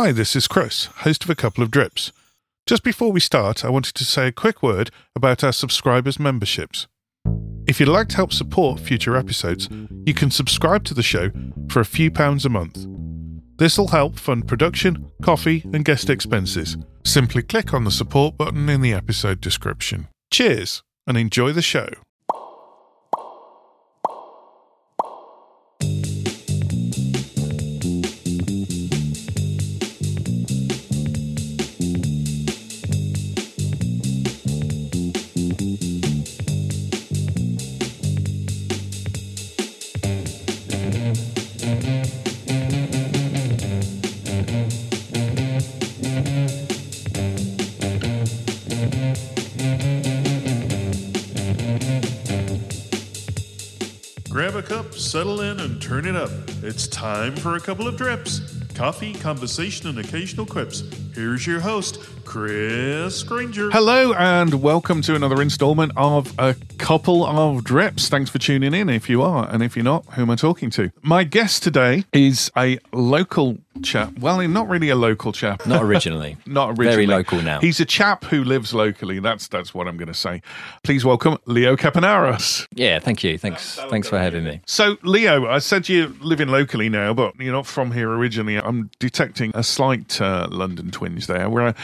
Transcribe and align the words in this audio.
Hi, 0.00 0.12
this 0.12 0.36
is 0.36 0.46
Chris, 0.46 0.84
host 0.98 1.24
of 1.24 1.30
a 1.30 1.34
couple 1.34 1.64
of 1.64 1.72
drips. 1.72 2.12
Just 2.66 2.84
before 2.84 3.10
we 3.10 3.18
start, 3.18 3.64
I 3.64 3.68
wanted 3.68 3.96
to 3.96 4.04
say 4.04 4.28
a 4.28 4.32
quick 4.32 4.62
word 4.62 4.92
about 5.16 5.42
our 5.42 5.50
subscribers' 5.50 6.20
memberships. 6.20 6.86
If 7.66 7.80
you'd 7.80 7.88
like 7.88 8.06
to 8.10 8.16
help 8.16 8.32
support 8.32 8.78
future 8.78 9.16
episodes, 9.16 9.68
you 10.06 10.14
can 10.14 10.30
subscribe 10.30 10.84
to 10.84 10.94
the 10.94 11.02
show 11.02 11.32
for 11.68 11.80
a 11.80 11.84
few 11.84 12.12
pounds 12.12 12.46
a 12.46 12.48
month. 12.48 12.86
This 13.56 13.76
will 13.76 13.88
help 13.88 14.20
fund 14.20 14.46
production, 14.46 15.10
coffee, 15.20 15.64
and 15.72 15.84
guest 15.84 16.08
expenses. 16.08 16.76
Simply 17.04 17.42
click 17.42 17.74
on 17.74 17.82
the 17.82 17.90
support 17.90 18.36
button 18.36 18.68
in 18.68 18.82
the 18.82 18.92
episode 18.92 19.40
description. 19.40 20.06
Cheers, 20.30 20.84
and 21.08 21.18
enjoy 21.18 21.50
the 21.50 21.60
show. 21.60 21.88
Settle 55.08 55.40
in, 55.40 55.58
and 55.60 55.80
turn 55.80 56.06
it 56.06 56.14
up. 56.14 56.30
It's 56.62 56.86
time 56.86 57.34
for 57.34 57.56
a 57.56 57.60
couple 57.60 57.88
of 57.88 57.96
drips 57.96 58.58
coffee, 58.74 59.14
conversation, 59.14 59.88
and 59.88 59.98
occasional 59.98 60.46
quips. 60.46 60.84
Here's 61.14 61.44
your 61.46 61.58
host, 61.58 61.98
Chris 62.24 63.22
Granger. 63.24 63.70
Hello, 63.70 64.12
and 64.12 64.62
welcome 64.62 65.02
to 65.02 65.16
another 65.16 65.42
installment 65.42 65.92
of 65.96 66.32
A 66.38 66.54
Couple 66.78 67.26
of 67.26 67.64
Drips. 67.64 68.08
Thanks 68.08 68.30
for 68.30 68.38
tuning 68.38 68.72
in 68.72 68.88
if 68.88 69.10
you 69.10 69.20
are, 69.22 69.48
and 69.50 69.62
if 69.62 69.76
you're 69.76 69.84
not, 69.84 70.04
who 70.14 70.22
am 70.22 70.30
I 70.30 70.36
talking 70.36 70.70
to? 70.70 70.90
My 71.02 71.24
guest 71.24 71.62
today 71.62 72.04
is 72.12 72.50
a 72.56 72.78
local 72.92 73.58
chap. 73.82 74.18
Well, 74.18 74.46
not 74.48 74.68
really 74.68 74.88
a 74.88 74.96
local 74.96 75.32
chap. 75.32 75.66
Not 75.66 75.82
originally. 75.82 76.36
Not 76.46 76.70
originally. 76.70 76.90
Very 76.90 77.06
local 77.06 77.42
now. 77.42 77.60
He's 77.60 77.80
a 77.80 77.84
chap 77.84 78.24
who 78.24 78.42
lives 78.44 78.72
locally. 78.72 79.18
That's 79.18 79.48
that's 79.48 79.74
what 79.74 79.86
I'm 79.86 79.96
going 79.96 80.08
to 80.08 80.14
say. 80.14 80.42
Please 80.82 81.04
welcome 81.04 81.36
Leo 81.46 81.76
Capernaros. 81.76 82.66
yeah, 82.74 82.98
thank 82.98 83.22
you. 83.22 83.38
Thanks. 83.38 83.76
Thanks 83.76 84.08
for 84.08 84.18
having 84.18 84.44
me. 84.44 84.60
So, 84.66 84.96
Leo, 85.02 85.46
I 85.46 85.58
said 85.58 85.88
you're 85.88 86.08
living 86.20 86.48
locally 86.48 86.88
now, 86.88 87.12
but 87.12 87.34
you're 87.38 87.52
not 87.52 87.66
from 87.66 87.92
here 87.92 88.10
originally. 88.10 88.56
I'm 88.56 88.90
detecting 88.98 89.52
a 89.54 89.62
slight 89.62 90.20
uh, 90.20 90.48
London 90.50 90.90
twinge 90.90 91.26
there. 91.26 91.50
Where, 91.50 91.74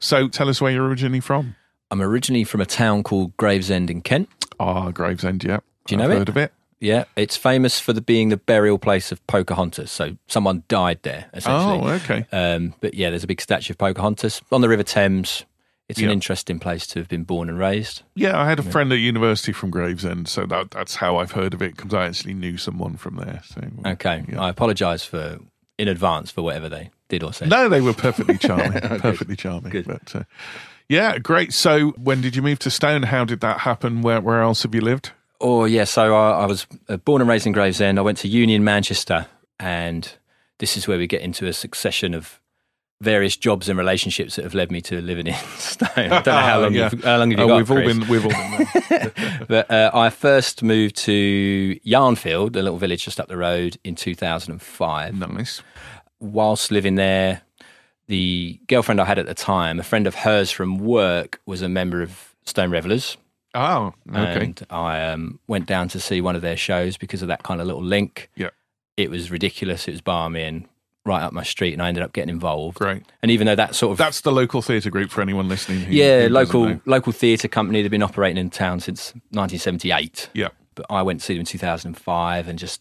so, 0.00 0.28
tell 0.28 0.48
us 0.48 0.60
where 0.60 0.72
you're 0.72 0.86
originally 0.86 1.20
from. 1.20 1.56
I'm 1.94 2.02
originally 2.02 2.42
from 2.42 2.60
a 2.60 2.66
town 2.66 3.04
called 3.04 3.36
Gravesend 3.36 3.88
in 3.88 4.00
Kent. 4.02 4.28
Ah, 4.58 4.90
Gravesend. 4.90 5.44
Yeah, 5.44 5.60
Do 5.86 5.94
you 5.94 5.96
know 5.96 6.06
I've 6.06 6.10
it? 6.10 6.18
Heard 6.18 6.28
of 6.28 6.36
it? 6.36 6.52
Yeah, 6.80 7.04
it's 7.14 7.36
famous 7.36 7.78
for 7.78 7.92
the, 7.92 8.00
being 8.00 8.30
the 8.30 8.36
burial 8.36 8.78
place 8.80 9.12
of 9.12 9.24
Pocahontas. 9.28 9.92
So 9.92 10.16
someone 10.26 10.64
died 10.66 10.98
there, 11.02 11.26
essentially. 11.32 11.78
Oh, 11.78 11.94
okay. 11.94 12.26
Um, 12.32 12.74
but 12.80 12.94
yeah, 12.94 13.10
there's 13.10 13.22
a 13.22 13.28
big 13.28 13.40
statue 13.40 13.74
of 13.74 13.78
Pocahontas 13.78 14.42
on 14.50 14.60
the 14.60 14.68
River 14.68 14.82
Thames. 14.82 15.44
It's 15.88 16.00
Yeah. 16.00 16.06
an 16.06 16.12
interesting 16.12 16.58
place 16.58 16.84
to 16.88 16.98
have 16.98 17.06
been 17.08 17.22
born 17.22 17.48
and 17.48 17.60
raised. 17.60 18.02
Yeah, 18.16 18.40
I 18.40 18.48
had 18.48 18.58
a 18.58 18.64
friend 18.64 18.92
at 18.92 18.96
university 18.98 19.52
from 19.52 19.70
Gravesend, 19.70 20.26
so 20.26 20.46
that 20.46 20.72
that's 20.72 20.96
how 20.96 21.18
I've 21.18 21.30
heard 21.32 21.54
of 21.54 21.62
it 21.62 21.76
because 21.76 21.94
I 21.94 22.06
actually 22.06 22.34
knew 22.34 22.56
someone 22.56 22.96
from 22.96 23.14
there. 23.18 23.40
So, 23.46 23.60
Okay, 23.86 24.24
Yeah. 24.28 24.42
I 24.42 24.48
apologise 24.48 25.04
for 25.04 25.38
in 25.78 25.86
advance 25.86 26.32
for 26.32 26.42
whatever 26.42 26.68
they 26.68 26.90
did 27.08 27.22
or 27.22 27.32
said. 27.32 27.50
No, 27.50 27.68
they 27.68 27.80
were 27.80 27.92
perfectly 27.94 28.36
charming. 28.48 28.80
perfectly 28.98 29.36
charming. 29.36 29.70
Good. 29.70 29.86
But 29.86 30.16
uh, 30.16 30.22
yeah, 30.88 31.18
great. 31.18 31.52
So, 31.52 31.90
when 31.92 32.20
did 32.20 32.36
you 32.36 32.42
move 32.42 32.58
to 32.60 32.70
Stone? 32.70 33.04
How 33.04 33.24
did 33.24 33.40
that 33.40 33.60
happen? 33.60 34.02
Where 34.02 34.20
where 34.20 34.42
else 34.42 34.62
have 34.64 34.74
you 34.74 34.80
lived? 34.80 35.12
Oh 35.40 35.64
yeah, 35.64 35.84
so 35.84 36.14
I, 36.14 36.42
I 36.42 36.46
was 36.46 36.66
uh, 36.88 36.96
born 36.98 37.20
and 37.20 37.28
raised 37.28 37.46
in 37.46 37.52
Gravesend. 37.52 37.98
I 37.98 38.02
went 38.02 38.18
to 38.18 38.28
uni 38.28 38.54
in 38.54 38.64
Manchester, 38.64 39.26
and 39.58 40.10
this 40.58 40.76
is 40.76 40.86
where 40.88 40.98
we 40.98 41.06
get 41.06 41.20
into 41.22 41.46
a 41.46 41.52
succession 41.52 42.14
of 42.14 42.40
various 43.00 43.36
jobs 43.36 43.68
and 43.68 43.76
relationships 43.76 44.36
that 44.36 44.44
have 44.44 44.54
led 44.54 44.70
me 44.70 44.80
to 44.80 45.00
living 45.02 45.26
in 45.26 45.34
Stone. 45.58 45.88
I 45.96 46.08
don't 46.22 46.26
know 46.26 46.32
how 46.32 46.60
long 46.62 46.72
Yeah. 46.74 46.88
you've, 46.92 47.04
how 47.04 47.18
long 47.18 47.30
have 47.32 47.38
you 47.40 47.44
Oh, 47.44 47.48
got. 47.48 47.56
we've 47.56 47.70
all 47.70 47.76
Chris? 47.76 47.98
been 47.98 48.08
we've 48.08 48.24
all 48.24 48.30
been 48.30 48.66
there. 48.88 49.12
But 49.48 49.70
uh, 49.70 49.90
I 49.92 50.08
first 50.10 50.62
moved 50.62 50.96
to 50.98 51.78
Yarnfield, 51.84 52.56
a 52.56 52.62
little 52.62 52.78
village 52.78 53.04
just 53.04 53.18
up 53.20 53.28
the 53.28 53.36
road, 53.36 53.76
in 53.84 53.94
2005. 53.96 55.14
nice. 55.14 55.62
Whilst 56.20 56.70
living 56.70 56.94
there, 56.94 57.42
the 58.06 58.60
girlfriend 58.68 59.00
I 59.00 59.04
had 59.04 59.18
at 59.18 59.26
the 59.26 59.34
time, 59.34 59.80
a 59.80 59.82
friend 59.82 60.06
of 60.06 60.14
hers 60.14 60.50
from 60.50 60.78
work, 60.78 61.40
was 61.46 61.62
a 61.62 61.68
member 61.68 62.02
of 62.02 62.34
Stone 62.44 62.70
Revelers. 62.70 63.16
Oh, 63.54 63.94
okay. 64.10 64.44
And 64.44 64.66
I 64.68 65.04
um, 65.06 65.38
went 65.46 65.66
down 65.66 65.88
to 65.88 66.00
see 66.00 66.20
one 66.20 66.34
of 66.36 66.42
their 66.42 66.56
shows 66.56 66.96
because 66.96 67.22
of 67.22 67.28
that 67.28 67.44
kind 67.44 67.60
of 67.60 67.66
little 67.66 67.82
link. 67.84 68.30
Yeah. 68.36 68.50
It 68.96 69.10
was 69.10 69.30
ridiculous. 69.30 69.86
It 69.88 69.92
was 69.92 70.00
balmy 70.00 70.42
and 70.42 70.68
right 71.06 71.22
up 71.22 71.32
my 71.32 71.42
street, 71.44 71.72
and 71.72 71.82
I 71.82 71.88
ended 71.88 72.02
up 72.02 72.12
getting 72.12 72.30
involved. 72.30 72.78
Great. 72.78 73.02
And 73.22 73.30
even 73.30 73.46
though 73.46 73.54
that 73.54 73.74
sort 73.74 73.92
of 73.92 73.98
That's 73.98 74.22
the 74.22 74.32
local 74.32 74.60
theatre 74.62 74.90
group 74.90 75.10
for 75.10 75.20
anyone 75.22 75.48
listening. 75.48 75.80
Who, 75.80 75.92
yeah, 75.92 76.22
who 76.22 76.28
local 76.30 76.80
local 76.86 77.12
theatre 77.12 77.46
company. 77.48 77.82
They've 77.82 77.90
been 77.90 78.02
operating 78.02 78.38
in 78.38 78.50
town 78.50 78.80
since 78.80 79.12
1978. 79.30 80.30
Yeah, 80.34 80.48
But 80.74 80.86
I 80.90 81.02
went 81.02 81.20
to 81.20 81.26
see 81.26 81.34
them 81.34 81.40
in 81.40 81.46
2005 81.46 82.48
and 82.48 82.58
just 82.58 82.80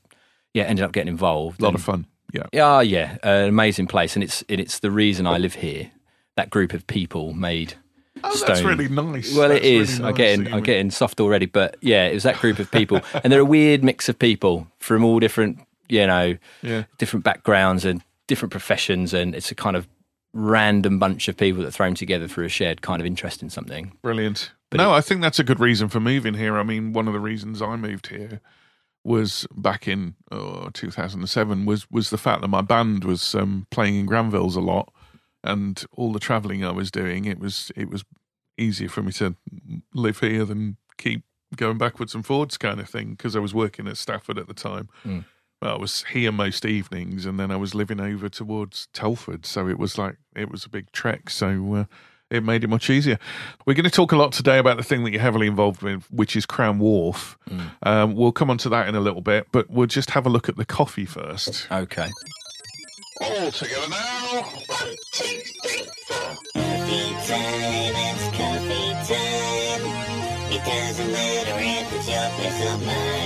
yeah 0.53 0.63
ended 0.63 0.85
up 0.85 0.91
getting 0.91 1.09
involved. 1.09 1.59
a 1.59 1.63
lot 1.63 1.69
And- 1.69 1.75
of 1.77 1.83
fun. 1.83 2.07
Yeah, 2.33 2.43
Yeah, 2.51 2.81
yeah, 2.81 3.17
an 3.23 3.47
amazing 3.47 3.87
place, 3.87 4.15
and 4.15 4.23
it's 4.23 4.43
and 4.49 4.59
it's 4.59 4.79
the 4.79 4.91
reason 4.91 5.25
I 5.27 5.35
oh. 5.35 5.37
live 5.37 5.55
here. 5.55 5.91
That 6.35 6.49
group 6.49 6.73
of 6.73 6.85
people 6.87 7.33
made. 7.33 7.75
oh, 8.23 8.43
that's 8.47 8.63
really 8.63 8.89
nice. 8.89 9.35
Well, 9.35 9.49
That's 9.49 9.63
it 9.63 9.65
is. 9.65 9.99
really 9.99 10.09
I'm 10.09 10.15
getting 10.15 10.53
I'm 10.53 10.63
getting 10.63 10.89
soft 10.89 11.21
already, 11.21 11.45
but 11.45 11.77
yeah, 11.81 12.07
it 12.07 12.13
was 12.13 12.23
that 12.23 12.39
group 12.39 12.57
of 12.57 12.71
people, 12.71 13.01
and 13.23 13.31
they're 13.31 13.41
a 13.41 13.45
weird 13.45 13.83
mix 13.83 14.09
of 14.09 14.17
people 14.17 14.67
from 14.79 15.05
all 15.05 15.19
different, 15.19 15.59
you 15.89 16.07
know, 16.07 16.35
Yeah, 16.63 16.83
different 16.97 17.23
backgrounds 17.23 17.85
and 17.85 18.01
different 18.25 18.51
professions, 18.51 19.13
and 19.13 19.35
it's 19.35 19.51
a 19.51 19.55
kind 19.55 19.75
of 19.75 19.87
random 20.33 20.97
bunch 20.97 21.27
of 21.27 21.37
people 21.37 21.61
that 21.61 21.67
are 21.67 21.71
thrown 21.71 21.93
together 21.93 22.27
for 22.27 22.43
a 22.43 22.49
shared 22.49 22.81
kind 22.81 22.99
of 22.99 23.05
interest 23.05 23.43
in 23.43 23.51
something. 23.51 23.91
brilliant. 24.01 24.51
But 24.71 24.77
no, 24.77 24.91
I 24.91 25.01
think 25.01 25.21
that's 25.21 25.37
a 25.37 25.43
good 25.43 25.59
reason 25.59 25.87
for 25.87 25.99
moving 25.99 26.33
here. 26.33 26.57
I 26.57 26.63
mean, 26.63 26.93
one 26.93 27.05
of 27.07 27.13
the 27.13 27.19
reasons 27.19 27.61
I 27.61 27.75
moved 27.75 28.07
here 28.07 28.41
was 29.03 29.45
back 29.55 29.87
in 29.87 30.15
oh, 30.31 30.69
2007 30.73 31.65
was 31.65 31.89
was 31.91 32.09
the 32.09 32.17
fact 32.17 32.41
that 32.41 32.47
my 32.47 32.61
band 32.61 33.03
was 33.03 33.35
um, 33.35 33.67
playing 33.69 33.95
in 33.95 34.07
Granvilles 34.07 34.55
a 34.55 34.61
lot, 34.61 34.93
and 35.43 35.83
all 35.91 36.13
the 36.13 36.19
travelling 36.19 36.63
I 36.63 36.71
was 36.71 36.91
doing. 36.91 37.25
It 37.25 37.39
was 37.39 37.71
it 37.75 37.89
was 37.89 38.05
easier 38.57 38.89
for 38.89 39.01
me 39.01 39.11
to 39.13 39.35
live 39.93 40.19
here 40.19 40.45
than 40.45 40.77
keep 40.97 41.23
going 41.55 41.77
backwards 41.77 42.15
and 42.15 42.25
forwards 42.25 42.57
kind 42.57 42.79
of 42.79 42.89
thing 42.89 43.11
because 43.11 43.35
I 43.35 43.39
was 43.39 43.53
working 43.53 43.87
at 43.87 43.97
Stafford 43.97 44.37
at 44.37 44.47
the 44.47 44.53
time. 44.53 44.89
Mm. 45.05 45.25
Well, 45.61 45.75
I 45.75 45.79
was 45.79 46.03
here 46.11 46.31
most 46.31 46.65
evenings, 46.65 47.25
and 47.25 47.39
then 47.39 47.51
I 47.51 47.55
was 47.55 47.73
living 47.73 47.99
over 47.99 48.27
towards 48.27 48.87
Telford, 48.93 49.45
so 49.45 49.67
it 49.67 49.79
was 49.79 49.97
like 49.97 50.17
it 50.35 50.49
was 50.49 50.65
a 50.65 50.69
big 50.69 50.91
trek. 50.91 51.29
So 51.29 51.75
uh, 51.75 51.85
it 52.33 52.43
made 52.43 52.63
it 52.63 52.67
much 52.67 52.89
easier. 52.89 53.19
We're 53.65 53.75
going 53.75 53.83
to 53.85 53.89
talk 53.91 54.11
a 54.11 54.17
lot 54.17 54.31
today 54.33 54.57
about 54.57 54.77
the 54.77 54.83
thing 54.83 55.03
that 55.03 55.11
you're 55.11 55.21
heavily 55.21 55.47
involved 55.47 55.81
with, 55.81 56.03
which 56.11 56.35
is 56.35 56.45
Crown 56.45 56.79
Wharf. 56.79 57.37
Um, 57.83 58.15
we'll 58.15 58.31
come 58.31 58.49
on 58.49 58.57
to 58.59 58.69
that 58.69 58.87
in 58.87 58.95
a 58.95 58.99
little 58.99 59.21
bit, 59.21 59.47
but 59.51 59.69
we'll 59.69 59.87
just 59.87 60.09
have 60.11 60.25
a 60.25 60.29
look 60.29 60.49
at 60.49 60.55
the 60.57 60.65
coffee 60.65 61.05
first. 61.05 61.67
Okay. 61.71 62.09
All 63.21 63.51
together 63.51 63.87
now. 63.89 64.41
One, 64.41 64.95
two, 65.13 65.41
three, 65.63 65.87
four. 66.07 66.35
Coffee 66.55 67.13
time, 67.27 67.93
it's 67.95 68.25
coffee 68.37 69.13
time. 69.13 69.83
It 70.51 70.65
doesn't 70.65 71.11
matter 71.11 71.57
if 71.59 71.93
it's 71.93 72.09
your 72.09 72.29
place 72.31 72.61
or 72.65 72.77
mine. 72.85 73.22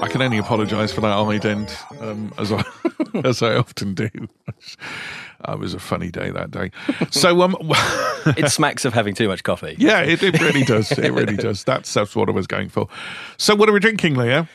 I 0.00 0.08
can 0.08 0.22
only 0.22 0.38
apologise 0.38 0.92
for 0.92 1.00
that 1.02 1.16
ident, 1.16 1.70
um, 2.02 2.32
as 2.38 2.52
I 2.52 2.64
as 3.28 3.42
I 3.42 3.54
often 3.56 3.94
do. 3.94 4.08
It 5.48 5.58
was 5.58 5.74
a 5.74 5.78
funny 5.78 6.10
day 6.10 6.30
that 6.30 6.50
day. 6.50 6.70
So 7.10 7.42
um, 7.42 7.56
It 8.36 8.50
smacks 8.50 8.84
of 8.84 8.92
having 8.92 9.14
too 9.14 9.28
much 9.28 9.42
coffee. 9.42 9.74
yeah, 9.78 10.00
it, 10.00 10.22
it 10.22 10.40
really 10.40 10.64
does. 10.64 10.92
It 10.92 11.12
really 11.12 11.36
does. 11.36 11.64
That's 11.64 11.92
that's 11.92 12.14
what 12.14 12.28
I 12.28 12.32
was 12.32 12.46
going 12.46 12.68
for. 12.68 12.88
So 13.36 13.54
what 13.54 13.68
are 13.68 13.72
we 13.72 13.80
drinking, 13.80 14.14
Leo? 14.14 14.46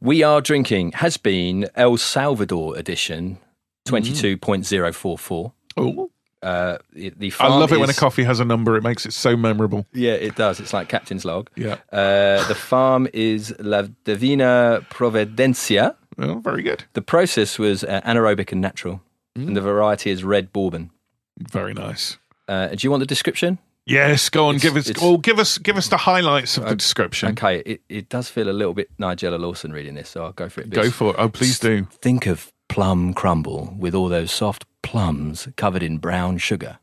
We 0.00 0.22
are 0.22 0.40
drinking 0.40 0.92
Has 0.92 1.16
Bean 1.16 1.66
El 1.74 1.96
Salvador 1.96 2.76
edition, 2.76 3.38
twenty 3.84 4.12
two 4.12 4.36
point 4.36 4.66
zero 4.66 4.92
four 4.92 5.16
four. 5.18 5.52
Oh, 5.76 6.10
Uh, 6.42 6.78
the, 6.92 7.32
I 7.40 7.48
love 7.48 7.72
it 7.72 7.80
when 7.80 7.90
a 7.90 7.94
coffee 7.94 8.22
has 8.24 8.40
a 8.40 8.44
number. 8.44 8.76
It 8.76 8.82
makes 8.82 9.06
it 9.06 9.12
so 9.12 9.36
memorable. 9.36 9.86
Yeah, 9.92 10.12
it 10.12 10.36
does. 10.36 10.60
It's 10.60 10.72
like 10.72 10.88
Captain's 10.88 11.24
Log. 11.24 11.50
Yeah. 11.56 11.76
Uh, 11.90 12.46
the 12.46 12.54
farm 12.54 13.08
is 13.12 13.54
La 13.58 13.82
Divina 14.04 14.84
Providencia. 14.90 15.96
Well, 16.18 16.36
very 16.40 16.62
good. 16.62 16.84
The 16.92 17.02
process 17.02 17.58
was 17.58 17.84
uh, 17.84 18.00
anaerobic 18.04 18.52
and 18.52 18.60
natural, 18.60 19.02
Mm. 19.36 19.48
and 19.48 19.56
the 19.56 19.60
variety 19.60 20.10
is 20.10 20.24
red 20.24 20.50
bourbon. 20.52 20.90
Very 21.38 21.74
nice. 21.74 22.16
Uh, 22.48 22.68
do 22.68 22.76
you 22.80 22.90
want 22.90 23.00
the 23.00 23.06
description? 23.06 23.58
Yes, 23.84 24.30
go 24.30 24.46
on. 24.46 24.56
It's- 24.56 24.62
give 24.62 24.76
us. 24.96 25.02
Well, 25.02 25.18
give 25.18 25.38
us. 25.38 25.58
Give 25.58 25.76
us 25.76 25.88
the 25.88 25.98
highlights 25.98 26.56
of 26.56 26.64
the 26.68 26.74
description. 26.74 27.30
Okay, 27.32 27.58
it, 27.66 27.80
it 27.88 28.08
does 28.08 28.28
feel 28.30 28.48
a 28.48 28.52
little 28.56 28.72
bit 28.74 28.88
Nigella 28.98 29.38
Lawson 29.38 29.72
reading 29.72 29.94
this, 29.94 30.08
so 30.08 30.24
I'll 30.24 30.32
go 30.32 30.48
for 30.48 30.62
it. 30.62 30.70
Go 30.70 30.90
for 30.90 31.10
it. 31.10 31.16
Oh, 31.18 31.28
please 31.28 31.58
do. 31.58 31.84
Think 32.00 32.26
of 32.26 32.50
plum 32.68 33.12
crumble 33.14 33.74
with 33.78 33.94
all 33.94 34.08
those 34.08 34.32
soft 34.32 34.64
plums 34.86 35.48
covered 35.56 35.82
in 35.82 35.98
brown 35.98 36.38
sugar 36.38 36.78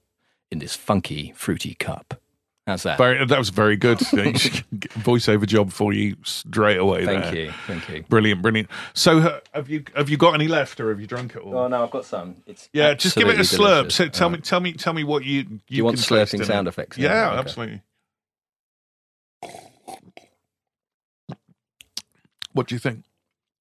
in 0.51 0.59
this 0.59 0.75
funky, 0.75 1.31
fruity 1.35 1.73
cup. 1.75 2.19
How's 2.67 2.83
that? 2.83 2.97
Very, 2.97 3.25
that 3.25 3.37
was 3.39 3.49
very 3.49 3.75
good. 3.75 3.97
Voiceover 3.99 5.45
job 5.45 5.71
for 5.71 5.91
you 5.93 6.15
straight 6.23 6.77
away. 6.77 7.05
Thank 7.05 7.23
there. 7.25 7.35
you, 7.35 7.51
thank 7.67 7.89
you. 7.89 8.03
Brilliant, 8.03 8.41
brilliant. 8.41 8.69
So, 8.93 9.19
uh, 9.19 9.39
have 9.53 9.69
you 9.69 9.83
have 9.95 10.09
you 10.09 10.15
got 10.17 10.33
any 10.33 10.47
left, 10.47 10.79
or 10.79 10.89
have 10.89 11.01
you 11.01 11.07
drunk 11.07 11.35
it 11.35 11.39
all? 11.41 11.57
Oh 11.57 11.67
no, 11.67 11.83
I've 11.83 11.91
got 11.91 12.05
some. 12.05 12.35
It's 12.45 12.69
yeah, 12.71 12.93
just 12.93 13.15
give 13.17 13.27
it 13.27 13.35
a 13.37 13.41
slurp. 13.43 13.91
So 13.91 14.07
tell 14.07 14.27
All 14.27 14.31
me, 14.31 14.37
tell 14.39 14.59
me, 14.61 14.71
tell 14.73 14.93
me 14.93 15.03
what 15.03 15.25
you 15.25 15.39
you, 15.41 15.59
you 15.67 15.83
want 15.85 15.97
slurping 15.97 16.35
in 16.39 16.45
sound 16.45 16.67
it. 16.67 16.69
effects? 16.69 16.97
Yeah, 16.97 17.31
Okay. 17.31 17.39
absolutely. 17.39 17.81
What 22.53 22.67
do 22.67 22.75
you 22.75 22.79
think? 22.79 23.03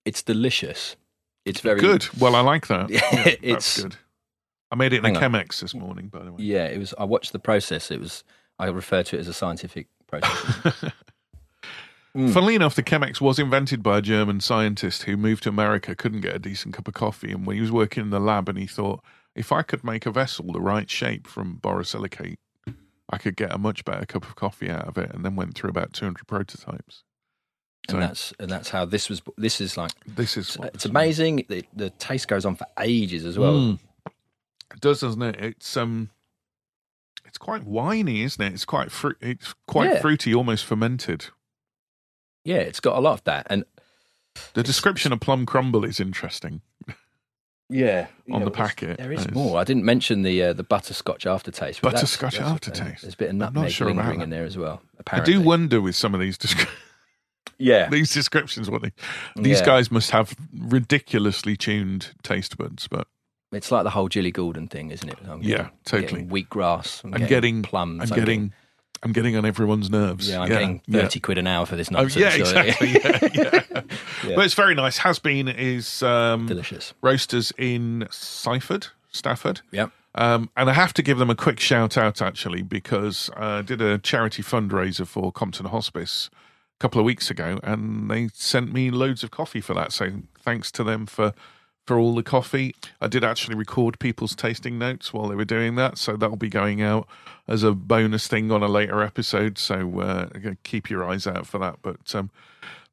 It's 0.05 0.23
delicious. 0.23 0.97
It's 1.45 1.61
very 1.61 1.81
Good. 1.81 2.06
Well, 2.21 2.37
I 2.37 2.41
like 2.41 2.69
that. 2.69 2.88
Yeah, 2.91 3.00
Yeah, 3.12 3.25
that's 3.25 3.41
it's- 3.43 3.83
good. 3.83 3.97
I 4.73 4.75
made 4.75 4.95
it 4.95 4.99
in 4.99 5.05
a 5.05 5.09
Hang 5.09 5.17
on. 5.19 5.33
Chemex 5.33 5.61
this 5.61 5.75
morning, 5.75 6.09
by 6.09 6.25
the 6.25 6.33
way. 6.33 6.43
Yeah, 6.43 6.65
it 6.65 6.79
was. 6.79 6.95
I 6.99 7.05
watched 7.05 7.33
the 7.33 7.39
process. 7.39 7.91
It 7.91 8.01
was. 8.01 8.25
I 8.59 8.69
refer 8.69 9.03
to 9.03 9.17
it 9.17 9.21
as 9.21 9.29
a 9.29 9.35
scientific 9.35 9.87
process. 10.09 10.91
Mm. 12.15 12.31
Funnily 12.31 12.55
enough, 12.55 12.75
the 12.75 12.83
Chemex 12.83 13.23
was 13.23 13.39
invented 13.39 13.83
by 13.83 13.97
a 13.97 14.03
German 14.03 14.41
scientist 14.41 15.05
who 15.05 15.17
moved 15.17 15.45
to 15.45 15.49
America, 15.49 15.95
couldn't 15.95 16.21
get 16.21 16.37
a 16.37 16.39
decent 16.39 16.75
cup 16.75 16.87
of 16.87 16.93
coffee, 16.93 17.33
and 17.33 17.47
when 17.47 17.57
he 17.57 17.63
was 17.63 17.73
working 17.73 18.03
in 18.03 18.11
the 18.11 18.21
lab, 18.21 18.51
and 18.51 18.59
he 18.59 18.67
thought, 18.67 19.03
if 19.35 19.51
I 19.51 19.63
could 19.63 19.83
make 19.83 20.05
a 20.05 20.11
vessel 20.11 20.53
the 20.53 20.61
right 20.61 20.91
shape 20.91 21.27
from 21.27 21.59
borosilicate, 21.63 22.37
I 23.09 23.17
could 23.17 23.35
get 23.35 23.51
a 23.51 23.57
much 23.57 23.87
better 23.87 24.05
cup 24.05 24.27
of 24.27 24.37
coffee 24.37 24.69
out 24.69 24.87
of 24.87 24.99
it, 24.99 25.11
and 25.15 25.25
then 25.25 25.37
went 25.37 25.55
through 25.55 25.71
about 25.71 25.95
200 25.95 26.27
prototypes. 26.27 27.03
So 27.89 27.95
and 27.95 28.03
that's 28.03 28.35
and 28.39 28.51
that's 28.51 28.69
how 28.69 28.85
this 28.85 29.09
was. 29.09 29.23
This 29.39 29.63
is 29.63 29.79
like 29.79 29.93
this 30.07 30.37
is 30.37 30.57
it's, 30.57 30.67
it's 30.75 30.85
amazing. 30.85 31.47
The, 31.49 31.65
the 31.75 31.89
taste 31.89 32.29
goes 32.29 32.45
on 32.45 32.57
for 32.57 32.67
ages 32.79 33.25
as 33.25 33.39
well. 33.39 33.55
Mm. 33.55 33.79
It 34.73 34.81
does, 34.81 35.01
doesn't 35.01 35.23
it? 35.23 35.37
It's 35.37 35.77
um, 35.77 36.11
it's 37.25 37.39
quite 37.39 37.65
winey, 37.65 38.23
isn't 38.23 38.43
it? 38.45 38.53
It's 38.53 38.65
quite 38.65 38.91
fruit. 38.91 39.17
It's 39.21 39.55
quite 39.67 39.91
Yeah. 39.91 40.01
fruity, 40.01 40.35
almost 40.35 40.65
fermented. 40.65 41.27
Yeah, 42.45 42.57
it's 42.59 42.81
got 42.81 42.97
a 42.97 43.01
lot 43.01 43.15
of 43.15 43.25
that. 43.25 43.47
And 43.49 43.65
The 44.55 44.63
description 44.63 45.13
of 45.13 45.21
plum 45.21 45.47
crumble 45.47 45.85
is 45.85 46.01
interesting. 46.01 46.63
yeah, 47.69 48.09
On 48.31 48.45
the 48.45 48.51
packet, 48.51 48.99
there 48.99 49.13
is 49.13 49.21
it's- 49.23 49.35
more. 49.35 49.59
I 49.59 49.65
didn't 49.65 49.85
mention 49.85 50.23
the 50.23 50.43
uh, 50.43 50.53
the 50.53 50.65
butterscotch 50.65 51.27
aftertaste. 51.27 51.81
but 51.83 51.91
that's- 51.91 52.03
Butterscotch 52.17 52.33
that's- 52.35 52.53
aftertaste. 52.53 53.03
There's 53.03 53.15
a 53.15 53.17
bit 53.17 53.31
of 53.31 53.37
nutmeg 53.37 53.71
sure 53.71 53.87
lingering 53.89 54.21
in 54.21 54.31
there 54.31 54.45
as 54.45 54.57
well. 54.59 54.83
Apparently, 54.99 55.35
I 55.35 55.39
do 55.39 55.43
wonder 55.43 55.81
with 55.81 55.97
some 55.97 56.15
of 56.15 56.21
these 56.21 56.37
descri- 56.39 56.69
Yeah, 57.59 57.89
these 57.91 58.13
descriptions 58.13 58.69
what 58.69 58.83
they 58.83 58.93
these 59.37 59.61
Yeah. 59.61 59.67
guys 59.67 59.91
must 59.91 60.11
have 60.11 60.35
ridiculously 60.53 61.57
tuned 61.57 62.11
taste 62.23 62.57
buds, 62.57 62.89
but 62.89 63.07
it's 63.52 63.70
like 63.70 63.84
the 63.84 63.90
whole 63.90 64.08
Jilly 64.08 64.32
Goolden 64.32 64.69
thing, 64.69 64.90
isn't 64.90 65.08
it? 65.08 65.19
I'm 65.28 65.43
Yeah, 65.43 65.56
getting- 65.56 65.70
totally. 65.84 66.22
getting 66.22 66.28
wheatgrass. 66.46 67.04
I'm, 67.04 67.14
I'm 67.14 67.26
getting 67.26 67.62
plums. 67.62 68.10
I'm 68.10 68.12
I'm 68.12 68.25
getting 68.25 68.52
I'm 69.04 69.12
getting 69.12 69.37
on 69.37 69.44
everyone's 69.44 69.90
nerves. 69.90 70.28
Yeah, 70.28 70.40
I'm 70.43 70.49
getting 70.49 70.81
thirty 70.90 71.19
quid 71.20 71.37
an 71.38 71.46
hour 71.49 71.66
for 71.66 71.75
this 71.76 71.88
Oh, 71.90 71.94
nonsense. 72.02 72.16
yeah, 72.16 72.34
exactly. 72.34 72.88
yeah, 72.93 73.20
yeah. 73.34 73.82
Yeah. 74.26 74.37
But 74.37 74.44
it's 74.44 74.54
very 74.54 74.75
nice. 74.75 74.99
Has 74.99 75.19
Bean 75.19 75.49
is 75.49 76.02
um, 76.04 76.46
Delicious. 76.46 76.94
roasters 77.02 77.52
in 77.58 78.06
Seighford, 78.10 78.88
Stafford. 79.10 79.60
Yep. 79.72 79.90
Um, 80.14 80.50
and 80.56 80.69
I 80.69 80.75
have 80.75 80.93
to 80.94 81.02
give 81.02 81.19
them 81.19 81.31
a 81.31 81.34
quick 81.34 81.58
shout 81.58 81.96
out 81.96 82.20
actually 82.22 82.62
because 82.62 83.31
uh, 83.31 83.44
I 83.44 83.62
did 83.62 83.81
a 83.81 83.99
charity 83.99 84.43
fundraiser 84.43 85.06
for 85.06 85.32
Compton 85.32 85.66
Hospice 85.66 86.28
a 86.32 86.78
couple 86.78 87.00
of 87.00 87.04
weeks 87.06 87.31
ago, 87.31 87.58
and 87.62 88.10
they 88.10 88.28
sent 88.34 88.72
me 88.72 88.90
loads 88.90 89.25
of 89.25 89.31
coffee 89.32 89.60
for 89.62 89.72
that. 89.75 89.90
So 89.93 90.10
thanks 90.38 90.70
to 90.72 90.84
them 90.84 91.06
for 91.06 91.32
for 91.87 91.99
all 91.99 92.14
the 92.14 92.23
coffee. 92.23 92.75
I 93.00 93.08
did 93.08 93.25
actually 93.25 93.56
record 93.56 93.99
people's 93.99 94.34
tasting 94.34 94.79
notes 94.79 95.12
while 95.12 95.29
they 95.29 95.34
were 95.34 95.44
doing 95.44 95.75
that, 95.76 95.99
so 95.99 96.17
that'll 96.17 96.37
be 96.37 96.49
going 96.49 96.81
out 96.82 97.06
as 97.49 97.62
a 97.62 97.73
bonus 97.73 98.29
thing 98.29 98.50
on 98.52 98.62
a 98.62 98.69
later 98.69 99.02
episode. 99.02 99.58
So 99.58 100.00
uh, 100.00 100.29
keep 100.62 100.88
your 100.88 101.05
eyes 101.05 101.26
out 101.26 101.46
for 101.46 101.58
that. 101.58 101.76
But 101.82 102.14
um, 102.14 102.31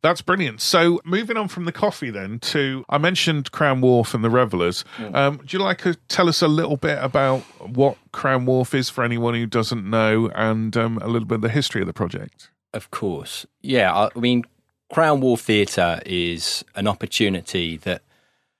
that's 0.01 0.21
brilliant. 0.21 0.61
So 0.61 0.99
moving 1.03 1.37
on 1.37 1.47
from 1.49 1.65
the 1.65 1.71
coffee 1.71 2.09
then 2.09 2.39
to 2.39 2.85
I 2.89 2.97
mentioned 2.97 3.51
Crown 3.51 3.81
Wharf 3.81 4.13
and 4.13 4.23
the 4.23 4.29
Revelers. 4.29 4.85
Um, 5.13 5.37
would 5.37 5.53
you 5.53 5.59
like 5.59 5.79
to 5.79 5.95
tell 6.07 6.29
us 6.29 6.41
a 6.41 6.47
little 6.47 6.77
bit 6.77 6.97
about 7.01 7.41
what 7.59 7.97
Crown 8.11 8.45
Wharf 8.45 8.73
is 8.73 8.89
for 8.89 9.03
anyone 9.03 9.33
who 9.33 9.45
doesn't 9.45 9.87
know, 9.87 10.29
and 10.35 10.75
um, 10.77 10.97
a 10.99 11.07
little 11.07 11.27
bit 11.27 11.35
of 11.35 11.41
the 11.41 11.49
history 11.49 11.81
of 11.81 11.87
the 11.87 11.93
project? 11.93 12.49
Of 12.73 12.91
course. 12.91 13.45
Yeah, 13.61 13.93
I, 13.93 14.09
I 14.15 14.19
mean, 14.19 14.45
Crown 14.91 15.21
Wharf 15.21 15.41
Theatre 15.41 15.99
is 16.05 16.63
an 16.75 16.87
opportunity 16.87 17.77
that 17.77 18.01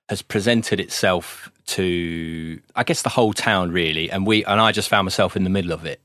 has 0.10 0.22
presented 0.22 0.80
itself 0.80 1.52
to, 1.68 2.60
I 2.76 2.84
guess, 2.84 3.04
the 3.04 3.10
whole 3.10 3.32
town 3.32 3.72
really, 3.72 4.10
and 4.10 4.26
we 4.26 4.44
and 4.46 4.60
I 4.60 4.72
just 4.72 4.90
found 4.90 5.06
myself 5.06 5.36
in 5.36 5.44
the 5.44 5.50
middle 5.50 5.72
of 5.72 5.86
it. 5.86 6.02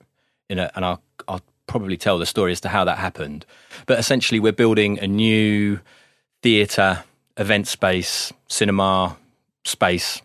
In 0.50 0.58
a, 0.58 0.70
and 0.74 0.84
I'll, 0.84 1.02
I'll 1.26 1.40
probably 1.66 1.96
tell 1.96 2.18
the 2.18 2.26
story 2.26 2.52
as 2.52 2.60
to 2.60 2.68
how 2.68 2.84
that 2.84 2.98
happened. 2.98 3.46
But 3.86 3.98
essentially, 3.98 4.40
we're 4.40 4.52
building 4.52 4.98
a 4.98 5.06
new 5.06 5.80
theatre, 6.42 7.04
event 7.38 7.66
space, 7.66 8.32
cinema 8.48 9.16
space 9.64 10.20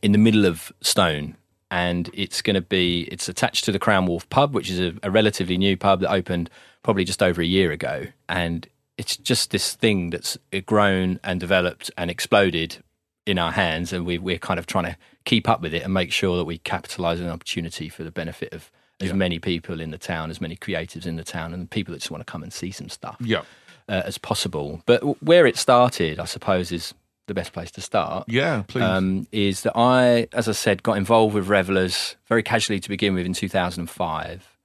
in 0.00 0.12
the 0.12 0.18
middle 0.18 0.46
of 0.46 0.72
Stone. 0.80 1.36
And 1.70 2.08
it's 2.14 2.40
going 2.40 2.54
to 2.54 2.62
be, 2.62 3.02
it's 3.10 3.28
attached 3.28 3.64
to 3.64 3.72
the 3.72 3.78
Crown 3.78 4.06
Wharf 4.06 4.28
pub, 4.30 4.54
which 4.54 4.70
is 4.70 4.78
a, 4.78 4.94
a 5.02 5.10
relatively 5.10 5.58
new 5.58 5.76
pub 5.76 6.00
that 6.00 6.10
opened 6.10 6.48
probably 6.82 7.04
just 7.04 7.22
over 7.22 7.42
a 7.42 7.46
year 7.46 7.72
ago. 7.72 8.06
And 8.28 8.68
it's 8.96 9.16
just 9.16 9.50
this 9.50 9.74
thing 9.74 10.10
that's 10.10 10.38
grown 10.66 11.18
and 11.24 11.40
developed 11.40 11.90
and 11.98 12.10
exploded 12.10 12.78
in 13.26 13.38
our 13.38 13.52
hands. 13.52 13.92
And 13.92 14.04
we, 14.06 14.18
we're 14.18 14.38
kind 14.38 14.58
of 14.58 14.66
trying 14.66 14.84
to 14.84 14.96
keep 15.24 15.48
up 15.48 15.60
with 15.60 15.74
it 15.74 15.82
and 15.82 15.92
make 15.94 16.12
sure 16.12 16.36
that 16.36 16.44
we 16.44 16.58
capitalize 16.58 17.20
on 17.20 17.26
an 17.26 17.32
opportunity 17.32 17.88
for 17.88 18.04
the 18.04 18.10
benefit 18.10 18.52
of 18.52 18.70
as 19.00 19.12
many 19.12 19.38
people 19.38 19.80
in 19.80 19.90
the 19.90 19.98
town, 19.98 20.30
as 20.30 20.40
many 20.40 20.56
creatives 20.56 21.04
in 21.04 21.16
the 21.16 21.24
town, 21.24 21.52
and 21.52 21.70
people 21.70 21.92
that 21.92 21.98
just 21.98 22.10
want 22.10 22.24
to 22.26 22.30
come 22.30 22.42
and 22.42 22.52
see 22.52 22.70
some 22.70 22.88
stuff 22.88 23.16
Yeah, 23.20 23.42
uh, 23.88 24.02
as 24.04 24.16
possible. 24.18 24.82
But 24.86 25.00
w- 25.00 25.16
where 25.20 25.46
it 25.46 25.56
started, 25.58 26.18
I 26.18 26.24
suppose, 26.24 26.72
is 26.72 26.94
the 27.26 27.34
best 27.34 27.52
place 27.52 27.70
to 27.72 27.80
start. 27.80 28.24
yeah, 28.28 28.62
please. 28.66 28.82
Um, 28.82 29.26
is 29.32 29.62
that 29.62 29.76
I, 29.76 30.28
as 30.32 30.48
I 30.48 30.52
said, 30.52 30.82
got 30.82 30.96
involved 30.96 31.34
with 31.34 31.48
Revelers 31.48 32.16
very 32.28 32.42
casually 32.42 32.80
to 32.80 32.88
begin 32.88 33.14
with 33.14 33.26
in 33.26 33.32
2005. 33.34 34.58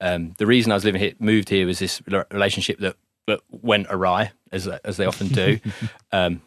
Um, 0.00 0.34
the 0.38 0.46
reason 0.46 0.72
I 0.72 0.74
was 0.74 0.84
living 0.84 1.00
here, 1.00 1.12
moved 1.18 1.48
here, 1.48 1.66
was 1.66 1.78
this 1.78 2.02
relationship 2.30 2.78
that, 2.80 2.96
that 3.28 3.40
went 3.50 3.86
awry, 3.88 4.32
as 4.52 4.66
as 4.68 4.96
they 4.98 5.06
often 5.06 5.28
do. 5.28 5.58
um, 6.12 6.42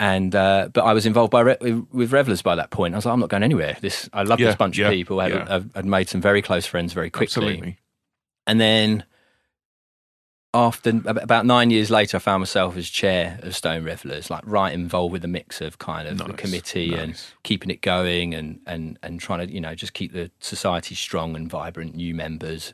and 0.00 0.34
uh, 0.34 0.68
but 0.72 0.82
I 0.84 0.92
was 0.92 1.06
involved 1.06 1.30
by 1.30 1.40
Re- 1.40 1.56
with, 1.92 2.12
Revelers 2.12 2.42
by 2.42 2.54
that 2.54 2.70
point. 2.70 2.94
I 2.94 2.98
was 2.98 3.04
like, 3.06 3.12
I'm 3.12 3.20
not 3.20 3.30
going 3.30 3.42
anywhere. 3.42 3.76
This 3.80 4.08
I 4.12 4.22
love 4.22 4.40
Yeah, 4.40 4.46
this 4.46 4.56
bunch 4.56 4.78
yeah, 4.78 4.88
of 4.88 4.92
people. 4.92 5.20
I 5.20 5.30
had, 5.30 5.32
yeah. 5.32 5.54
I've, 5.54 5.76
I'd 5.76 5.86
made 5.86 6.08
some 6.08 6.20
very 6.20 6.42
close 6.42 6.66
friends 6.66 6.92
very 6.92 7.10
quickly. 7.10 7.46
Absolutely. 7.46 7.78
And 8.46 8.60
then 8.60 9.04
after 10.54 10.90
about 11.04 11.44
nine 11.44 11.70
years 11.70 11.90
later, 11.90 12.16
I 12.16 12.20
found 12.20 12.40
myself 12.40 12.76
as 12.76 12.88
chair 12.88 13.38
of 13.42 13.54
Stone 13.54 13.84
Revelers, 13.84 14.30
like 14.30 14.42
right 14.46 14.72
involved 14.72 15.12
with 15.12 15.22
the 15.22 15.28
mix 15.28 15.60
of 15.60 15.78
kind 15.78 16.08
of 16.08 16.16
the 16.18 16.28
Nice, 16.28 16.36
committee 16.36 16.94
and 16.94 17.20
keeping 17.42 17.68
it 17.70 17.82
going 17.82 18.34
and, 18.34 18.60
and, 18.66 18.98
and 19.02 19.20
trying 19.20 19.46
to, 19.46 19.52
you 19.52 19.60
know, 19.60 19.74
just 19.74 19.92
keep 19.92 20.12
the 20.12 20.30
society 20.40 20.94
strong 20.94 21.36
and 21.36 21.50
vibrant, 21.50 21.94
new 21.94 22.14
members, 22.14 22.72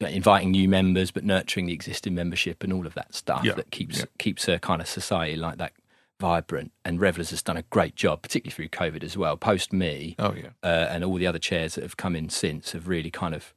inviting 0.00 0.52
new 0.52 0.68
members, 0.68 1.10
but 1.10 1.24
nurturing 1.24 1.66
the 1.66 1.72
existing 1.72 2.14
membership 2.14 2.62
and 2.62 2.72
all 2.72 2.86
of 2.86 2.94
that 2.94 3.12
stuff 3.12 3.44
Yeah, 3.44 3.54
that 3.54 3.72
keeps 3.72 3.98
yeah. 3.98 4.04
keeps 4.18 4.46
a 4.48 4.60
kind 4.60 4.80
of 4.80 4.86
society 4.86 5.34
like 5.36 5.58
that 5.58 5.72
vibrant. 6.20 6.70
And 6.84 7.00
Revelers 7.00 7.30
has 7.30 7.42
done 7.42 7.56
a 7.56 7.62
great 7.62 7.96
job, 7.96 8.22
particularly 8.22 8.54
through 8.54 8.68
COVID 8.68 9.02
as 9.02 9.16
well. 9.16 9.36
Post 9.36 9.72
me, 9.72 10.14
Oh 10.20 10.34
yeah. 10.34 10.50
uh, 10.62 10.86
and 10.90 11.02
all 11.02 11.16
the 11.16 11.26
other 11.26 11.40
chairs 11.40 11.74
that 11.74 11.82
have 11.82 11.96
come 11.96 12.14
in 12.14 12.28
since 12.28 12.70
have 12.72 12.86
really 12.86 13.10
kind 13.10 13.34
of 13.34 13.52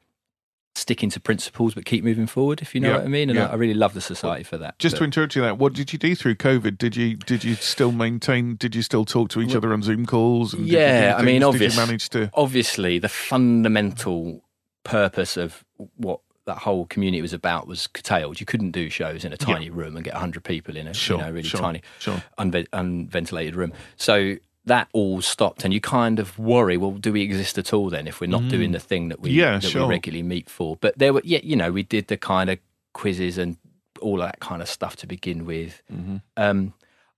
sticking 0.75 1.11
to 1.11 1.19
principles 1.19 1.75
but 1.75 1.85
keep 1.85 2.03
moving 2.03 2.25
forward 2.25 2.59
if 2.59 2.73
you 2.73 2.81
know 2.81 2.89
Yeah, 2.89 2.95
what 2.97 3.05
i 3.05 3.07
mean 3.07 3.29
and 3.29 3.37
yeah. 3.37 3.45
I, 3.45 3.51
I 3.51 3.55
really 3.57 3.75
love 3.75 3.93
the 3.93 4.01
society 4.01 4.43
for 4.43 4.57
that 4.57 4.79
Just 4.79 4.95
But- 4.95 4.99
to 4.99 5.03
interrupt 5.03 5.35
you, 5.35 5.43
that 5.43 5.59
what 5.59 5.73
did 5.73 5.93
you 5.93 5.99
do 5.99 6.15
through 6.15 6.33
COVID? 6.33 6.79
Did 6.79 6.95
you 6.95 7.15
did 7.15 7.43
you 7.43 7.53
still 7.53 7.91
maintain? 7.91 8.55
Did 8.55 8.73
you 8.73 8.81
still 8.81 9.05
talk 9.05 9.29
to 9.29 9.41
each 9.43 9.53
other 9.55 9.71
on 9.71 9.83
Zoom 9.83 10.07
calls? 10.07 10.51
And 10.55 10.63
did 10.65 10.71
you 10.73 10.79
Yeah, 10.79 11.13
I 11.15 11.21
mean, 11.21 11.41
things? 11.41 11.43
obvious- 11.43 11.73
Did 11.75 11.79
you 11.81 11.85
manage 11.85 12.09
to? 12.09 12.31
obviously 12.33 12.97
the 12.97 13.07
fundamental 13.09 14.43
purpose 14.83 15.37
of 15.37 15.63
what 15.97 16.21
that 16.45 16.57
whole 16.59 16.85
community 16.85 17.21
was 17.21 17.33
about 17.33 17.67
was 17.67 17.87
curtailed 17.87 18.39
you 18.39 18.45
couldn't 18.45 18.71
do 18.71 18.89
shows 18.89 19.23
in 19.25 19.31
a 19.33 19.37
tiny 19.37 19.69
room 19.69 19.95
and 19.95 20.03
get 20.03 20.13
100 20.13 20.43
people 20.43 20.75
in 20.75 20.87
a 20.87 20.93
Sure, 20.93 21.17
you 21.17 21.23
know 21.23 21.29
really 21.31 21.47
sure, 21.47 21.59
tiny 21.61 21.81
sure. 21.99 22.21
unve- 22.37 22.67
unventilated 22.73 23.55
room 23.55 23.71
so 23.95 24.35
that 24.65 24.87
all 24.93 25.21
stopped 25.21 25.63
and 25.65 25.73
you 25.73 25.81
kind 25.81 26.19
of 26.19 26.37
worry 26.39 26.77
well 26.77 26.91
do 26.91 27.11
we 27.13 27.21
exist 27.21 27.57
at 27.57 27.73
all 27.73 27.89
then 27.89 28.07
if 28.07 28.19
we're 28.21 28.27
not 28.27 28.47
doing 28.49 28.71
the 28.71 28.79
thing 28.79 29.09
that 29.09 29.19
we 29.21 29.31
Mm. 29.31 29.35
Yeah, 29.35 29.57
that 29.59 29.69
sure. 29.69 29.87
we 29.87 29.89
regularly 29.95 30.23
meet 30.23 30.49
for 30.49 30.77
but 30.77 30.97
there 30.97 31.13
were 31.13 31.21
yeah 31.23 31.39
you 31.43 31.55
know 31.55 31.71
we 31.71 31.83
did 31.83 32.07
the 32.07 32.17
kind 32.17 32.49
of 32.49 32.59
quizzes 32.93 33.37
and 33.37 33.57
all 34.01 34.21
of 34.21 34.27
that 34.27 34.39
kind 34.39 34.61
of 34.61 34.67
stuff 34.69 34.95
to 34.97 35.07
begin 35.07 35.45
with 35.45 35.81
Mm-hmm. 35.91 36.17
um 36.37 36.73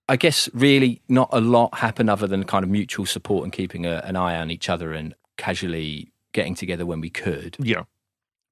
I 0.08 0.18
guess 0.18 0.48
really 0.54 1.02
not 1.10 1.30
a 1.32 1.42
lot 1.42 1.80
happened 1.80 2.12
other 2.12 2.28
than 2.28 2.44
kind 2.44 2.64
of 2.64 2.70
mutual 2.70 3.08
support 3.08 3.44
and 3.44 3.52
keeping 3.52 3.88
a, 3.88 4.02
an 4.06 4.16
eye 4.16 4.36
on 4.40 4.52
each 4.52 4.70
other 4.70 4.94
and 4.94 5.16
casually 5.36 6.12
getting 6.32 6.54
together 6.54 6.86
when 6.86 7.02
we 7.02 7.10
could. 7.10 7.56
Yeah. 7.60 7.84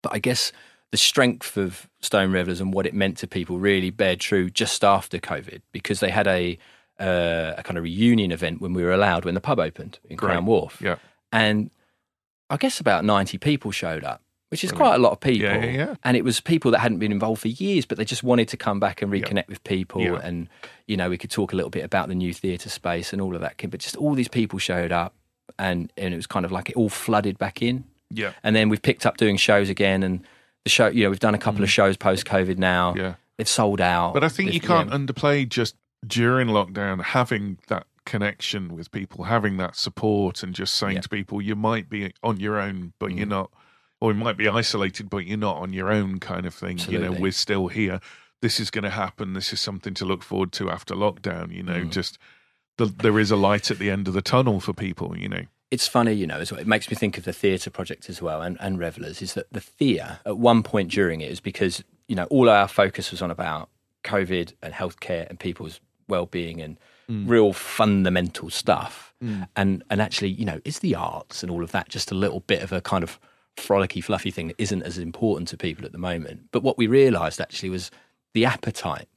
But 0.03 0.13
I 0.13 0.19
guess 0.19 0.51
the 0.91 0.97
strength 0.97 1.57
of 1.57 1.89
Stone 2.01 2.31
Revelers 2.31 2.61
and 2.61 2.71
what 2.71 2.85
it 2.85 2.93
meant 2.93 3.17
to 3.17 3.27
people 3.27 3.57
really 3.57 3.89
bared 3.89 4.19
true 4.19 4.51
just 4.51 4.83
after 4.83 5.17
COVID 5.17 5.61
because 5.71 5.99
they 6.01 6.11
had 6.11 6.27
a 6.27 6.59
uh, 6.99 7.55
a 7.57 7.63
kind 7.63 7.77
of 7.79 7.83
reunion 7.83 8.31
event 8.31 8.61
when 8.61 8.73
we 8.73 8.83
were 8.83 8.91
allowed 8.91 9.25
when 9.25 9.33
the 9.33 9.41
pub 9.41 9.59
opened 9.59 9.97
in 10.07 10.15
Great. 10.15 10.29
Crown 10.29 10.45
Wharf. 10.45 10.79
Yeah. 10.79 10.97
And 11.31 11.71
I 12.51 12.57
guess 12.57 12.79
about 12.79 13.03
90 13.03 13.39
people 13.39 13.71
showed 13.71 14.03
up, 14.03 14.21
which 14.49 14.63
is 14.63 14.71
quite 14.71 14.93
a 14.93 14.99
lot 14.99 15.11
of 15.11 15.19
people. 15.19 15.47
Yeah, 15.47 15.65
yeah, 15.65 15.71
yeah. 15.71 15.95
And 16.03 16.15
it 16.15 16.23
was 16.23 16.39
people 16.39 16.69
that 16.71 16.79
hadn't 16.79 16.99
been 16.99 17.11
involved 17.11 17.41
for 17.41 17.47
years, 17.47 17.85
but 17.85 17.97
they 17.97 18.05
just 18.05 18.21
wanted 18.21 18.47
to 18.49 18.57
come 18.57 18.79
back 18.79 19.01
and 19.01 19.11
reconnect 19.11 19.47
with 19.47 19.63
people. 19.63 20.15
And, 20.15 20.47
you 20.85 20.95
know, 20.95 21.09
we 21.09 21.17
could 21.17 21.31
talk 21.31 21.51
a 21.51 21.55
little 21.55 21.71
bit 21.71 21.83
about 21.83 22.09
the 22.09 22.15
new 22.15 22.33
theatre 22.33 22.69
space 22.69 23.11
and 23.11 23.21
all 23.21 23.33
of 23.33 23.41
that. 23.41 23.55
But 23.57 23.79
just 23.79 23.95
all 23.95 24.13
these 24.13 24.27
people 24.27 24.59
showed 24.59 24.91
up 24.91 25.15
and, 25.57 25.91
and 25.97 26.13
it 26.13 26.17
was 26.17 26.27
kind 26.27 26.45
of 26.45 26.51
like 26.51 26.69
it 26.69 26.75
all 26.75 26.89
flooded 26.89 27.39
back 27.39 27.63
in. 27.63 27.85
Yeah. 28.13 28.33
And 28.43 28.55
then 28.55 28.69
we've 28.69 28.81
picked 28.81 29.05
up 29.05 29.17
doing 29.17 29.37
shows 29.37 29.69
again. 29.69 30.03
And 30.03 30.21
the 30.63 30.69
show, 30.69 30.87
you 30.87 31.03
know, 31.03 31.09
we've 31.09 31.19
done 31.19 31.35
a 31.35 31.39
couple 31.39 31.63
of 31.63 31.69
shows 31.71 31.97
post 31.97 32.25
COVID 32.25 32.57
now. 32.57 32.93
Mm. 32.93 32.97
Yeah. 32.97 33.13
They've 33.37 33.47
sold 33.47 33.81
out. 33.81 34.13
But 34.13 34.23
I 34.23 34.29
think 34.29 34.53
you 34.53 34.59
can't 34.59 34.89
yeah. 34.89 34.95
underplay 34.97 35.47
just 35.49 35.75
during 36.05 36.47
lockdown 36.49 37.01
having 37.01 37.57
that 37.67 37.87
connection 38.05 38.75
with 38.75 38.91
people, 38.91 39.23
having 39.25 39.57
that 39.57 39.75
support, 39.75 40.43
and 40.43 40.53
just 40.53 40.75
saying 40.75 40.95
Yeah. 40.95 41.01
to 41.01 41.09
people, 41.09 41.41
you 41.41 41.55
might 41.55 41.89
be 41.89 42.13
on 42.21 42.39
your 42.39 42.59
own, 42.59 42.93
but 42.99 43.11
Mm. 43.11 43.17
you're 43.17 43.25
not, 43.27 43.49
or 44.01 44.11
you 44.11 44.17
might 44.19 44.37
be 44.37 44.47
isolated, 44.49 45.09
but 45.09 45.25
you're 45.25 45.37
not 45.37 45.55
on 45.57 45.71
your 45.73 45.91
own, 45.91 46.19
kind 46.19 46.45
of 46.45 46.53
thing. 46.53 46.77
You 46.89 46.99
know, 46.99 47.11
we're 47.13 47.31
still 47.31 47.67
here. 47.69 47.99
This 48.41 48.59
is 48.59 48.69
going 48.69 48.83
to 48.83 48.89
happen. 48.89 49.33
This 49.33 49.53
is 49.53 49.61
something 49.61 49.93
to 49.95 50.05
look 50.05 50.21
forward 50.21 50.51
to 50.53 50.69
after 50.69 50.93
lockdown. 50.95 51.53
You 51.55 51.63
know, 51.63 51.81
Mm. 51.85 51.91
just 51.91 52.17
the, 52.77 52.85
there 52.87 53.17
is 53.19 53.31
a 53.31 53.37
light 53.37 53.71
at 53.71 53.79
the 53.79 53.89
end 53.89 54.07
of 54.09 54.13
the 54.13 54.21
tunnel 54.21 54.59
for 54.59 54.73
people. 54.73 55.17
You 55.17 55.29
know, 55.29 55.43
it's 55.73 55.87
funny, 55.87 56.13
you 56.13 56.27
know, 56.27 56.37
as 56.37 56.51
well. 56.51 56.61
it 56.61 56.67
makes 56.67 56.89
me 56.89 56.95
think 56.95 57.17
of 57.17 57.25
the 57.25 57.33
theatre 57.33 57.71
project 57.71 58.07
as 58.07 58.21
well 58.21 58.41
and, 58.41 58.57
and 58.59 58.77
Revelers 58.77 59.23
is 59.23 59.33
that 59.33 59.51
the 59.51 59.59
fear 59.59 60.19
at 60.23 60.37
one 60.37 60.61
point 60.61 60.91
during 60.91 61.21
it 61.21 61.31
is 61.31 61.39
because, 61.39 61.83
you 62.07 62.15
know, 62.15 62.25
all 62.25 62.47
our 62.47 62.67
focus 62.67 63.09
was 63.09 63.23
on 63.23 63.31
about 63.31 63.69
COVID 64.03 64.53
and 64.61 64.73
healthcare 64.73 65.27
and 65.29 65.39
people's 65.39 65.79
well-being 66.07 66.61
and 66.61 66.77
mm. 67.09 67.27
real 67.27 67.53
fundamental 67.53 68.51
stuff. 68.51 69.13
Mm. 69.23 69.47
And 69.55 69.83
and 69.89 69.99
actually, 69.99 70.29
you 70.29 70.45
know, 70.45 70.59
is 70.63 70.79
the 70.79 70.93
arts 70.93 71.41
and 71.41 71.51
all 71.51 71.63
of 71.63 71.71
that 71.71 71.89
just 71.89 72.11
a 72.11 72.15
little 72.15 72.41
bit 72.41 72.61
of 72.61 72.71
a 72.71 72.79
kind 72.81 73.03
of 73.03 73.19
frolicky, 73.57 74.03
fluffy 74.03 74.29
thing 74.31 74.49
that 74.49 74.55
isn't 74.59 74.83
as 74.83 74.97
important 74.99 75.47
to 75.49 75.57
people 75.57 75.85
at 75.85 75.91
the 75.91 75.97
moment. 75.97 76.41
But 76.51 76.61
what 76.61 76.77
we 76.77 76.85
realised 76.85 77.41
actually 77.41 77.69
was 77.69 77.89
the 78.33 78.45
appetite 78.45 79.07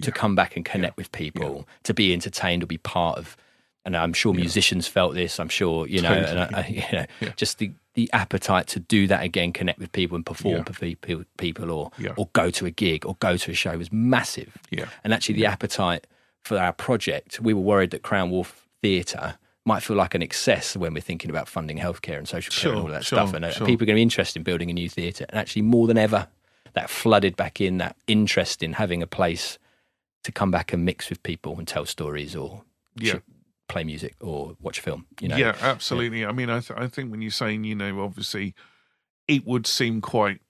to 0.00 0.12
come 0.12 0.34
back 0.34 0.56
and 0.56 0.64
connect 0.64 0.96
with 0.96 1.12
people, 1.12 1.68
to 1.82 1.92
be 1.92 2.12
entertained 2.12 2.62
or 2.62 2.66
be 2.66 2.78
part 2.78 3.18
of. 3.18 3.36
And 3.84 3.96
I'm 3.96 4.12
sure 4.12 4.34
musicians 4.34 4.86
felt 4.86 5.14
this. 5.14 5.40
I'm 5.40 5.48
sure 5.48 5.86
you 5.86 6.02
know, 6.02 6.12
and 6.12 6.38
I, 6.40 6.48
I, 6.60 6.66
you 6.68 6.82
know, 6.92 7.06
Yeah. 7.20 7.32
just 7.36 7.58
the 7.58 7.72
the 7.94 8.08
appetite 8.12 8.68
to 8.68 8.78
do 8.78 9.06
that 9.08 9.22
again, 9.24 9.52
connect 9.52 9.78
with 9.80 9.90
people 9.90 10.14
and 10.14 10.24
perform 10.24 10.58
Yeah. 10.58 10.62
for 10.64 10.72
people, 10.94 11.24
people, 11.38 11.70
or 11.72 11.90
Yeah. 11.98 12.12
or 12.16 12.28
go 12.34 12.50
to 12.50 12.66
a 12.66 12.70
gig 12.70 13.04
or 13.06 13.16
go 13.20 13.36
to 13.36 13.50
a 13.50 13.54
show 13.54 13.76
was 13.78 13.90
massive. 13.92 14.56
Yeah. 14.70 14.86
And 15.02 15.12
actually, 15.12 15.34
the 15.36 15.46
appetite 15.46 16.06
for 16.44 16.56
our 16.58 16.72
project, 16.72 17.40
we 17.40 17.52
were 17.54 17.60
worried 17.62 17.90
that 17.90 18.02
Crown 18.02 18.30
Wharf 18.30 18.66
Theatre 18.82 19.38
might 19.64 19.82
feel 19.82 19.96
like 19.96 20.14
an 20.14 20.22
excess 20.22 20.76
when 20.76 20.94
we're 20.94 21.00
thinking 21.00 21.30
about 21.30 21.48
funding 21.48 21.78
healthcare 21.78 22.16
and 22.18 22.28
social 22.28 22.52
care 22.52 22.72
and 22.72 22.80
all 22.82 22.88
that 22.88 23.04
sure, 23.04 23.18
stuff. 23.18 23.34
And 23.34 23.44
uh, 23.44 23.50
sure. 23.50 23.66
people 23.66 23.84
are 23.84 23.86
going 23.86 23.96
to 23.96 23.98
be 23.98 24.02
interested 24.02 24.38
in 24.40 24.42
building 24.44 24.70
a 24.70 24.72
new 24.74 24.88
theatre. 24.88 25.26
And 25.28 25.38
actually, 25.38 25.62
more 25.62 25.86
than 25.86 25.98
ever, 25.98 26.28
that 26.74 26.88
flooded 26.90 27.34
back 27.36 27.60
in 27.60 27.78
that 27.78 27.96
interest 28.06 28.62
in 28.62 28.74
having 28.74 29.02
a 29.02 29.06
place 29.06 29.58
to 30.24 30.30
come 30.32 30.50
back 30.50 30.72
and 30.72 30.84
mix 30.84 31.08
with 31.10 31.22
people 31.22 31.58
and 31.58 31.66
tell 31.66 31.84
stories 31.86 32.36
or 32.36 32.62
Yeah. 32.96 33.18
Play 33.70 33.84
music 33.84 34.16
or 34.20 34.56
watch 34.60 34.78
a 34.78 34.82
film. 34.82 35.06
You 35.20 35.28
know, 35.28 35.36
yeah, 35.36 35.56
absolutely. 35.60 36.24
I 36.26 36.32
mean, 36.32 36.50
I, 36.50 36.60
th- 36.60 36.78
I 36.78 36.86
think 36.88 37.10
when 37.10 37.22
you're 37.22 37.30
saying, 37.30 37.64
you 37.64 37.74
know, 37.74 38.00
obviously, 38.02 38.54
it 39.28 39.46
would 39.46 39.66
seem 39.66 40.00
quite 40.00 40.40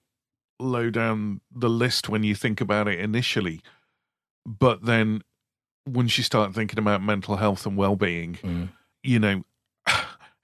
low 0.59 0.89
down 0.89 1.41
the 1.51 1.69
list 1.69 2.09
when 2.09 2.23
you 2.23 2.35
think 2.35 2.61
about 2.61 2.87
it 2.87 2.99
initially, 2.99 3.61
but 4.45 4.85
then 4.85 5.21
once 5.87 6.17
you 6.17 6.23
start 6.23 6.53
thinking 6.53 6.77
about 6.79 7.01
mental 7.01 7.37
health 7.37 7.65
and 7.65 7.75
well-being, 7.77 8.35
Mm. 8.43 8.69
you 9.03 9.19
know, 9.19 9.43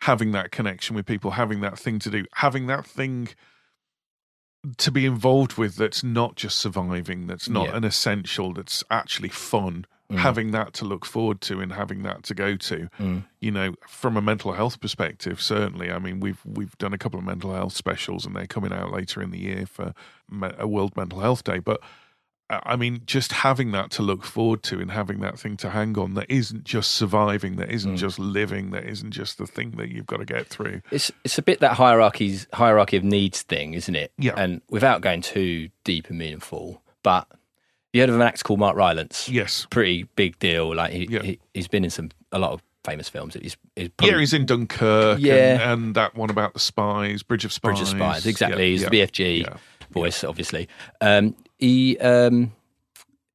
having 0.02 0.32
that 0.32 0.52
connection 0.52 0.96
with 0.96 1.06
people, 1.06 1.32
having 1.32 1.62
that 1.62 1.78
thing 1.78 2.00
to 2.00 2.10
do, 2.10 2.26
having 2.36 2.68
that 2.68 2.86
thing 2.86 3.30
to 4.78 4.92
be 4.92 5.06
involved 5.06 5.58
with 5.58 5.76
that's 5.76 6.04
not 6.04 6.36
just 6.36 6.58
surviving, 6.58 7.28
that's 7.28 7.48
not 7.48 7.68
Yeah. 7.70 7.78
an 7.78 7.84
essential, 7.84 8.54
that's 8.54 8.84
actually 8.90 9.30
fun. 9.30 9.86
Mm. 10.12 10.18
Having 10.20 10.52
that 10.52 10.72
to 10.76 10.86
look 10.86 11.06
forward 11.06 11.42
to 11.42 11.60
and 11.60 11.74
having 11.74 12.04
that 12.04 12.24
to 12.24 12.34
go 12.34 12.56
to, 12.56 12.88
Mm. 12.98 13.26
you 13.42 13.52
know, 13.52 13.76
from 13.90 14.16
a 14.16 14.22
mental 14.22 14.54
health 14.54 14.80
perspective, 14.80 15.42
certainly. 15.42 15.92
I 15.92 16.00
mean, 16.00 16.22
we've 16.22 16.40
we've 16.46 16.78
done 16.78 16.94
a 16.94 16.98
couple 16.98 17.20
of 17.20 17.26
mental 17.26 17.54
health 17.54 17.74
specials, 17.74 18.26
and 18.26 18.34
they're 18.34 18.48
coming 18.48 18.72
out 18.72 18.94
later 18.94 19.22
in 19.22 19.32
the 19.32 19.40
year 19.40 19.66
for 19.66 19.94
a 20.42 20.66
World 20.66 20.96
Mental 20.96 21.20
Health 21.20 21.44
Day. 21.44 21.60
But 21.60 21.82
uh, 22.50 22.62
I 22.64 22.78
mean, 22.78 23.02
just 23.06 23.34
having 23.34 23.72
that 23.72 23.92
to 23.92 24.02
look 24.02 24.24
forward 24.24 24.64
to 24.64 24.80
and 24.80 24.92
having 24.92 25.20
that 25.20 25.38
thing 25.38 25.58
to 25.58 25.72
hang 25.72 25.98
on 25.98 26.14
that 26.14 26.32
isn't 26.32 26.64
just 26.64 26.92
surviving, 26.92 27.58
that 27.58 27.70
isn't 27.70 27.96
Mm. 27.96 27.98
just 27.98 28.18
living, 28.18 28.72
that 28.72 28.86
isn't 28.86 29.12
just 29.12 29.38
the 29.38 29.46
thing 29.46 29.72
that 29.72 29.90
you've 29.90 30.08
got 30.08 30.20
to 30.20 30.26
get 30.26 30.48
through. 30.48 30.82
It's 30.90 31.12
it's 31.26 31.38
a 31.38 31.42
bit 31.42 31.60
that 31.60 31.74
hierarchies 31.74 32.48
hierarchy 32.54 32.96
of 32.96 33.04
needs 33.04 33.42
thing, 33.42 33.74
isn't 33.74 33.96
it? 33.96 34.14
Yeah. 34.18 34.36
And 34.38 34.62
without 34.70 35.02
going 35.02 35.20
too 35.22 35.68
deep 35.84 36.08
and 36.10 36.18
meaningful, 36.18 36.82
but 37.04 37.28
you 37.94 38.02
heard 38.02 38.10
of 38.10 38.16
an 38.16 38.22
actor 38.22 38.44
called 38.44 38.60
Mark 38.60 38.76
Rylance? 38.76 39.30
Yes. 39.30 39.66
Pretty 39.70 40.04
big 40.16 40.38
deal. 40.40 40.76
Like 40.76 40.92
he, 40.94 41.08
Yeah. 41.10 41.22
he 41.24 41.40
he's 41.54 41.68
been 41.68 41.84
in 41.84 41.90
some 41.90 42.10
a 42.32 42.40
lot 42.40 42.52
of 42.52 42.62
famous 42.84 43.10
films. 43.10 43.34
He's, 43.34 43.58
he's 43.76 43.90
probably 43.90 44.14
yeah, 44.14 44.20
he's 44.20 44.34
in 44.34 44.46
Dunkirk 44.46 45.20
Yeah. 45.20 45.34
and, 45.54 45.62
and 45.86 45.96
that 45.96 46.16
one 46.16 46.30
about 46.30 46.54
the 46.54 46.60
spies, 46.60 47.24
Bridge 47.24 47.44
of 47.46 47.52
Spies. 47.52 47.70
Bridge 47.78 47.82
of 47.82 47.88
Spies. 47.90 48.26
Exactly. 48.26 48.64
Yeah, 48.66 48.70
he's 48.72 48.82
yeah, 48.84 48.90
the 48.90 49.02
BFG 49.02 49.58
voice, 49.92 50.24
obviously. 50.24 50.68
Um, 51.02 51.36
he 51.58 51.98
um, 52.00 52.52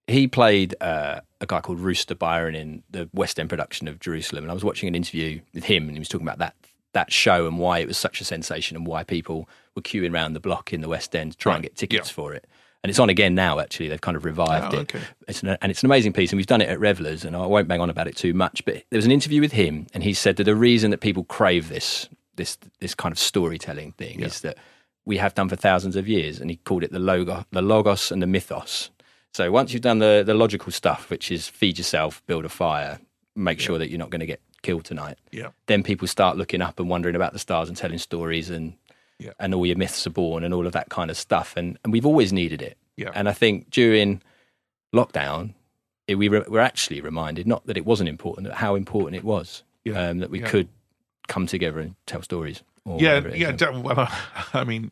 he 0.07 0.27
played 0.29 0.75
uh, 0.81 1.21
a 1.41 1.47
guy 1.47 1.61
called 1.61 1.81
Rooster 1.81 2.15
Byron 2.15 2.55
in 2.55 2.83
the 2.91 3.09
West 3.15 3.39
End 3.39 3.49
production 3.49 3.89
of 3.89 4.01
Jerusalem, 4.01 4.45
and 4.45 4.51
I 4.51 4.55
was 4.55 4.65
watching 4.65 4.89
an 4.89 4.95
interview 4.95 5.41
with 5.55 5.65
him, 5.65 5.85
and 5.85 5.93
he 5.93 5.99
was 5.99 6.09
talking 6.09 6.27
about 6.27 6.39
that 6.39 6.55
that 6.93 7.11
show 7.11 7.47
and 7.47 7.59
why 7.59 7.79
it 7.79 7.89
was 7.89 7.97
such 7.97 8.21
a 8.21 8.25
sensation, 8.25 8.77
and 8.77 8.87
why 8.87 9.03
people 9.03 9.49
were 9.75 9.83
queuing 9.83 10.13
around 10.13 10.35
the 10.35 10.41
block 10.41 10.73
in 10.73 10.83
the 10.83 10.89
West 10.89 11.17
End 11.17 11.33
to 11.33 11.39
try 11.39 11.55
and 11.55 11.63
get 11.63 11.75
tickets 11.77 12.11
for 12.11 12.35
it. 12.35 12.47
And 12.83 12.91
it's 12.91 12.99
on 12.99 13.09
again 13.11 13.35
now. 13.37 13.61
Actually, 13.61 13.89
they've 13.89 14.01
kind 14.01 14.17
of 14.17 14.25
revived 14.25 14.75
Oh, 14.75 14.79
it. 14.79 14.95
okay. 14.95 15.01
It's 15.29 15.43
an, 15.43 15.57
and 15.63 15.71
it's 15.71 15.83
an 15.83 15.87
amazing 15.87 16.13
piece, 16.13 16.33
and 16.33 16.37
we've 16.37 16.47
done 16.47 16.61
it 16.61 16.69
at 16.69 16.81
Revelers, 16.81 17.25
and 17.25 17.37
I 17.37 17.47
won't 17.47 17.69
bang 17.69 17.81
on 17.81 17.91
about 17.91 18.09
it 18.09 18.17
too 18.17 18.35
much. 18.35 18.65
But 18.65 18.83
there 18.91 18.99
was 18.99 19.07
an 19.07 19.13
interview 19.13 19.41
with 19.41 19.53
him, 19.53 19.87
and 19.95 20.03
he 20.03 20.13
said 20.15 20.37
that 20.37 20.45
the 20.45 20.57
reason 20.57 20.91
that 20.91 20.99
people 20.99 21.25
crave 21.25 21.69
this 21.69 22.09
this 22.37 22.59
this 22.81 22.95
kind 22.95 23.13
of 23.13 23.19
storytelling 23.19 23.93
thing 23.93 24.19
Yeah. 24.21 24.27
is 24.27 24.41
that 24.41 24.57
we 25.05 25.19
have 25.19 25.35
done 25.35 25.49
for 25.49 25.57
thousands 25.57 25.95
of 25.97 26.09
years, 26.09 26.41
and 26.41 26.51
he 26.51 26.57
called 26.57 26.83
it 26.83 26.91
the 26.91 26.99
logo, 26.99 27.45
the 27.53 27.63
logos 27.63 28.11
and 28.11 28.21
the 28.23 28.27
mythos. 28.27 28.91
So 29.33 29.51
once 29.53 29.73
you've 29.73 29.83
done 29.83 29.99
the 30.01 30.23
the 30.27 30.35
logical 30.35 30.73
stuff, 30.73 31.09
which 31.09 31.31
is 31.31 31.49
feed 31.49 31.79
yourself, 31.79 32.21
build 32.27 32.45
a 32.45 32.49
fire, 32.49 32.99
make 33.37 33.61
sure 33.61 33.79
that 33.79 33.91
you're 33.91 33.99
not 33.99 34.11
going 34.11 34.21
to 34.21 34.27
get 34.27 34.41
killed 34.63 34.85
tonight, 34.85 35.19
Yeah. 35.31 35.49
then 35.67 35.83
people 35.83 36.07
start 36.09 36.37
looking 36.37 36.63
up 36.63 36.79
and 36.81 36.89
wondering 36.89 37.17
about 37.17 37.33
the 37.33 37.39
stars 37.39 37.69
and 37.69 37.77
telling 37.77 37.99
stories 37.99 38.49
and 38.51 38.75
Yeah. 39.25 39.33
and 39.39 39.55
all 39.55 39.65
your 39.67 39.77
myths 39.77 40.07
are 40.07 40.11
born 40.11 40.45
and 40.45 40.53
all 40.55 40.67
of 40.67 40.73
that 40.73 40.89
kind 40.91 41.11
of 41.11 41.17
stuff. 41.17 41.55
And 41.57 41.79
and 41.85 41.93
we've 41.93 42.07
always 42.07 42.33
needed 42.33 42.61
it. 42.63 42.77
Yeah. 42.97 43.11
And 43.15 43.29
I 43.29 43.33
think 43.33 43.71
during 43.71 44.21
lockdown, 44.95 45.55
it, 46.07 46.17
we 46.17 46.29
re- 46.29 46.45
were 46.49 46.61
actually 46.61 47.01
reminded 47.01 47.47
not 47.47 47.67
that 47.67 47.77
it 47.77 47.87
wasn't 47.87 48.09
important, 48.09 48.49
but 48.49 48.57
how 48.57 48.75
important 48.75 49.17
it 49.17 49.25
was 49.25 49.63
Yeah. 49.85 50.09
um, 50.09 50.19
that 50.19 50.31
we 50.31 50.41
could 50.41 50.69
come 51.29 51.47
together 51.47 51.79
and 51.81 51.95
tell 52.07 52.23
stories. 52.23 52.63
or 52.85 53.01
yeah, 53.01 53.15
whatever 53.15 53.29
it 53.29 53.35
is. 53.35 53.61
yeah. 53.61 53.71
Well, 53.79 54.09
I 54.53 54.65
mean, 54.65 54.91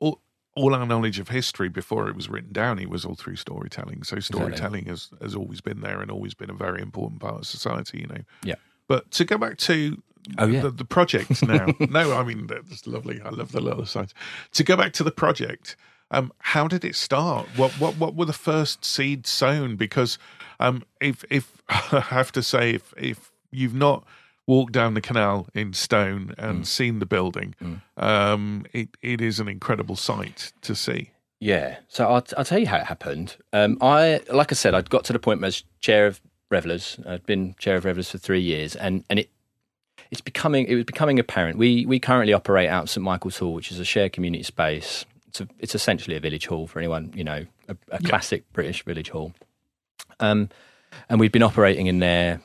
all, 0.00 0.20
all 0.56 0.74
our 0.74 0.84
knowledge 0.86 1.18
of 1.18 1.28
history 1.28 1.68
before 1.68 2.08
it 2.08 2.16
was 2.16 2.28
written 2.28 2.52
down, 2.52 2.78
it 2.78 2.90
was 2.90 3.04
all 3.04 3.14
through 3.14 3.36
storytelling. 3.36 4.02
So 4.02 4.18
storytelling 4.20 4.86
has, 4.86 5.10
has 5.22 5.34
always 5.34 5.60
been 5.60 5.80
there 5.80 6.00
and 6.00 6.10
always 6.10 6.34
been 6.34 6.50
a 6.50 6.54
very 6.54 6.82
important 6.82 7.20
part 7.20 7.36
of 7.36 7.46
society. 7.46 8.00
You 8.00 8.06
know. 8.08 8.20
Yeah. 8.42 8.56
But 8.88 9.10
to 9.12 9.24
go 9.24 9.38
back 9.38 9.56
to 9.58 10.02
Oh, 10.36 10.46
yeah. 10.46 10.60
the, 10.62 10.70
the 10.70 10.84
project 10.84 11.42
now. 11.46 11.66
no, 11.80 12.16
I 12.16 12.24
mean 12.24 12.46
that's 12.46 12.86
lovely. 12.86 13.20
I 13.22 13.30
love 13.30 13.52
the 13.52 13.60
little 13.60 13.86
sides. 13.86 14.14
To 14.52 14.64
go 14.64 14.76
back 14.76 14.92
to 14.94 15.04
the 15.04 15.10
project, 15.10 15.76
um, 16.10 16.32
how 16.38 16.68
did 16.68 16.84
it 16.84 16.96
start? 16.96 17.46
What 17.56 17.72
what 17.72 17.96
what 17.96 18.14
were 18.14 18.26
the 18.26 18.32
first 18.32 18.84
seeds 18.84 19.30
sown? 19.30 19.76
Because 19.76 20.18
um, 20.60 20.82
if 21.00 21.24
if 21.30 21.62
I 21.68 22.00
have 22.00 22.32
to 22.32 22.42
say, 22.42 22.74
if 22.74 22.94
if 22.96 23.30
you've 23.50 23.74
not 23.74 24.04
walked 24.46 24.72
down 24.72 24.94
the 24.94 25.00
canal 25.00 25.46
in 25.54 25.74
Stone 25.74 26.34
and 26.38 26.66
seen 26.66 26.98
the 26.98 27.06
building, 27.06 27.54
um, 27.96 28.64
it 28.72 28.88
it 29.02 29.20
is 29.20 29.40
an 29.40 29.48
incredible 29.48 29.96
sight 29.96 30.52
to 30.62 30.74
see. 30.74 31.10
Yeah. 31.40 31.76
So 31.88 32.06
I'll, 32.06 32.24
I'll 32.36 32.44
tell 32.44 32.58
you 32.58 32.66
how 32.66 32.78
it 32.78 32.86
happened. 32.86 33.36
Um, 33.52 33.78
I, 33.80 34.20
like 34.32 34.50
I 34.50 34.54
said, 34.56 34.74
I'd 34.74 34.90
got 34.90 35.04
to 35.04 35.12
the 35.12 35.18
point 35.18 35.40
where 35.40 35.46
I 35.46 35.48
was 35.48 35.64
chair 35.80 36.06
of 36.06 36.20
revelers. 36.50 36.98
I'd 37.06 37.26
been 37.26 37.54
chair 37.58 37.76
of 37.76 37.84
revelers 37.84 38.10
for 38.10 38.18
three 38.18 38.40
years, 38.40 38.74
and 38.74 39.04
and 39.08 39.20
it 39.20 39.30
it's 40.10 40.20
becoming 40.20 40.66
it 40.66 40.74
was 40.74 40.84
becoming 40.84 41.18
apparent. 41.18 41.58
We 41.58 41.86
we 41.86 41.98
currently 41.98 42.32
operate 42.32 42.68
out 42.68 42.84
of 42.84 42.90
St 42.90 43.04
Michael's 43.04 43.38
Hall, 43.38 43.54
which 43.54 43.70
is 43.70 43.80
a 43.80 43.84
shared 43.84 44.12
community 44.12 44.42
space. 44.42 45.04
It's 45.28 45.40
a, 45.40 45.48
it's 45.58 45.74
essentially 45.74 46.16
a 46.16 46.20
village 46.20 46.46
hall 46.46 46.66
for 46.66 46.78
anyone 46.78 47.12
you 47.14 47.24
know, 47.24 47.44
a, 47.68 47.76
a 47.90 48.02
classic 48.02 48.50
British 48.52 48.82
village 48.84 49.10
hall. 49.10 49.34
Um, 50.20 50.48
and 51.08 51.20
we've 51.20 51.32
been 51.32 51.42
operating 51.42 51.86
in 51.86 51.98
there 51.98 52.40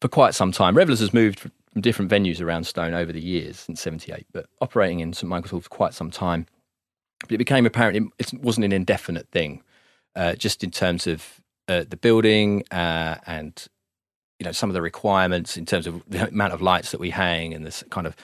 for 0.00 0.08
quite 0.08 0.34
some 0.34 0.50
time. 0.52 0.76
Revelers 0.76 1.00
has 1.00 1.12
moved 1.12 1.40
from 1.40 1.52
different 1.80 2.10
venues 2.10 2.40
around 2.40 2.64
Stone 2.64 2.94
over 2.94 3.12
the 3.12 3.20
years 3.20 3.58
since 3.58 3.80
'78, 3.80 4.26
but 4.32 4.46
operating 4.60 5.00
in 5.00 5.12
St 5.12 5.28
Michael's 5.28 5.50
Hall 5.50 5.60
for 5.60 5.68
quite 5.68 5.94
some 5.94 6.10
time. 6.10 6.46
But 7.20 7.32
it 7.32 7.38
became 7.38 7.66
apparent 7.66 8.12
it, 8.18 8.32
it 8.32 8.40
wasn't 8.40 8.64
an 8.64 8.72
indefinite 8.72 9.28
thing, 9.28 9.62
uh, 10.14 10.34
just 10.34 10.64
in 10.64 10.70
terms 10.70 11.06
of 11.06 11.40
uh, 11.68 11.84
the 11.88 11.96
building 11.96 12.64
uh, 12.70 13.16
and 13.26 13.66
you 14.38 14.44
know 14.44 14.52
some 14.52 14.70
of 14.70 14.74
the 14.74 14.82
requirements 14.82 15.56
in 15.56 15.66
terms 15.66 15.86
of 15.86 16.02
the 16.08 16.28
amount 16.28 16.52
of 16.52 16.60
lights 16.62 16.90
that 16.90 17.00
we 17.00 17.10
hang 17.10 17.54
and 17.54 17.64
this 17.64 17.82
kind 17.90 18.06
of 18.06 18.16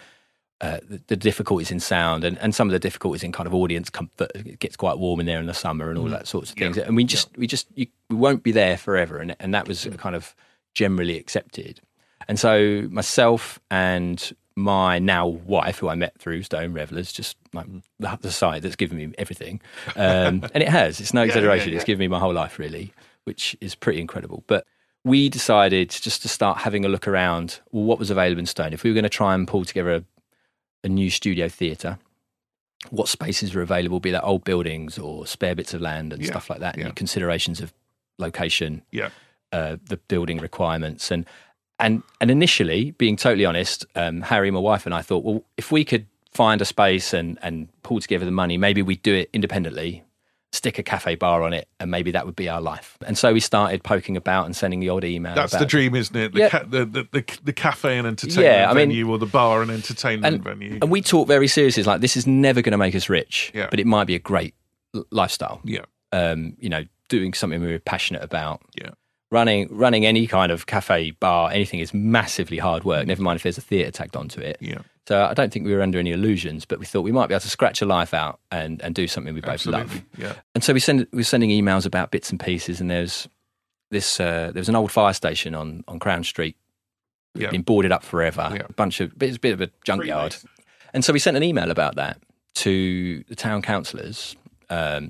uh, 0.62 0.78
the, 0.88 1.02
the 1.08 1.16
difficulties 1.16 1.72
in 1.72 1.80
sound 1.80 2.22
and, 2.22 2.38
and 2.38 2.54
some 2.54 2.68
of 2.68 2.72
the 2.72 2.78
difficulties 2.78 3.24
in 3.24 3.32
kind 3.32 3.48
of 3.48 3.54
audience 3.54 3.90
comfort. 3.90 4.30
It 4.36 4.60
gets 4.60 4.76
quite 4.76 4.96
warm 4.96 5.18
in 5.18 5.26
there 5.26 5.40
in 5.40 5.46
the 5.46 5.54
summer 5.54 5.90
and 5.90 5.98
all 5.98 6.06
that 6.06 6.28
sorts 6.28 6.50
of 6.50 6.56
things. 6.56 6.78
And 6.78 6.94
we 6.94 7.02
just 7.02 7.36
we 7.36 7.48
just 7.48 7.66
you, 7.74 7.88
we 8.08 8.14
won't 8.14 8.44
be 8.44 8.52
there 8.52 8.76
forever, 8.76 9.18
and 9.18 9.34
and 9.40 9.52
that 9.54 9.66
was 9.66 9.88
kind 9.98 10.14
of 10.14 10.36
generally 10.72 11.18
accepted. 11.18 11.80
And 12.28 12.38
so 12.38 12.86
myself 12.90 13.58
and 13.72 14.32
my 14.54 15.00
now 15.00 15.26
wife, 15.26 15.78
who 15.78 15.88
I 15.88 15.96
met 15.96 16.16
through 16.18 16.44
Stone 16.44 16.74
Revelers, 16.74 17.12
just 17.12 17.36
like 17.52 17.66
the, 17.98 18.18
the 18.20 18.30
side 18.30 18.62
that's 18.62 18.76
given 18.76 18.98
me 18.98 19.12
everything, 19.18 19.60
um, 19.96 20.44
and 20.54 20.62
it 20.62 20.68
has. 20.68 21.00
It's 21.00 21.12
no 21.12 21.22
yeah, 21.22 21.26
exaggeration. 21.26 21.70
yeah. 21.70 21.76
It's 21.76 21.84
given 21.84 21.98
me 21.98 22.06
my 22.06 22.20
whole 22.20 22.34
life, 22.34 22.60
really, 22.60 22.92
which 23.24 23.56
is 23.60 23.74
pretty 23.74 24.00
incredible. 24.00 24.44
But 24.46 24.64
we 25.04 25.28
decided 25.28 25.90
just 25.90 26.22
to 26.22 26.28
start 26.28 26.58
having 26.58 26.84
a 26.84 26.88
look 26.88 27.08
around. 27.08 27.60
What 27.70 27.98
was 27.98 28.10
available 28.10 28.38
in 28.40 28.46
Stone? 28.46 28.72
If 28.72 28.84
we 28.84 28.90
were 28.90 28.94
going 28.94 29.02
to 29.04 29.08
try 29.08 29.34
and 29.34 29.48
pull 29.48 29.64
together 29.64 29.94
a, 29.94 30.04
a 30.84 30.88
new 30.88 31.10
studio 31.10 31.48
theatre, 31.48 31.98
what 32.90 33.08
spaces 33.08 33.54
were 33.54 33.62
available? 33.62 34.00
Be 34.00 34.10
that 34.12 34.24
old 34.24 34.44
buildings 34.44 34.98
or 34.98 35.26
spare 35.26 35.54
bits 35.54 35.74
of 35.74 35.80
land 35.80 36.12
and 36.12 36.22
Yeah, 36.22 36.28
stuff 36.30 36.48
like 36.50 36.60
that. 36.60 36.78
yeah. 36.78 36.86
And 36.86 36.96
considerations 36.96 37.60
of 37.60 37.72
location, 38.18 38.82
Yeah. 38.92 39.10
uh, 39.52 39.76
the 39.84 39.96
building 39.96 40.38
requirements 40.38 41.10
and 41.10 41.26
and 41.78 42.02
and 42.20 42.30
initially 42.30 42.92
being 42.92 43.16
totally 43.16 43.44
honest 43.46 43.84
um, 43.96 44.22
harri 44.22 44.52
my 44.52 44.60
wife 44.60 44.84
and 44.86 44.94
i 44.94 45.00
thought 45.02 45.24
well 45.24 45.42
if 45.56 45.72
we 45.72 45.84
could 45.84 46.06
find 46.30 46.60
a 46.60 46.64
space 46.66 47.12
and 47.14 47.38
and 47.42 47.68
pull 47.82 47.98
together 47.98 48.24
the 48.26 48.30
money 48.30 48.56
maybe 48.58 48.82
we'd 48.82 49.02
do 49.02 49.14
it 49.14 49.28
independently 49.32 50.04
stick 50.52 50.78
a 50.78 50.82
cafe 50.82 51.14
bar 51.14 51.42
on 51.42 51.52
it 51.54 51.66
and 51.80 51.90
maybe 51.90 52.10
that 52.10 52.26
would 52.26 52.36
be 52.36 52.46
our 52.48 52.60
life 52.60 52.98
and 53.06 53.16
so 53.16 53.32
we 53.32 53.40
started 53.40 53.82
poking 53.82 54.16
about 54.18 54.44
and 54.44 54.54
sending 54.54 54.80
the 54.80 54.88
odd 54.90 55.02
email 55.02 55.34
That's 55.34 55.54
about 55.54 55.60
the 55.60 55.66
dream, 55.66 55.94
isn't 55.94 56.14
it? 56.14 56.32
The, 56.34 56.38
Yeah. 56.40 56.48
ca- 56.50 56.64
the, 56.68 56.84
the, 56.84 57.08
the 57.10 57.38
the 57.44 57.52
cafe 57.54 57.96
and 57.96 58.06
entertainment 58.06 58.46
Yeah, 58.54 58.64
I 58.70 58.74
mean- 58.74 58.88
venue, 58.90 59.10
or 59.10 59.18
the 59.18 59.26
bar 59.26 59.62
and 59.62 59.70
entertainment 59.70 60.34
and, 60.34 60.44
venue. 60.44 60.78
and 60.82 60.90
we 60.90 61.00
talk 61.00 61.26
very 61.26 61.48
seriously 61.48 61.82
like 61.84 62.02
this 62.02 62.16
is 62.18 62.26
never 62.26 62.60
going 62.60 62.72
to 62.72 62.78
make 62.78 62.94
us 62.94 63.08
rich 63.08 63.50
Yeah. 63.54 63.68
but 63.70 63.80
it 63.80 63.86
might 63.86 64.04
be 64.06 64.14
a 64.14 64.18
great 64.18 64.54
lifestyle 65.10 65.60
yeah, 65.64 65.84
um, 66.12 66.54
you 66.58 66.68
know 66.68 66.84
doing 67.08 67.32
something 67.34 67.60
we 67.60 67.66
we're 67.68 67.78
passionate 67.78 68.22
about 68.22 68.60
yeah, 68.80 68.90
running 69.30 69.68
running 69.70 70.04
any 70.04 70.26
kind 70.26 70.52
of 70.52 70.66
cafe 70.66 71.12
bar 71.12 71.50
anything 71.50 71.80
is 71.80 71.94
massively 71.94 72.58
hard 72.58 72.84
work 72.84 73.06
never 73.06 73.22
mind 73.22 73.36
if 73.36 73.42
there's 73.42 73.56
a 73.58 73.62
theatre 73.62 73.90
tagged 73.90 74.16
onto 74.16 74.40
it 74.40 74.58
yeah. 74.60 74.78
So 75.08 75.24
i 75.24 75.34
don't 75.34 75.52
think 75.52 75.66
we 75.66 75.74
were 75.74 75.82
under 75.82 75.98
any 75.98 76.12
illusions 76.12 76.64
but 76.64 76.78
we 76.78 76.86
thought 76.86 77.02
we 77.02 77.12
might 77.12 77.26
be 77.28 77.34
able 77.34 77.40
to 77.40 77.48
scratch 77.50 77.82
a 77.82 77.86
life 77.86 78.14
out 78.14 78.38
and, 78.50 78.80
and 78.82 78.94
do 78.94 79.06
something 79.08 79.34
we 79.34 79.40
both 79.40 79.50
Absolutely. 79.54 79.82
love 79.96 80.02
Yeah, 80.18 80.34
and 80.54 80.62
so 80.62 80.72
we 80.72 80.80
send 80.80 81.06
we 81.12 81.18
were 81.18 81.24
sending 81.24 81.50
emails 81.50 81.86
about 81.86 82.10
bits 82.10 82.30
and 82.30 82.38
pieces 82.38 82.80
and 82.80 82.90
there's 82.90 83.28
this 83.90 84.20
uh, 84.20 84.50
there 84.52 84.60
was 84.60 84.68
an 84.68 84.76
old 84.76 84.90
fire 84.92 85.12
station 85.12 85.54
on 85.54 85.84
on 85.88 85.98
crown 85.98 86.24
street 86.24 86.56
yeah. 87.34 87.50
been 87.50 87.62
boarded 87.62 87.92
up 87.92 88.02
forever 88.04 88.50
Yeah. 88.54 88.62
a 88.68 88.72
bunch 88.72 89.00
of 89.00 89.12
it's 89.22 89.36
a 89.36 89.40
bit 89.40 89.52
of 89.54 89.60
a 89.60 89.70
junkyard 89.84 90.36
and 90.94 91.04
so 91.04 91.12
we 91.12 91.18
sent 91.18 91.36
an 91.36 91.42
email 91.42 91.70
about 91.70 91.96
that 91.96 92.18
to 92.54 93.24
the 93.28 93.34
town 93.34 93.62
councillors, 93.62 94.36
um, 94.68 95.08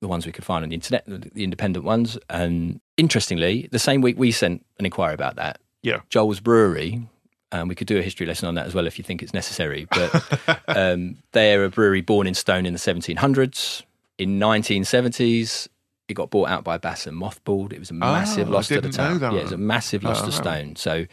the 0.00 0.08
ones 0.08 0.24
we 0.24 0.32
could 0.32 0.46
find 0.46 0.62
on 0.62 0.70
the 0.70 0.74
internet, 0.74 1.04
the 1.06 1.18
the 1.34 1.44
independent 1.44 1.84
ones. 1.84 2.16
And 2.30 2.80
interestingly, 2.96 3.68
the 3.70 3.78
same 3.78 4.00
week 4.00 4.18
we 4.18 4.32
sent 4.32 4.64
an 4.78 4.86
inquiry 4.86 5.12
about 5.12 5.36
that, 5.36 5.60
Yeah. 5.82 6.00
Joule's 6.08 6.40
Brewery, 6.40 7.06
and 7.52 7.68
we 7.68 7.74
could 7.74 7.86
do 7.86 7.98
a 7.98 8.02
history 8.02 8.26
lesson 8.26 8.48
on 8.48 8.54
that 8.54 8.66
as 8.66 8.74
well 8.74 8.86
if 8.86 8.98
you 8.98 9.04
think 9.04 9.22
it's 9.22 9.34
necessary. 9.34 9.86
But 9.94 10.60
um, 10.68 11.16
they're 11.32 11.64
a 11.64 11.70
brewery 11.70 12.00
born 12.00 12.26
in 12.26 12.34
Stone 12.34 12.66
in 12.66 12.72
the 12.72 12.78
1700s. 12.78 13.82
In 14.18 14.38
1970s, 14.38 15.68
it 16.08 16.14
got 16.14 16.30
bought 16.30 16.48
out 16.48 16.64
by 16.64 16.78
Bass 16.78 17.06
and 17.06 17.20
mothballed. 17.20 17.72
It 17.72 17.78
was 17.78 17.90
a 17.90 17.94
massive 17.94 18.48
Oh, 18.48 18.52
loss 18.52 18.68
to 18.68 18.80
the 18.80 18.88
town. 18.90 19.20
Yeah, 19.20 19.34
it 19.40 19.42
was 19.44 19.52
a 19.52 19.56
massive 19.56 20.02
loss 20.04 20.22
Oh, 20.22 20.26
to. 20.26 20.32
Stone. 20.32 20.76
So 20.76 21.06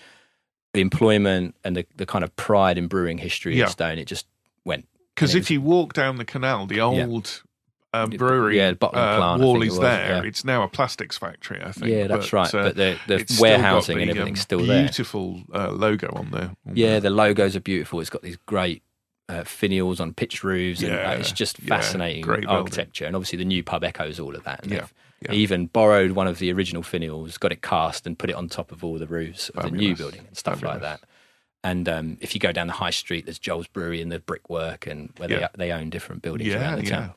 the 0.73 0.81
employment 0.81 1.55
and 1.63 1.75
the, 1.75 1.85
the 1.95 2.05
kind 2.05 2.23
of 2.23 2.35
pride 2.35 2.77
in 2.77 2.88
brewing 2.88 3.17
history 3.17 3.57
Yeah. 3.57 3.65
of 3.65 3.71
Stone, 3.71 3.97
it 3.99 4.05
just 4.05 4.25
went. 4.65 4.88
Because 5.15 5.33
if 5.35 5.49
you 5.49 5.62
walk 5.62 5.93
down 5.93 6.17
the 6.17 6.25
canal, 6.25 6.67
the 6.67 6.79
old 6.81 7.43
um, 7.93 8.10
brewery 8.12 8.58
yeah, 8.58 8.71
the 8.71 8.76
bottling 8.76 9.04
uh, 9.04 9.17
plant, 9.17 9.41
wall 9.41 9.62
is 9.62 9.67
it 9.67 9.69
was, 9.71 9.80
there. 9.80 10.10
yeah. 10.10 10.23
It's 10.23 10.43
now 10.43 10.63
a 10.63 10.67
plastics 10.67 11.17
factory, 11.17 11.62
I 11.63 11.71
think. 11.71 11.88
Yeah, 11.88 12.08
that's 12.08 12.30
but, 12.32 12.34
right. 12.34 12.54
uh, 12.56 12.63
but 12.63 12.76
the, 12.76 12.97
the 13.08 13.15
it's 13.15 13.34
still 13.36 13.45
got 13.47 13.52
warehousing 13.52 13.97
and 14.02 14.08
the, 14.10 14.12
everything's 14.12 14.39
um, 14.39 14.41
still 14.41 14.65
there. 14.65 14.84
Beautiful 14.84 15.41
uh, 15.54 15.71
logo 15.71 16.10
on 16.15 16.32
there. 16.32 16.52
on 16.67 16.76
Yeah, 16.76 16.88
there. 16.91 17.00
the 17.02 17.10
logos 17.12 17.56
are 17.56 17.62
beautiful. 17.62 18.00
It's 18.00 18.10
got 18.10 18.21
these 18.21 18.38
great 18.45 18.84
uh, 19.30 19.41
finials 19.43 20.00
on 20.00 20.13
pitched 20.13 20.43
roofs, 20.43 20.82
and 20.82 20.91
Yeah, 20.91 21.12
it's 21.13 21.32
just 21.32 21.58
fascinating 21.58 22.23
building. 22.26 22.45
architecture. 22.47 23.06
And 23.06 23.15
obviously, 23.15 23.38
the 23.38 23.45
new 23.45 23.63
pub 23.63 23.84
echoes 23.84 24.19
all 24.19 24.36
of 24.36 24.43
that. 24.43 24.63
And 24.63 24.71
Yeah, 24.71 24.80
they've- 24.82 24.93
yeah. 25.23 25.32
Even 25.32 25.65
borrowed 25.65 26.12
one 26.12 26.28
of 26.28 26.38
the 26.38 26.54
original 26.54 26.84
finials, 26.84 27.39
got 27.39 27.52
it 27.52 27.63
cast, 27.63 28.06
and 28.06 28.19
put 28.19 28.30
it 28.30 28.36
on 28.36 28.47
top 28.50 28.71
of 28.71 28.84
all 28.84 29.00
the 29.00 29.08
roofs 29.08 29.50
of 29.50 29.63
the 29.63 29.71
new 29.71 29.95
building 29.95 30.21
and 30.28 30.38
stuff 30.38 30.62
like 30.62 30.82
that. 30.82 31.00
And 31.63 31.89
um, 31.89 32.17
if 32.21 32.36
you 32.36 32.39
go 32.39 32.52
down 32.52 32.67
the 32.67 32.73
high 32.73 32.91
street, 32.91 33.26
there's 33.26 33.39
Joule's 33.39 33.65
Brewery 33.67 34.00
and 34.00 34.12
the 34.12 34.19
brickwork, 34.19 34.86
and 34.86 35.12
where 35.17 35.30
Yeah. 35.32 35.47
they 35.56 35.69
they 35.69 35.71
own 35.71 35.89
different 35.89 36.21
buildings 36.21 36.52
Yeah, 36.52 36.62
around 36.62 36.78
the 36.80 36.84
yeah. 36.86 36.89
town. 36.91 37.13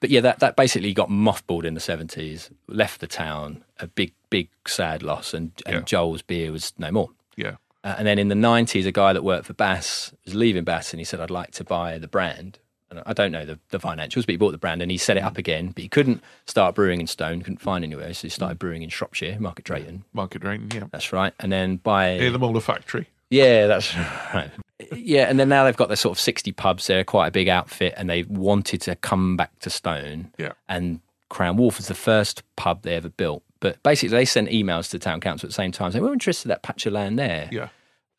But 0.00 0.10
yeah, 0.10 0.20
that, 0.20 0.38
that 0.40 0.56
basically 0.56 0.92
got 0.94 1.08
mothballed 1.08 1.64
in 1.64 1.74
the 1.74 1.80
seventies, 1.80 2.50
left 2.68 3.00
the 3.00 3.06
town, 3.06 3.64
a 3.80 3.86
big 3.86 4.12
big 4.30 4.48
sad 4.66 5.02
loss, 5.02 5.34
and, 5.34 5.52
and 5.66 5.74
Yeah. 5.76 5.80
Joule's 5.82 6.22
beer 6.22 6.52
was 6.52 6.72
no 6.78 6.90
more. 6.90 7.10
Yeah. 7.36 7.56
Uh, 7.84 7.94
and 7.98 8.06
then 8.06 8.18
in 8.18 8.28
the 8.28 8.34
90s, 8.34 8.86
a 8.86 8.92
guy 8.92 9.12
that 9.12 9.22
worked 9.24 9.46
for 9.46 9.54
Bass 9.54 10.12
was 10.24 10.34
leaving 10.34 10.64
Bass 10.64 10.92
and 10.92 11.00
he 11.00 11.04
said, 11.04 11.20
I'd 11.20 11.30
like 11.30 11.52
to 11.52 11.64
buy 11.64 11.96
the 11.98 12.08
brand. 12.08 12.58
And 12.90 13.02
I 13.06 13.12
don't 13.12 13.30
know 13.32 13.44
the, 13.44 13.58
the 13.70 13.78
financials, 13.78 14.26
but 14.26 14.30
he 14.30 14.36
bought 14.36 14.50
the 14.52 14.58
brand 14.58 14.82
and 14.82 14.90
he 14.90 14.98
set 14.98 15.16
it 15.16 15.22
Mm. 15.22 15.26
up 15.26 15.38
again. 15.38 15.68
But 15.68 15.82
he 15.82 15.88
couldn't 15.88 16.22
start 16.46 16.74
brewing 16.74 17.00
in 17.00 17.06
Stone, 17.06 17.42
couldn't 17.42 17.60
find 17.60 17.84
anywhere. 17.84 18.12
So 18.14 18.22
he 18.22 18.28
started 18.30 18.58
brewing 18.58 18.82
in 18.82 18.88
Shropshire, 18.90 19.38
Market 19.38 19.64
Drayton. 19.64 20.04
Market 20.12 20.42
Drayton, 20.42 20.70
yeah. 20.74 20.84
That's 20.90 21.12
right. 21.12 21.32
And 21.38 21.52
then 21.52 21.76
by. 21.76 22.18
Near 22.18 22.30
the 22.32 22.38
Müller 22.38 22.60
factory. 22.62 23.08
Yeah, 23.30 23.66
that's 23.68 23.94
right. 24.34 24.50
Yeah, 24.92 25.24
and 25.28 25.38
then 25.40 25.48
now 25.48 25.64
they've 25.64 25.76
got 25.76 25.88
their 25.88 25.96
sort 25.96 26.16
of 26.16 26.20
60 26.20 26.52
pubs. 26.52 26.86
They're 26.86 27.04
quite 27.04 27.28
a 27.28 27.30
big 27.30 27.48
outfit 27.48 27.94
and 27.96 28.08
they 28.08 28.22
wanted 28.24 28.80
to 28.82 28.94
come 28.96 29.36
back 29.36 29.58
to 29.60 29.70
Stone. 29.70 30.32
Yeah. 30.38 30.52
And 30.68 31.00
Crown 31.28 31.56
Wharf 31.56 31.78
was 31.78 31.88
the 31.88 31.94
first 31.94 32.42
pub 32.56 32.82
they 32.82 32.94
ever 32.94 33.08
built. 33.08 33.42
But 33.60 33.82
basically, 33.82 34.16
they 34.16 34.24
sent 34.24 34.50
emails 34.50 34.90
to 34.90 34.98
town 34.98 35.20
council 35.20 35.46
at 35.46 35.50
the 35.50 35.54
same 35.54 35.72
time 35.72 35.90
saying, 35.90 36.04
We're 36.04 36.12
interested 36.12 36.46
in 36.46 36.50
that 36.50 36.62
patch 36.62 36.86
of 36.86 36.92
land 36.92 37.18
there. 37.18 37.48
Yeah. 37.50 37.68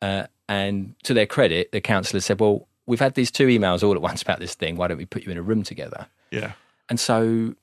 Uh, 0.02 0.26
and 0.48 0.94
to 1.04 1.14
their 1.14 1.26
credit, 1.26 1.72
the 1.72 1.80
councillor 1.80 2.20
said, 2.20 2.40
Well, 2.40 2.68
we've 2.86 3.00
had 3.00 3.14
these 3.14 3.30
two 3.30 3.46
emails 3.46 3.82
all 3.82 3.94
at 3.94 4.02
once 4.02 4.20
about 4.20 4.38
this 4.38 4.54
thing. 4.54 4.76
Why 4.76 4.88
don't 4.88 4.98
we 4.98 5.06
put 5.06 5.24
you 5.24 5.32
in 5.32 5.38
a 5.38 5.42
room 5.42 5.62
together? 5.62 6.08
Yeah. 6.30 6.52
And 6.90 7.00
so 7.00 7.54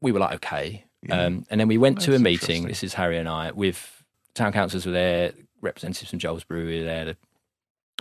we 0.00 0.12
were 0.12 0.20
like, 0.20 0.36
Okay. 0.36 0.84
Yeah. 1.02 1.24
Um, 1.24 1.46
and 1.50 1.60
then 1.60 1.68
we 1.68 1.76
went 1.78 2.00
to 2.02 2.14
a 2.14 2.18
meeting. 2.18 2.66
This 2.66 2.82
is 2.82 2.94
Harri 2.94 3.20
and 3.20 3.28
I, 3.28 3.52
with 3.52 4.02
town 4.34 4.52
councillors 4.52 4.86
were 4.86 4.92
there, 4.92 5.32
representatives 5.60 6.10
from 6.10 6.18
Joule's 6.18 6.42
Brewery 6.42 6.78
were 6.78 6.84
there, 6.84 7.04
the, 7.04 7.16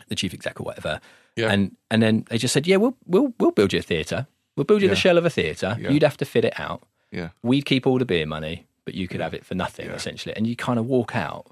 the 0.07 0.15
chief 0.15 0.33
exec 0.33 0.59
or 0.59 0.63
whatever. 0.63 0.99
Yeah. 1.35 1.51
And 1.51 1.75
and 1.91 2.01
then 2.01 2.25
they 2.29 2.37
just 2.37 2.53
said, 2.53 2.67
Yeah, 2.67 2.77
we'll 2.77 2.95
we'll 3.05 3.33
we'll 3.39 3.51
build 3.51 3.73
you 3.73 3.79
a 3.79 3.83
theatre. 3.83 4.27
We'll 4.55 4.63
build 4.65 4.81
you 4.81 4.87
Yeah. 4.87 4.93
the 4.93 4.99
shell 4.99 5.17
of 5.17 5.25
a 5.25 5.29
theatre. 5.29 5.77
Yeah. 5.79 5.89
You'd 5.91 6.03
have 6.03 6.17
to 6.17 6.25
fit 6.25 6.45
it 6.45 6.57
out. 6.59 6.83
Yeah. 7.11 7.29
We'd 7.43 7.65
keep 7.65 7.85
all 7.85 7.97
the 7.99 8.05
beer 8.05 8.25
money, 8.25 8.65
but 8.85 8.93
you 8.93 9.07
could 9.07 9.19
have 9.21 9.33
it 9.33 9.45
for 9.45 9.55
nothing, 9.55 9.87
essentially. 9.87 10.35
And 10.35 10.47
you 10.47 10.55
kind 10.55 10.79
of 10.79 10.85
walk 10.85 11.15
out 11.15 11.47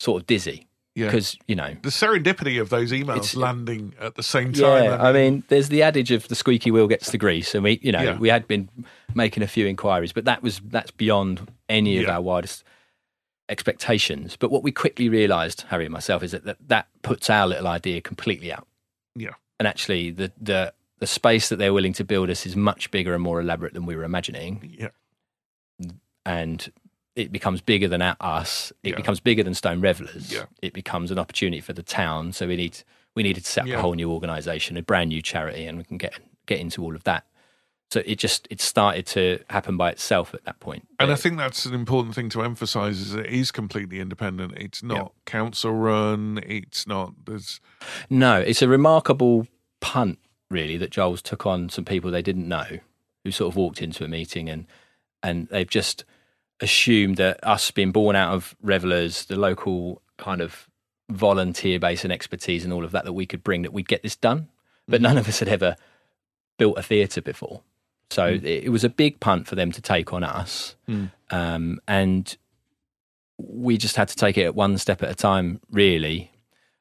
sort 0.00 0.20
of 0.22 0.26
dizzy 0.26 0.66
Yeah. 0.96 1.06
because, 1.06 1.36
you 1.46 1.54
know, 1.54 1.76
The 1.82 1.90
serendipity 1.90 2.60
of 2.60 2.68
those 2.68 2.90
emails 2.92 3.16
It's- 3.18 3.36
uh, 3.36 3.40
landing 3.40 3.94
at 4.00 4.16
the 4.16 4.22
same 4.22 4.52
time. 4.52 4.84
yeah, 4.84 5.02
I 5.02 5.12
mean, 5.12 5.44
there's 5.48 5.68
the 5.68 5.82
adage 5.82 6.10
of 6.10 6.26
the 6.28 6.34
squeaky 6.34 6.70
wheel 6.72 6.88
gets 6.88 7.10
the 7.10 7.18
grease, 7.18 7.54
and 7.54 7.62
we, 7.64 7.78
you 7.82 7.92
know, 7.92 8.16
we 8.18 8.28
had 8.28 8.46
been 8.48 8.68
making 9.14 9.42
a 9.44 9.46
few 9.46 9.66
inquiries, 9.66 10.12
but 10.12 10.24
that 10.24 10.42
was 10.42 10.60
that's 10.64 10.90
beyond 10.90 11.48
any 11.68 12.02
of 12.02 12.08
our 12.08 12.20
wildest 12.20 12.64
expectations. 13.48 14.36
But 14.38 14.50
what 14.50 14.62
we 14.62 14.72
quickly 14.72 15.08
realised, 15.08 15.64
Harri 15.70 15.84
and 15.84 15.92
myself, 15.92 16.22
is 16.22 16.32
that, 16.32 16.44
that 16.44 16.56
that 16.68 16.88
puts 17.02 17.28
our 17.30 17.46
little 17.46 17.66
idea 17.66 18.00
completely 18.00 18.52
out. 18.52 18.66
Yeah. 19.14 19.34
and 19.58 19.68
actually, 19.68 20.10
the 20.10 20.32
the 20.40 20.72
the 20.98 21.06
space 21.06 21.48
that 21.48 21.56
they're 21.56 21.72
willing 21.74 21.92
to 21.94 22.04
build 22.04 22.30
us 22.30 22.46
is 22.46 22.54
much 22.56 22.90
bigger 22.90 23.12
and 23.14 23.22
more 23.22 23.40
elaborate 23.40 23.74
than 23.74 23.86
we 23.86 23.96
were 23.96 24.04
imagining, 24.04 24.74
yeah. 24.78 24.88
and 26.24 26.72
it 27.16 27.30
becomes 27.32 27.60
bigger 27.60 27.88
than 27.88 28.00
our- 28.00 28.16
us. 28.20 28.72
It 28.82 28.90
Yeah. 28.90 28.96
becomes 28.96 29.20
bigger 29.20 29.42
than 29.42 29.54
Stone 29.54 29.80
Revelers. 29.80 30.32
Yeah. 30.32 30.46
It 30.62 30.72
becomes 30.72 31.10
an 31.10 31.18
opportunity 31.18 31.60
for 31.60 31.72
the 31.72 31.82
town. 31.82 32.32
So 32.32 32.46
we 32.46 32.56
need 32.56 32.78
we 33.14 33.22
needed 33.22 33.44
to 33.44 33.50
set 33.50 33.62
up 33.62 33.68
Yeah. 33.68 33.76
a 33.78 33.80
whole 33.82 33.92
new 33.92 34.10
organisation, 34.10 34.78
a 34.78 34.82
brand 34.82 35.10
new 35.10 35.20
charity, 35.20 35.66
and 35.66 35.76
we 35.76 35.84
can 35.84 35.98
get 35.98 36.14
get 36.46 36.58
into 36.60 36.82
all 36.82 36.94
of 36.96 37.04
that. 37.04 37.26
So 37.92 38.02
it 38.06 38.18
just 38.18 38.48
it 38.48 38.58
started 38.58 39.04
to 39.08 39.40
happen 39.50 39.76
by 39.76 39.90
itself 39.90 40.32
at 40.32 40.44
that 40.44 40.60
point. 40.60 40.88
And 40.98 41.12
I 41.12 41.14
think 41.14 41.36
that's 41.36 41.66
an 41.66 41.74
important 41.74 42.14
thing 42.14 42.30
to 42.30 42.40
emphasise 42.40 42.98
is 42.98 43.14
it 43.14 43.26
is 43.26 43.50
completely 43.50 44.00
independent. 44.00 44.54
It's 44.56 44.82
not 44.82 45.12
council 45.26 45.74
run. 45.74 46.40
It's 46.46 46.86
not. 46.86 47.12
There's 47.26 47.60
no, 48.08 48.40
it's 48.40 48.62
a 48.62 48.68
remarkable 48.68 49.46
punt, 49.80 50.18
really, 50.48 50.78
that 50.78 50.90
Joule's 50.90 51.20
took 51.20 51.44
on 51.44 51.68
some 51.68 51.84
people 51.84 52.10
they 52.10 52.22
didn't 52.22 52.48
know, 52.48 52.78
who 53.24 53.30
sort 53.30 53.52
of 53.52 53.56
walked 53.56 53.82
into 53.82 54.04
a 54.04 54.08
meeting 54.08 54.48
and 54.48 54.64
and 55.22 55.48
they've 55.48 55.68
just 55.68 56.06
assumed 56.60 57.18
that 57.18 57.46
us 57.46 57.70
being 57.70 57.92
born 57.92 58.16
out 58.16 58.32
of 58.32 58.56
revelers, 58.62 59.26
the 59.26 59.36
local 59.36 60.00
kind 60.16 60.40
of 60.40 60.66
volunteer 61.10 61.78
base 61.78 62.04
and 62.04 62.12
expertise 62.12 62.64
and 62.64 62.72
all 62.72 62.86
of 62.86 62.92
that 62.92 63.04
that 63.04 63.12
we 63.12 63.26
could 63.26 63.44
bring, 63.44 63.60
that 63.60 63.72
we'd 63.74 63.86
get 63.86 64.02
this 64.02 64.16
done. 64.16 64.48
But 64.88 64.96
mm-hmm. 64.96 65.02
none 65.02 65.18
of 65.18 65.28
us 65.28 65.40
had 65.40 65.48
ever 65.48 65.76
built 66.56 66.78
a 66.78 66.82
theatre 66.82 67.20
before. 67.20 67.60
So 68.12 68.26
it, 68.26 68.44
it 68.44 68.68
was 68.72 68.84
a 68.84 68.88
big 68.88 69.20
punt 69.20 69.46
for 69.46 69.54
them 69.56 69.72
to 69.72 69.80
take 69.82 70.12
on 70.12 70.22
us, 70.24 70.76
Mm. 70.88 71.10
um, 71.30 71.80
and 71.88 72.36
we 73.38 73.76
just 73.76 73.96
had 73.96 74.08
to 74.08 74.16
take 74.16 74.38
it 74.38 74.54
one 74.54 74.78
step 74.78 75.02
at 75.02 75.10
a 75.10 75.14
time, 75.14 75.60
really. 75.70 76.30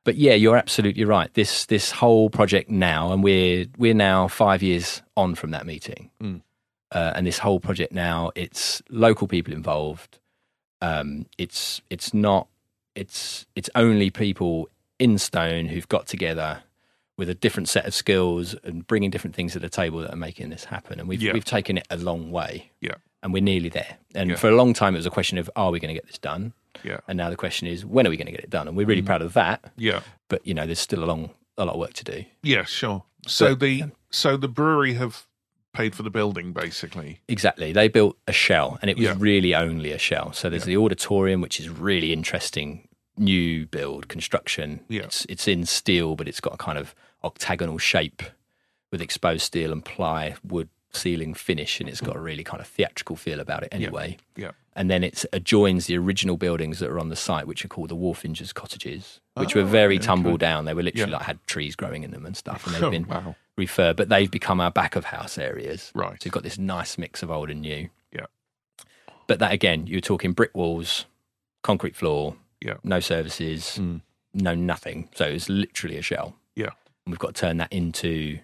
But 0.03 0.15
yeah, 0.15 0.33
you're 0.33 0.57
absolutely 0.57 1.05
right. 1.05 1.33
This 1.33 1.65
this 1.67 1.91
whole 1.91 2.29
project 2.29 2.69
now, 2.69 3.11
and 3.13 3.23
we're 3.23 3.65
we're 3.77 3.93
now 3.93 4.27
five 4.27 4.61
years 4.63 5.01
on 5.15 5.35
from 5.35 5.51
that 5.51 5.65
meeting, 5.65 6.09
Mm. 6.21 6.41
uh, 6.91 7.13
and 7.15 7.25
this 7.27 7.39
whole 7.39 7.59
project 7.59 7.93
now, 7.93 8.31
it's 8.35 8.81
local 8.89 9.27
people 9.27 9.53
involved. 9.53 10.19
Um, 10.81 11.27
it's 11.37 11.81
it's 11.89 12.13
not 12.13 12.47
it's 12.95 13.45
it's 13.55 13.69
only 13.75 14.09
people 14.09 14.69
in 14.99 15.17
Stone 15.17 15.67
who've 15.67 15.87
got 15.87 16.07
together 16.07 16.63
with 17.21 17.29
a 17.29 17.35
different 17.35 17.69
set 17.69 17.85
of 17.85 17.93
skills 17.93 18.55
and 18.63 18.87
bringing 18.87 19.11
different 19.11 19.35
things 19.35 19.53
to 19.53 19.59
the 19.59 19.69
table 19.69 19.99
that 19.99 20.11
are 20.11 20.15
making 20.15 20.49
this 20.49 20.63
happen. 20.63 20.99
And 20.99 21.07
we've 21.07 21.21
Yeah. 21.21 21.33
we've 21.33 21.45
taken 21.45 21.77
it 21.77 21.85
a 21.91 21.97
long 21.97 22.31
way. 22.31 22.71
Yeah. 22.81 22.95
And 23.21 23.31
we're 23.31 23.43
nearly 23.43 23.69
there. 23.69 23.99
And 24.15 24.31
Yeah. 24.31 24.37
for 24.37 24.49
a 24.49 24.55
long 24.55 24.73
time, 24.73 24.95
it 24.95 24.97
was 24.97 25.05
a 25.05 25.11
question 25.11 25.37
of 25.37 25.47
are 25.55 25.69
we 25.69 25.79
going 25.79 25.89
to 25.89 25.93
get 25.93 26.07
this 26.07 26.17
done? 26.17 26.53
Yeah. 26.83 27.01
And 27.07 27.17
now 27.17 27.29
the 27.29 27.35
question 27.35 27.67
is 27.67 27.85
when 27.85 28.07
are 28.07 28.09
we 28.09 28.17
going 28.17 28.25
to 28.25 28.31
get 28.31 28.41
it 28.41 28.49
done? 28.49 28.67
And 28.67 28.75
we're 28.75 28.87
really 28.87 29.03
mm. 29.03 29.05
proud 29.05 29.21
of 29.21 29.33
that. 29.33 29.71
Yeah. 29.77 30.01
But 30.29 30.47
you 30.47 30.55
know, 30.55 30.65
there's 30.65 30.79
still 30.79 31.03
a 31.03 31.05
long 31.05 31.29
a 31.59 31.65
lot 31.65 31.73
of 31.73 31.79
work 31.79 31.93
to 31.93 32.03
do. 32.03 32.25
Yeah, 32.41 32.63
sure. 32.63 33.03
So 33.27 33.49
But- 33.49 33.59
the 33.59 33.83
um, 33.83 33.91
so 34.09 34.35
the 34.35 34.47
brewery 34.47 34.95
have 34.95 35.27
paid 35.73 35.93
for 35.93 36.01
the 36.01 36.09
building 36.09 36.53
basically. 36.53 37.19
Exactly. 37.27 37.71
They 37.71 37.87
built 37.87 38.17
a 38.27 38.33
shell 38.33 38.79
and 38.81 38.89
it 38.89 38.97
was 38.97 39.05
Yeah. 39.05 39.15
really 39.19 39.53
only 39.53 39.91
a 39.91 39.99
shell. 39.99 40.33
So 40.33 40.49
there's 40.49 40.65
the 40.65 40.75
auditorium, 40.75 41.39
which 41.39 41.59
is 41.59 41.69
really 41.69 42.11
interesting 42.11 42.87
new 43.17 43.65
build 43.67 44.07
construction. 44.07 44.81
Yeah. 44.89 45.03
It's 45.03 45.25
it's 45.29 45.47
in 45.47 45.65
steel, 45.65 46.15
but 46.15 46.27
it's 46.27 46.39
got 46.39 46.53
a 46.55 46.57
kind 46.57 46.77
of 46.77 46.95
octagonal 47.23 47.77
shape 47.77 48.21
with 48.91 49.01
exposed 49.01 49.43
steel 49.43 49.71
and 49.71 49.83
ply 49.85 50.35
wood 50.43 50.69
ceiling 50.93 51.33
finish 51.33 51.79
and 51.79 51.87
it's 51.87 52.01
got 52.01 52.15
a 52.17 52.19
really 52.19 52.43
kind 52.43 52.59
of 52.59 52.67
theatrical 52.67 53.15
feel 53.15 53.39
about 53.39 53.63
it 53.63 53.69
anyway. 53.71 54.17
Yeah. 54.35 54.51
And 54.75 54.89
then 54.89 55.03
it 55.03 55.23
adjoins 55.33 55.87
the 55.87 55.97
original 55.97 56.35
buildings 56.37 56.79
that 56.79 56.89
are 56.89 56.99
on 56.99 57.09
the 57.09 57.15
site, 57.15 57.47
which 57.47 57.63
are 57.63 57.67
called 57.69 57.89
the 57.89 57.95
Wharfingers 57.95 58.53
cottages, 58.53 59.19
which 59.35 59.55
Oh, 59.55 59.61
were 59.61 59.65
very 59.65 59.95
okay. 59.95 60.05
tumble 60.05 60.37
down. 60.37 60.65
They 60.65 60.73
were 60.73 60.83
literally 60.83 61.11
Yeah. 61.11 61.17
like 61.17 61.25
had 61.25 61.45
trees 61.47 61.75
growing 61.75 62.03
in 62.03 62.11
them 62.11 62.25
and 62.25 62.35
stuff, 62.35 62.65
and 62.65 62.75
they've 62.75 62.83
Oh, 62.83 62.89
been 62.97 63.07
wow. 63.07 63.35
refurbed. 63.57 63.97
But 63.97 64.09
they've 64.09 64.31
become 64.31 64.59
our 64.61 64.71
back 64.71 64.95
of 64.95 65.05
house 65.05 65.37
areas. 65.37 65.91
Right. 65.95 66.21
So 66.21 66.27
you've 66.27 66.33
got 66.33 66.43
this 66.43 66.57
nice 66.57 66.97
mix 66.97 67.21
of 67.23 67.29
old 67.31 67.49
and 67.49 67.61
new. 67.61 67.89
Yeah. 68.13 68.25
But 69.27 69.39
that 69.39 69.51
again, 69.51 69.87
you're 69.87 70.01
talking 70.01 70.33
brick 70.33 70.55
walls, 70.55 71.05
concrete 71.63 71.95
floor, 71.95 72.35
Yeah. 72.61 72.75
no 72.83 72.99
services, 73.01 73.77
Mm. 73.79 74.01
no 74.33 74.55
nothing. 74.55 75.09
So 75.15 75.25
it's 75.25 75.49
literally 75.49 75.97
a 75.97 76.01
shell. 76.01 76.35
Yeah. 76.55 76.71
We've 77.11 77.19
got 77.19 77.35
to 77.35 77.41
turn 77.41 77.57
that 77.57 77.71
into 77.71 78.39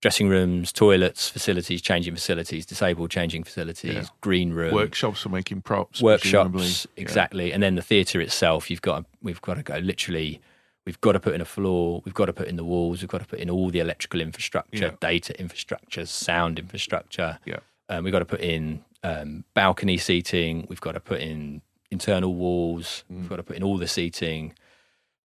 dressing 0.00 0.28
rooms, 0.28 0.72
toilets, 0.72 1.28
facilities, 1.30 1.80
changing 1.80 2.14
facilities, 2.14 2.66
disabled 2.66 3.10
changing 3.10 3.42
facilities, 3.44 3.94
Yeah. 3.94 4.04
green 4.20 4.52
room, 4.52 4.74
Workshops 4.74 5.22
for 5.22 5.30
making 5.30 5.62
props. 5.62 6.02
workshops, 6.02 6.50
presumably. 6.50 6.66
Yeah. 6.66 7.02
exactly. 7.02 7.52
And 7.52 7.62
then 7.62 7.74
the 7.74 7.82
theatre 7.82 8.20
itself, 8.20 8.70
you've 8.70 8.82
got 8.82 9.04
we've 9.22 9.40
got 9.40 9.54
to 9.54 9.62
go 9.62 9.78
literally. 9.78 10.40
We've 10.86 11.00
got 11.00 11.12
to 11.12 11.20
put 11.20 11.34
in 11.34 11.40
a 11.40 11.46
floor. 11.46 12.02
We've 12.04 12.12
got 12.12 12.26
to 12.26 12.34
put 12.34 12.46
in 12.48 12.56
the 12.56 12.64
walls. 12.64 13.00
We've 13.00 13.08
got 13.08 13.22
to 13.22 13.26
put 13.26 13.38
in 13.38 13.48
all 13.48 13.70
the 13.70 13.78
electrical 13.80 14.20
infrastructure, 14.20 14.84
Yeah. 14.84 14.90
data 15.00 15.38
infrastructure, 15.40 16.04
sound 16.04 16.58
infrastructure. 16.58 17.38
Yeah. 17.46 17.60
Um, 17.88 18.04
we've 18.04 18.12
got 18.12 18.18
to 18.18 18.26
put 18.26 18.40
in 18.42 18.84
um, 19.02 19.44
balcony 19.54 19.96
seating. 19.96 20.66
We've 20.68 20.80
got 20.82 20.92
to 20.92 21.00
put 21.00 21.22
in 21.22 21.62
internal 21.90 22.34
walls. 22.34 23.04
Mm. 23.10 23.20
We've 23.20 23.28
got 23.30 23.36
to 23.36 23.42
put 23.42 23.56
in 23.56 23.62
all 23.62 23.78
the 23.78 23.88
seating, 23.88 24.52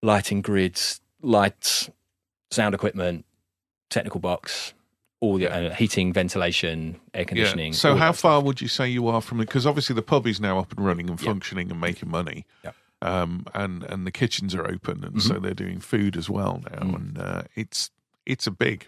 lighting 0.01 0.41
grids, 0.41 1.01
lights, 1.21 1.89
sound 2.51 2.73
equipment, 2.75 3.25
technical 3.89 4.19
box, 4.19 4.73
all 5.19 5.35
the 5.37 5.43
Yeah. 5.43 5.49
uh, 5.57 5.73
heating, 5.75 6.13
ventilation, 6.13 6.99
air 7.13 7.25
conditioning. 7.25 7.73
So 7.73 7.95
how 7.95 8.11
far 8.11 8.41
would 8.41 8.61
you 8.61 8.67
say 8.67 8.87
you 8.89 9.07
are 9.07 9.21
from 9.21 9.39
it? 9.41 9.45
Because 9.47 9.65
obviously 9.65 9.93
the 9.95 10.01
pub 10.01 10.25
is 10.27 10.39
now 10.39 10.59
up 10.59 10.71
and 10.75 10.85
running 10.85 11.09
and 11.09 11.19
Yeah. 11.19 11.25
functioning 11.25 11.71
and 11.71 11.79
making 11.81 12.09
money. 12.09 12.45
Yeah. 12.63 12.71
Um, 13.01 13.45
and 13.53 13.83
and 13.83 14.05
the 14.05 14.11
kitchens 14.11 14.53
are 14.53 14.67
open, 14.69 15.03
and 15.05 15.21
so 15.21 15.35
they're 15.39 15.53
doing 15.53 15.79
food 15.79 16.17
as 16.17 16.29
well 16.29 16.61
now, 16.69 16.79
Mm. 16.83 16.95
and 16.95 17.17
uh, 17.17 17.41
it's 17.55 17.91
it's 18.25 18.45
a 18.45 18.51
big, 18.51 18.87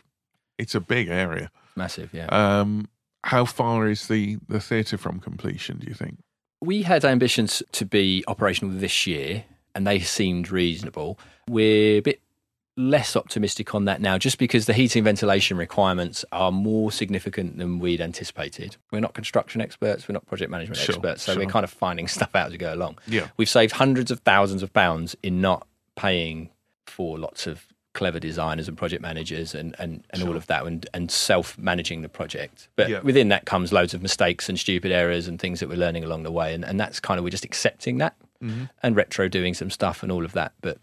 it's 0.58 0.76
a 0.76 0.82
big 0.82 1.08
area. 1.08 1.50
massive, 1.78 2.13
yeah. 2.13 2.26
Um, 2.26 2.89
how 3.24 3.45
far 3.45 3.88
is 3.88 4.08
the 4.10 4.38
the 4.50 4.60
theatre 4.60 4.97
from 4.97 5.19
completion? 5.21 5.78
Do 5.80 5.88
you 5.88 5.93
think? 5.95 6.17
we 6.63 6.84
had 6.84 7.04
ambitions 7.04 7.63
to 7.71 7.86
be 7.86 8.24
operational 8.28 8.71
this 8.78 9.08
year, 9.08 9.45
and 9.74 9.88
they 9.88 10.00
seemed 10.00 10.52
reasonable. 10.52 11.17
We're 11.50 11.97
a 11.97 12.02
bit 12.02 12.21
less 12.77 13.15
optimistic 13.15 13.75
on 13.75 13.86
that 13.86 13.99
now, 14.01 14.17
just 14.17 14.38
because 14.38 14.65
the 14.65 14.73
heating 14.73 15.03
ventilation 15.03 15.57
requirements 15.57 16.23
are 16.31 16.51
more 16.51 16.91
significant 16.91 17.57
than 17.57 17.79
we'd 17.79 17.99
anticipated. 18.01 18.77
We're 18.91 19.01
not 19.01 19.13
construction 19.13 19.60
experts, 19.62 20.07
we're 20.07 20.13
not 20.13 20.25
project 20.25 20.49
management 20.51 20.77
Sure, 20.77 20.95
experts, 20.95 21.23
so 21.23 21.34
sure. 21.34 21.43
we're 21.43 21.49
kind 21.49 21.63
of 21.65 21.69
finding 21.69 22.07
stuff 22.07 22.34
out 22.36 22.47
as 22.47 22.51
we 22.53 22.57
go 22.57 22.73
along. 22.73 22.97
Yeah. 23.07 23.27
We've 23.38 23.49
saved 23.49 23.73
hundreds 23.73 24.10
of 24.12 24.19
thousands 24.21 24.63
of 24.63 24.73
pounds 24.73 25.15
in 25.21 25.41
not 25.41 25.67
paying 25.95 26.49
for 26.88 27.17
lots 27.19 27.45
of 27.45 27.65
clever 27.93 28.21
designers 28.21 28.69
and 28.69 28.77
project 28.77 29.01
managers 29.01 29.53
and, 29.53 29.75
and, 29.77 30.05
and 30.12 30.23
all 30.23 30.38
of 30.38 30.47
that 30.47 30.65
and, 30.65 30.88
and 30.93 31.12
self 31.12 31.57
managing 31.57 32.03
the 32.03 32.10
project. 32.10 32.69
But 32.77 32.88
Yeah. 32.89 33.01
within 33.01 33.27
that 33.29 33.45
comes 33.45 33.73
loads 33.73 33.93
of 33.93 34.01
mistakes 34.01 34.47
and 34.47 34.57
stupid 34.57 34.93
errors 34.93 35.27
and 35.27 35.38
things 35.38 35.60
that 35.60 35.67
we're 35.67 35.75
learning 35.77 36.05
along 36.05 36.23
the 36.23 36.31
way. 36.31 36.53
And, 36.53 36.63
and 36.63 36.79
that's 36.79 37.01
kind 37.01 37.17
of, 37.17 37.25
we're 37.25 37.31
just 37.31 37.43
accepting 37.43 37.97
that 37.97 38.15
Mhm. 38.41 38.69
and 38.81 38.95
retro 38.95 39.27
doing 39.27 39.53
some 39.53 39.69
stuff 39.69 40.03
and 40.03 40.12
all 40.12 40.23
of 40.23 40.31
that. 40.31 40.53
But 40.62 40.77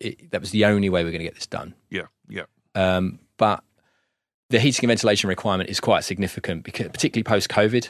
it, 0.00 0.30
that 0.30 0.40
was 0.40 0.50
the 0.50 0.64
only 0.64 0.88
way 0.88 1.04
we're 1.04 1.10
going 1.10 1.20
to 1.20 1.24
get 1.24 1.34
this 1.34 1.46
done. 1.46 1.74
Yeah. 1.90 2.06
Yeah. 2.28 2.44
Um, 2.74 3.18
but 3.36 3.62
the 4.48 4.58
heating 4.60 4.84
and 4.84 4.88
ventilation 4.90 5.28
requirement 5.28 5.70
is 5.70 5.78
quite 5.80 6.04
significant 6.04 6.64
because, 6.64 6.88
particularly 6.88 7.22
post 7.24 7.48
COVID, 7.48 7.88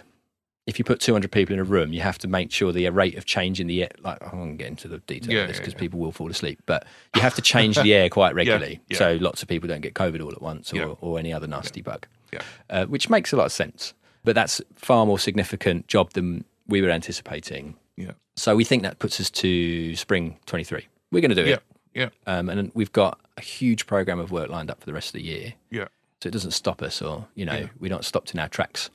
if 0.67 0.79
you 0.79 0.85
put 0.85 1.01
200 1.01 1.33
people 1.33 1.55
in 1.55 1.59
a 1.61 1.65
room, 1.65 1.93
you 1.93 2.01
have 2.03 2.19
to 2.19 2.29
make 2.29 2.53
sure 2.53 2.71
the 2.73 2.89
rate 2.91 3.17
of 3.17 3.25
change 3.25 3.61
in 3.61 3.67
the 3.67 3.83
air, 3.83 3.91
like 4.01 4.23
I 4.23 4.35
won't 4.37 4.59
get 4.59 4.69
into 4.69 4.89
the 4.89 4.99
detail 4.99 5.35
Yeah, 5.35 5.41
of 5.43 5.49
this 5.49 5.59
because 5.59 5.73
yeah. 5.73 5.79
people 5.81 5.99
will 6.01 6.13
fall 6.13 6.31
asleep, 6.31 6.61
but 6.67 6.85
you 7.17 7.23
have 7.23 7.35
to 7.37 7.43
change 7.43 7.77
the 7.77 7.95
air 7.95 8.09
quite 8.11 8.35
regularly. 8.43 8.81
yeah. 8.89 8.99
So 8.99 9.19
lots 9.21 9.43
of 9.43 9.49
people 9.49 9.69
don't 9.69 9.81
get 9.81 9.95
COVID 9.95 10.23
all 10.23 10.31
at 10.33 10.43
once 10.43 10.73
or, 10.73 10.77
Yeah. 10.77 10.85
or 11.01 11.19
any 11.19 11.33
other 11.33 11.47
nasty 11.47 11.81
bug, 11.81 12.07
Yeah. 12.33 12.43
uh, 12.69 12.85
which 12.87 13.09
makes 13.09 13.33
a 13.33 13.37
lot 13.37 13.47
of 13.47 13.53
sense. 13.53 13.95
But 14.23 14.35
that's 14.35 14.61
far 14.77 15.07
more 15.07 15.19
significant 15.19 15.89
job 15.89 16.13
than 16.13 16.45
we 16.69 16.83
were 16.83 16.91
anticipating. 16.91 17.75
Yeah. 17.97 18.13
So 18.37 18.55
we 18.55 18.65
think 18.65 18.83
that 18.83 18.99
puts 18.99 19.19
us 19.19 19.31
to 19.31 19.97
spring 19.97 20.39
23. 20.47 20.87
We're 21.11 21.21
going 21.21 21.31
to 21.31 21.43
do 21.43 21.49
Yeah. 21.49 21.55
it. 21.57 21.63
Yeah. 21.95 22.11
Um, 22.27 22.49
and 22.49 22.71
we've 22.75 22.93
got 22.93 23.19
a 23.37 23.41
huge 23.41 23.87
program 23.87 24.19
of 24.21 24.31
work 24.31 24.49
lined 24.51 24.71
up 24.71 24.81
for 24.81 24.87
the 24.87 24.93
rest 24.93 25.09
of 25.09 25.15
the 25.15 25.23
year. 25.23 25.55
Yeah. 25.71 25.89
So 26.23 26.29
it 26.29 26.33
doesn't 26.33 26.51
stop 26.53 26.83
us, 26.83 27.01
or 27.03 27.27
you 27.35 27.45
know, 27.45 27.55
Yeah. 27.55 27.67
we're 27.79 27.91
not 27.91 28.05
stopped 28.05 28.33
in 28.35 28.41
our 28.41 28.49
tracks. 28.49 28.91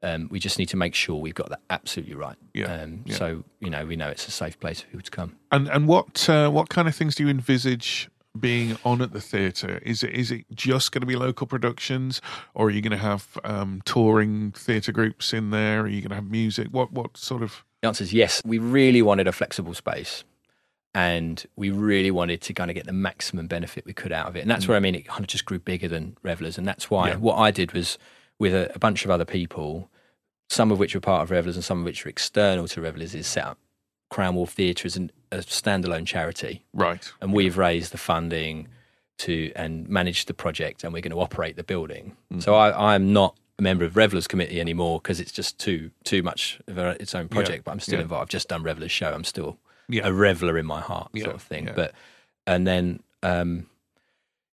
Um, 0.00 0.28
we 0.30 0.38
just 0.38 0.60
need 0.60 0.68
to 0.68 0.76
make 0.76 0.94
sure 0.94 1.16
we've 1.20 1.34
got 1.34 1.48
that 1.50 1.60
absolutely 1.70 2.14
right. 2.14 2.36
Yeah, 2.54 2.72
Um, 2.82 3.02
yeah. 3.04 3.16
So 3.16 3.44
you 3.60 3.68
know, 3.70 3.84
we 3.84 3.96
know 3.96 4.08
it's 4.08 4.28
a 4.28 4.30
safe 4.30 4.58
place 4.60 4.80
for 4.80 4.86
people 4.86 5.02
to 5.02 5.10
come. 5.10 5.36
And 5.50 5.66
and 5.68 5.88
what 5.88 6.28
uh, 6.28 6.50
what 6.50 6.68
kind 6.68 6.86
of 6.86 6.94
things 6.94 7.16
do 7.16 7.24
you 7.24 7.28
envisage 7.28 8.08
being 8.38 8.78
on 8.84 9.02
at 9.02 9.12
the 9.12 9.20
theatre? 9.20 9.80
Is 9.84 10.04
it 10.04 10.10
is 10.14 10.30
it 10.30 10.44
just 10.54 10.92
going 10.92 11.00
to 11.00 11.06
be 11.06 11.16
local 11.16 11.48
productions, 11.48 12.20
or 12.54 12.66
are 12.68 12.70
you 12.70 12.80
going 12.80 12.92
to 12.92 12.96
have 12.96 13.36
um, 13.42 13.82
touring 13.84 14.52
theatre 14.52 14.92
groups 14.92 15.32
in 15.32 15.50
there? 15.50 15.80
Are 15.80 15.88
you 15.88 16.00
going 16.00 16.10
to 16.10 16.14
have 16.16 16.30
music? 16.30 16.68
What 16.70 16.92
what 16.92 17.16
sort 17.16 17.42
of 17.42 17.64
The 17.82 17.88
answer 17.88 18.04
is 18.04 18.12
yes. 18.12 18.40
We 18.44 18.58
really 18.58 19.02
wanted 19.02 19.26
a 19.26 19.32
flexible 19.32 19.74
space, 19.74 20.22
and 20.98 21.46
we 21.54 21.70
really 21.70 22.10
wanted 22.10 22.40
to 22.40 22.52
kind 22.52 22.70
of 22.72 22.74
get 22.74 22.84
the 22.86 22.92
maximum 22.92 23.46
benefit 23.46 23.84
we 23.86 23.92
could 23.92 24.10
out 24.10 24.26
of 24.26 24.34
it. 24.36 24.40
And 24.40 24.50
that's 24.50 24.64
mm. 24.64 24.68
where 24.68 24.76
I 24.76 24.80
mean 24.80 24.96
it 24.96 25.06
kind 25.06 25.20
of 25.20 25.28
just 25.28 25.44
grew 25.44 25.60
bigger 25.60 25.86
than 25.86 26.16
Revelers, 26.24 26.58
and 26.58 26.66
that's 26.66 26.90
why 26.90 27.10
Yeah. 27.10 27.16
what 27.16 27.36
I 27.36 27.52
did 27.52 27.72
was 27.72 27.98
with 28.38 28.52
a, 28.52 28.74
a 28.74 28.80
bunch 28.80 29.04
of 29.04 29.10
other 29.10 29.24
people, 29.24 29.88
some 30.50 30.72
of 30.72 30.78
which 30.80 30.94
were 30.94 31.00
part 31.00 31.22
of 31.22 31.30
Revelers 31.30 31.54
and 31.54 31.64
some 31.64 31.78
of 31.78 31.84
which 31.84 32.04
were 32.04 32.08
external 32.08 32.66
to 32.68 32.80
Revelers, 32.80 33.14
is 33.14 33.28
set 33.28 33.44
up 33.44 33.58
Crown 34.10 34.34
Wharf 34.34 34.50
Theatre 34.50 34.86
as 34.86 34.96
an, 34.96 35.12
a 35.30 35.38
standalone 35.38 36.04
charity. 36.04 36.64
right? 36.74 37.12
and 37.20 37.32
we've 37.32 37.56
raised 37.56 37.92
the 37.92 37.98
funding 37.98 38.66
to 39.18 39.52
and 39.54 39.88
managed 39.88 40.28
the 40.28 40.34
project 40.34 40.82
and 40.82 40.92
we're 40.92 41.02
going 41.02 41.12
to 41.12 41.20
operate 41.20 41.56
the 41.56 41.64
building 41.64 42.16
mm. 42.32 42.40
so 42.40 42.54
I, 42.54 42.94
i'm 42.94 43.12
not 43.12 43.36
a 43.58 43.62
member 43.62 43.84
of 43.84 43.96
revelers 43.96 44.28
committee 44.28 44.60
anymore 44.60 45.00
because 45.00 45.18
it's 45.18 45.32
just 45.32 45.58
too 45.58 45.90
too 46.04 46.22
much 46.22 46.60
of 46.68 46.78
a, 46.78 46.90
its 47.02 47.16
own 47.16 47.26
project 47.26 47.64
but 47.64 47.72
i'm 47.72 47.80
still 47.80 47.98
yeah. 47.98 48.02
involved 48.02 48.22
i've 48.22 48.28
just 48.28 48.48
done 48.48 48.62
revelers 48.62 48.92
show 48.92 49.12
i'm 49.12 49.24
still 49.24 49.58
Yeah. 49.88 50.06
a 50.06 50.12
reveler 50.12 50.58
in 50.58 50.66
my 50.66 50.80
heart 50.80 51.10
Yeah, 51.12 51.24
sort 51.24 51.36
of 51.36 51.42
thing 51.42 51.66
yeah. 51.66 51.72
but 51.74 51.94
and 52.46 52.66
then 52.66 53.00
um 53.22 53.66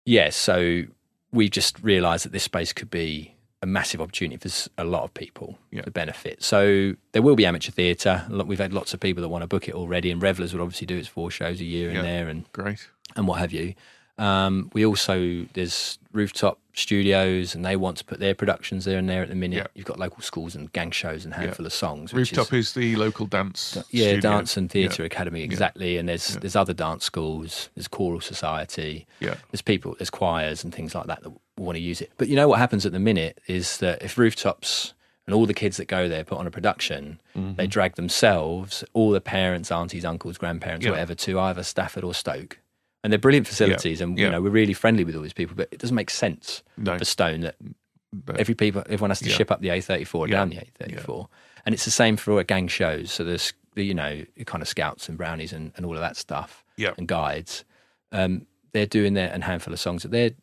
yeah 0.05 0.31
so 0.31 0.85
we 1.33 1.49
just 1.49 1.83
realized 1.83 2.25
that 2.25 2.33
this 2.33 2.45
space 2.45 2.73
could 2.73 2.91
be 2.91 3.35
a 3.63 3.67
massive 3.67 4.01
opportunity 4.01 4.37
for 4.49 4.71
a 4.77 4.85
lot 4.85 5.05
of 5.05 5.15
people 5.15 5.59
to 5.83 5.91
benefit. 5.91 6.43
So 6.43 6.95
there 7.13 7.23
will 7.23 7.35
be 7.35 7.47
amateur 7.47 7.73
theatre. 7.73 8.25
We've 8.31 8.59
had 8.59 8.75
lots 8.75 8.93
of 8.93 9.01
people 9.01 9.23
that 9.23 9.31
want 9.31 9.41
to 9.43 9.47
book 9.49 9.67
it 9.69 9.75
already, 9.75 10.11
and 10.11 10.21
Revelers 10.23 10.53
would 10.53 10.61
obviously 10.61 10.87
do 10.87 10.99
its 10.99 11.09
four 11.09 11.31
shows 11.31 11.61
a 11.61 11.65
year 11.65 11.89
in 11.91 12.03
there, 12.03 12.29
and 12.29 12.45
Great. 12.53 12.87
and 13.17 13.27
what 13.27 13.39
have 13.41 13.53
you. 13.53 13.75
Um, 14.19 14.71
we 14.73 14.85
also 14.87 15.47
there's 15.55 15.99
rooftop 16.13 16.59
studios, 16.75 17.55
and 17.55 17.65
they 17.65 17.77
want 17.77 17.97
to 17.97 18.05
put 18.05 18.21
their 18.21 18.35
productions 18.35 18.85
there 18.85 18.99
and 18.99 19.09
there 19.09 19.23
at 19.23 19.29
the 19.29 19.35
minute. 19.35 19.57
Yeah. 19.57 19.67
You've 19.75 19.87
got 19.87 19.99
local 19.99 20.23
schools 20.23 20.55
and 20.55 20.73
gang 20.73 20.91
shows 20.91 21.25
and 21.25 21.35
handful 21.35 21.67
of 21.67 21.73
songs. 21.73 22.13
Rooftop 22.13 22.53
is, 22.53 22.69
is, 22.69 22.73
the 22.75 22.97
local 22.97 23.27
dance. 23.27 23.77
yeah, 23.91 24.07
studio. 24.09 24.21
dance 24.21 24.57
and 24.57 24.67
Yeah. 24.67 24.73
theatre 24.89 25.05
academy 25.05 25.43
exactly. 25.43 25.97
And 25.99 26.09
there's 26.09 26.37
there's 26.37 26.57
other 26.57 26.73
dance 26.75 27.05
schools. 27.05 27.71
There's 27.75 27.89
choral 27.89 28.21
society. 28.21 29.07
Yeah. 29.21 29.37
There's 29.51 29.63
people. 29.63 29.95
There's 29.99 30.11
choirs 30.11 30.63
and 30.65 30.75
things 30.75 30.95
like 30.95 31.07
that 31.07 31.23
that 31.23 31.33
want 31.57 31.77
to 31.77 31.81
use 31.83 32.01
it. 32.01 32.13
But 32.17 32.29
you 32.29 32.37
know 32.37 32.49
what 32.49 32.59
happens 32.59 32.85
at 32.87 32.93
the 32.93 33.01
minute 33.01 33.41
is 33.47 33.79
that 33.79 34.03
if 34.03 34.17
rooftops 34.19 34.95
and 35.27 35.35
all 35.35 35.47
the 35.47 35.55
kids 35.55 35.77
that 35.79 35.87
go 35.87 36.09
there 36.09 36.23
put 36.25 36.39
on 36.39 36.47
a 36.47 36.51
production, 36.51 37.21
Mm-hmm. 37.37 37.55
they 37.57 37.67
drag 37.67 37.97
themselves, 37.97 38.85
all 38.93 39.11
the 39.11 39.21
parents, 39.21 39.73
aunties, 39.73 40.05
uncles, 40.05 40.39
grandparents, 40.39 40.85
Yeah. 40.85 40.93
whatever, 40.93 41.15
to 41.17 41.41
either 41.41 41.63
Stafford 41.65 42.05
or 42.05 42.15
Stoke. 42.15 42.59
And 43.05 43.13
they're 43.13 43.19
brilliant 43.21 43.47
facilities, 43.47 44.01
and 44.01 44.19
you 44.19 44.25
Yeah. 44.25 44.33
know 44.33 44.43
we're 44.43 44.51
really 44.51 44.73
friendly 44.73 45.05
with 45.05 45.15
all 45.15 45.23
these 45.23 45.33
people. 45.35 45.55
But 45.55 45.69
it 45.71 45.79
doesn't 45.79 45.95
make 45.95 46.11
sense 46.11 46.63
No. 46.77 46.99
for 46.99 47.05
Stone 47.05 47.43
that 47.43 47.55
But- 48.13 48.39
every 48.41 48.55
people 48.55 48.83
everyone 48.87 49.11
has 49.11 49.21
to 49.21 49.29
Yeah. 49.29 49.37
ship 49.37 49.51
up 49.53 49.61
the 49.61 49.69
A34 49.71 50.27
Yeah. 50.27 50.37
down 50.37 50.49
the 50.51 50.57
A34, 50.59 51.29
and 51.67 51.75
it's 51.75 51.85
the 51.85 51.91
same 51.93 52.17
for 52.17 52.43
gang 52.45 52.67
shows. 52.67 53.13
So 53.13 53.23
there's 53.23 53.53
the, 53.75 53.85
you 53.85 53.95
know 53.95 54.25
kind 54.47 54.63
of 54.63 54.69
scouts 54.69 55.09
and 55.09 55.19
brownies 55.19 55.53
and, 55.53 55.73
and 55.77 55.85
all 55.85 55.95
of 55.95 56.01
that 56.01 56.17
stuff, 56.17 56.65
Yeah. 56.77 56.95
and 56.97 57.07
guides. 57.07 57.65
Um, 58.11 58.47
they're 58.73 58.87
doing 58.87 59.15
their 59.15 59.31
and 59.33 59.45
handful 59.45 59.73
of 59.73 59.79
songs 59.81 60.03
that 60.03 60.11
they 60.11 60.35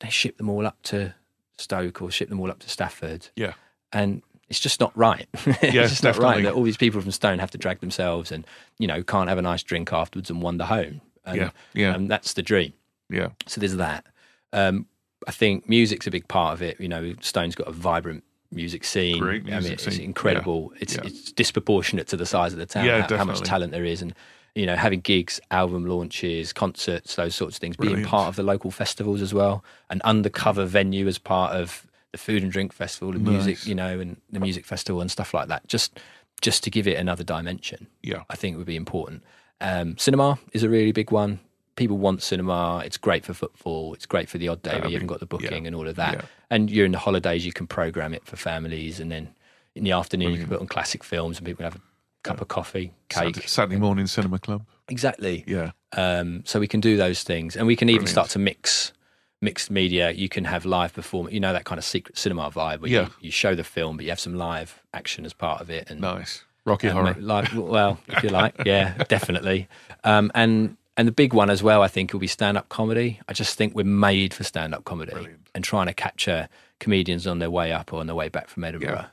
they 0.00 0.08
ship 0.10 0.36
them 0.38 0.48
all 0.48 0.66
up 0.66 0.80
to 0.84 1.14
Stoke 1.58 2.00
or 2.00 2.10
ship 2.10 2.28
them 2.28 2.38
all 2.40 2.50
up 2.50 2.60
to 2.60 2.70
Stafford, 2.70 3.28
yeah. 3.36 3.54
and 3.92 4.22
it's 4.48 4.60
just 4.60 4.78
not 4.80 4.96
right. 4.96 5.26
it's 5.34 5.74
Yes, 5.74 5.90
just 5.90 6.04
not 6.04 6.16
right 6.16 6.42
that 6.44 6.54
all 6.54 6.62
these 6.62 6.76
people 6.76 7.00
from 7.02 7.10
Stone 7.10 7.40
have 7.40 7.50
to 7.50 7.58
drag 7.58 7.80
themselves 7.80 8.30
and 8.32 8.46
you 8.78 8.86
know 8.86 9.02
can't 9.02 9.28
have 9.28 9.38
a 9.38 9.42
nice 9.42 9.62
drink 9.64 9.92
afterwards 9.92 10.30
and 10.30 10.40
wander 10.40 10.64
home. 10.64 11.00
And, 11.28 11.36
Yeah, 11.36 11.50
yeah. 11.74 11.94
and 11.94 12.10
that's 12.10 12.32
the 12.34 12.42
dream. 12.42 12.72
Yeah. 13.10 13.28
So 13.46 13.60
there's 13.60 13.76
that. 13.76 14.06
Um, 14.52 14.86
I 15.26 15.30
think 15.32 15.68
music's 15.68 16.06
a 16.06 16.10
big 16.10 16.26
part 16.28 16.54
of 16.54 16.62
it. 16.62 16.80
You 16.80 16.88
know, 16.88 17.14
Stone's 17.20 17.54
got 17.54 17.68
a 17.68 17.72
vibrant 17.72 18.24
music 18.52 18.84
scene. 18.84 19.18
Great 19.18 19.42
I 19.42 19.44
mean, 19.44 19.54
music 19.60 19.72
it's 19.86 19.96
scene. 19.96 20.04
incredible. 20.04 20.72
It's 20.80 20.94
Yeah. 20.94 21.02
it's 21.04 21.32
disproportionate 21.32 22.06
to 22.08 22.16
the 22.16 22.26
size 22.26 22.52
of 22.52 22.58
the 22.58 22.66
town. 22.66 22.84
Yeah, 22.86 23.06
how, 23.08 23.16
how 23.18 23.24
much 23.24 23.40
talent 23.42 23.72
there 23.72 23.84
is, 23.84 24.00
and 24.02 24.14
you 24.54 24.64
know, 24.66 24.76
having 24.76 25.00
gigs, 25.00 25.38
album 25.50 25.86
launches, 25.86 26.52
concerts, 26.52 27.14
those 27.16 27.34
sorts 27.34 27.56
of 27.56 27.60
things. 27.60 27.76
Being 27.76 28.04
part 28.04 28.28
of 28.28 28.36
the 28.36 28.42
local 28.42 28.70
festivals 28.70 29.20
as 29.22 29.34
well, 29.34 29.62
an 29.90 30.00
undercover 30.04 30.64
venue 30.64 31.06
as 31.06 31.18
part 31.18 31.52
of 31.54 31.86
the 32.12 32.18
food 32.18 32.42
and 32.42 32.50
drink 32.50 32.72
festival, 32.72 33.12
the 33.12 33.18
music, 33.18 33.66
you 33.66 33.74
know, 33.74 34.00
and 34.00 34.16
the 34.30 34.40
music 34.40 34.64
festival 34.64 35.00
and 35.02 35.10
stuff 35.10 35.34
like 35.34 35.48
that. 35.48 35.66
Just 35.68 36.00
just 36.40 36.62
to 36.64 36.70
give 36.70 36.86
it 36.88 36.96
another 36.96 37.24
dimension. 37.24 37.86
Yeah. 38.02 38.22
I 38.30 38.36
think 38.36 38.56
would 38.56 38.66
be 38.66 38.76
important. 38.76 39.22
Um, 39.60 39.96
cinema 39.98 40.38
is 40.52 40.62
a 40.62 40.68
really 40.68 40.92
big 40.92 41.10
one. 41.10 41.40
People 41.76 41.98
want 41.98 42.22
cinema. 42.22 42.82
It's 42.84 42.96
great 42.96 43.24
for 43.24 43.34
football. 43.34 43.94
It's 43.94 44.06
great 44.06 44.28
for 44.28 44.38
the 44.38 44.48
odd 44.48 44.62
day 44.62 44.70
where 44.70 44.78
That'd 44.80 44.90
you 44.92 44.96
haven't 44.96 45.08
got 45.08 45.20
the 45.20 45.26
booking 45.26 45.62
yeah, 45.64 45.68
and 45.68 45.76
all 45.76 45.86
of 45.88 45.96
that. 45.96 46.14
yeah. 46.14 46.22
And 46.50 46.68
during 46.68 46.92
the 46.92 46.98
holidays, 46.98 47.44
you 47.46 47.52
can 47.52 47.66
program 47.66 48.14
it 48.14 48.24
for 48.26 48.36
families. 48.36 48.98
And 49.00 49.10
then 49.12 49.28
in 49.74 49.84
the 49.84 49.92
afternoon, 49.92 50.32
you 50.32 50.38
can 50.38 50.48
put 50.48 50.60
on 50.60 50.66
classic 50.66 51.04
films 51.04 51.38
and 51.38 51.46
people 51.46 51.62
have 51.64 51.76
a 51.76 51.80
cup 52.24 52.40
of 52.40 52.48
coffee, 52.48 52.92
cake. 53.08 53.18
Saturday, 53.36 53.46
Saturday 53.46 53.76
morning 53.76 54.06
cinema 54.06 54.38
club. 54.38 54.64
Exactly. 54.88 55.44
Yeah. 55.46 55.70
Um, 55.96 56.42
so 56.44 56.58
we 56.58 56.66
can 56.66 56.80
do 56.80 56.96
those 56.96 57.22
things, 57.22 57.56
and 57.56 57.66
we 57.66 57.76
can 57.76 57.88
even 57.88 57.98
Brilliant. 58.00 58.10
start 58.10 58.28
to 58.30 58.38
mix 58.38 58.92
mixed 59.40 59.70
media. 59.70 60.10
You 60.10 60.28
can 60.28 60.44
have 60.46 60.64
live 60.64 60.92
performance. 60.94 61.32
You 61.32 61.38
know 61.40 61.52
that 61.52 61.64
kind 61.64 61.78
of 61.78 61.84
secret 61.84 62.18
cinema 62.18 62.50
vibe 62.50 62.80
where 62.80 62.90
Yeah. 62.90 63.02
you, 63.02 63.10
you 63.20 63.30
show 63.30 63.54
the 63.54 63.62
film, 63.64 63.96
but 63.96 64.04
you 64.04 64.10
have 64.10 64.18
some 64.18 64.34
live 64.34 64.82
action 64.92 65.24
as 65.24 65.32
part 65.32 65.60
of 65.60 65.70
it. 65.70 65.88
And 65.90 66.00
Nice. 66.00 66.44
Rocky 66.68 66.86
and 66.88 66.96
Horror. 66.98 67.16
Like, 67.18 67.48
well, 67.54 67.98
if 68.08 68.22
you 68.22 68.28
like, 68.30 68.54
yeah, 68.64 68.94
definitely. 69.08 69.68
Um, 70.04 70.30
and 70.34 70.76
and 70.96 71.06
the 71.08 71.12
big 71.12 71.32
one 71.32 71.48
as 71.50 71.62
well, 71.62 71.82
I 71.82 71.88
think, 71.88 72.12
will 72.12 72.20
be 72.20 72.26
stand 72.26 72.56
up 72.58 72.68
comedy. 72.68 73.20
I 73.28 73.32
just 73.32 73.56
think 73.56 73.74
we're 73.74 73.84
made 73.84 74.34
for 74.34 74.42
stand 74.44 74.74
up 74.74 74.84
comedy 74.84 75.28
and 75.54 75.62
trying 75.64 75.86
to 75.86 75.94
capture 75.94 76.48
comedians 76.80 77.26
on 77.26 77.38
their 77.38 77.50
way 77.50 77.72
up 77.72 77.92
or 77.92 78.00
on 78.00 78.06
their 78.06 78.16
way 78.16 78.28
back 78.28 78.48
from 78.48 78.64
Edinburgh. 78.64 79.06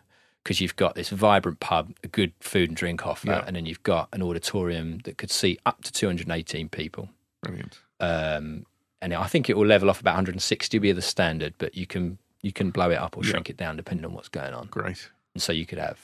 Because 0.44 0.62
you've 0.62 0.76
got 0.76 0.94
this 0.94 1.10
vibrant 1.10 1.60
pub, 1.60 1.92
a 2.04 2.08
good 2.08 2.32
food 2.40 2.70
and 2.70 2.78
drink 2.78 3.06
offer, 3.08 3.28
Yeah. 3.28 3.44
and 3.48 3.56
then 3.56 3.66
you've 3.66 3.82
got 3.82 4.10
an 4.14 4.22
auditorium 4.22 5.00
that 5.06 5.18
could 5.18 5.32
seat 5.32 5.60
up 5.66 5.84
to 5.84 5.92
218 5.92 6.70
people. 6.70 7.10
Brilliant. 7.42 7.80
Um, 8.00 8.66
and 9.02 9.14
I 9.14 9.26
think 9.28 9.50
it 9.50 9.58
will 9.58 9.66
level 9.66 9.90
off 9.90 10.00
about 10.02 10.12
160 10.16 10.78
be 10.80 10.92
the 10.92 11.02
standard, 11.02 11.54
but 11.58 11.76
you 11.76 11.86
can 11.88 12.18
you 12.44 12.52
can 12.54 12.70
blow 12.70 12.92
it 12.92 12.96
up 13.00 13.18
or 13.18 13.24
Yeah. 13.24 13.32
shrink 13.32 13.50
it 13.50 13.58
down 13.58 13.76
depending 13.76 14.06
on 14.06 14.14
what's 14.14 14.30
going 14.30 14.54
on. 14.54 14.68
Great. 14.68 15.10
And 15.34 15.42
so 15.42 15.52
you 15.52 15.66
could 15.66 15.80
have 15.80 16.00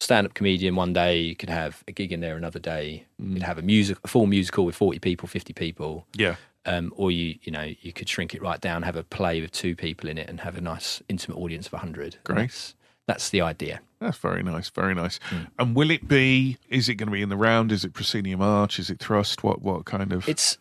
stand 0.00 0.26
up 0.26 0.34
comedian 0.34 0.74
one 0.74 0.92
day, 0.92 1.18
you 1.18 1.36
could 1.36 1.50
have 1.50 1.84
a 1.86 1.92
gig 1.92 2.12
in 2.12 2.20
there 2.20 2.36
another 2.36 2.58
day, 2.58 3.04
you'd 3.18 3.42
have 3.42 3.58
a 3.58 3.62
music 3.62 3.98
a 4.02 4.08
full 4.08 4.26
musical 4.26 4.64
with 4.64 4.74
40 4.74 4.98
people, 4.98 5.28
50 5.28 5.52
people. 5.52 6.06
Yeah. 6.14 6.36
Um, 6.66 6.92
or 6.96 7.10
you 7.10 7.38
you 7.42 7.52
know, 7.52 7.72
you 7.80 7.92
could 7.92 8.08
shrink 8.08 8.34
it 8.34 8.42
right 8.42 8.60
down, 8.60 8.82
have 8.82 8.96
a 8.96 9.02
play 9.02 9.40
with 9.40 9.52
two 9.52 9.74
people 9.74 10.10
in 10.10 10.18
it 10.18 10.28
and 10.28 10.40
have 10.40 10.58
a 10.58 10.60
nice 10.60 11.02
intimate 11.08 11.38
audience 11.38 11.66
of 11.66 11.72
100. 11.74 12.18
Great. 12.24 12.36
That's, 12.36 12.74
that's 13.06 13.30
the 13.30 13.40
idea. 13.40 13.80
That's 13.98 14.18
very 14.18 14.42
nice. 14.42 14.70
Very 14.70 14.94
nice. 14.94 15.18
Hmm. 15.24 15.44
And 15.58 15.74
will 15.74 15.90
it 15.90 16.06
be? 16.06 16.58
Is 16.68 16.88
it 16.88 16.94
going 16.94 17.08
to 17.08 17.12
be 17.12 17.22
in 17.22 17.28
the 17.28 17.36
round? 17.36 17.72
Is 17.72 17.84
it 17.84 17.92
proscenium 17.92 18.40
arch? 18.40 18.78
Is 18.78 18.88
it 18.88 18.98
thrust? 18.98 19.42
What? 19.42 19.62
What 19.62 19.84
kind 19.84 20.12
of? 20.12 20.28
It's 20.28 20.56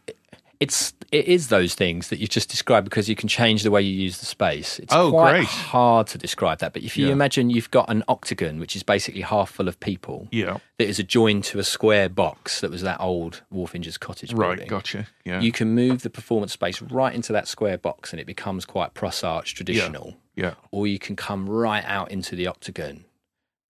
it's 0.59 0.93
it 1.11 1.25
is 1.25 1.47
those 1.47 1.73
things 1.73 2.09
that 2.09 2.19
you 2.19 2.27
just 2.27 2.49
described 2.49 2.83
because 2.85 3.09
you 3.09 3.15
can 3.15 3.27
change 3.27 3.63
the 3.63 3.71
way 3.71 3.81
you 3.81 3.91
use 3.91 4.19
the 4.19 4.25
space. 4.27 4.77
It's 4.77 4.93
Oh, 4.93 5.09
quite 5.09 5.31
great. 5.31 5.45
hard 5.47 6.05
to 6.07 6.19
describe 6.19 6.59
that. 6.59 6.71
But 6.73 6.83
if 6.83 6.97
you 6.97 7.07
Yeah. 7.07 7.13
imagine 7.13 7.49
you've 7.49 7.71
got 7.71 7.89
an 7.89 8.03
octagon, 8.07 8.59
which 8.59 8.75
is 8.75 8.83
basically 8.83 9.21
half 9.21 9.49
full 9.49 9.67
of 9.67 9.79
people, 9.79 10.27
yeah. 10.31 10.57
that 10.77 10.87
is 10.87 10.99
adjoined 10.99 11.45
to 11.45 11.57
a 11.57 11.63
square 11.63 12.09
box 12.09 12.59
that 12.61 12.69
was 12.69 12.83
that 12.83 12.99
old 12.99 13.41
Wharfinger's 13.51 13.97
cottage 13.97 14.33
Right. 14.33 14.49
building. 14.57 14.67
Gotcha. 14.67 15.07
Yeah. 15.25 15.39
You 15.41 15.51
can 15.51 15.73
move 15.73 16.03
the 16.03 16.11
performance 16.11 16.53
space 16.53 16.79
right 16.79 17.15
into 17.15 17.33
that 17.33 17.47
square 17.47 17.79
box 17.79 18.11
and 18.11 18.19
it 18.19 18.27
becomes 18.27 18.65
quite 18.65 18.93
pros 18.93 19.23
arch 19.23 19.55
traditional. 19.55 20.17
yeah. 20.35 20.53
Or 20.71 20.85
you 20.85 20.99
can 20.99 21.15
come 21.15 21.49
right 21.49 21.83
out 21.85 22.11
into 22.11 22.35
the 22.35 22.45
octagon 22.47 23.05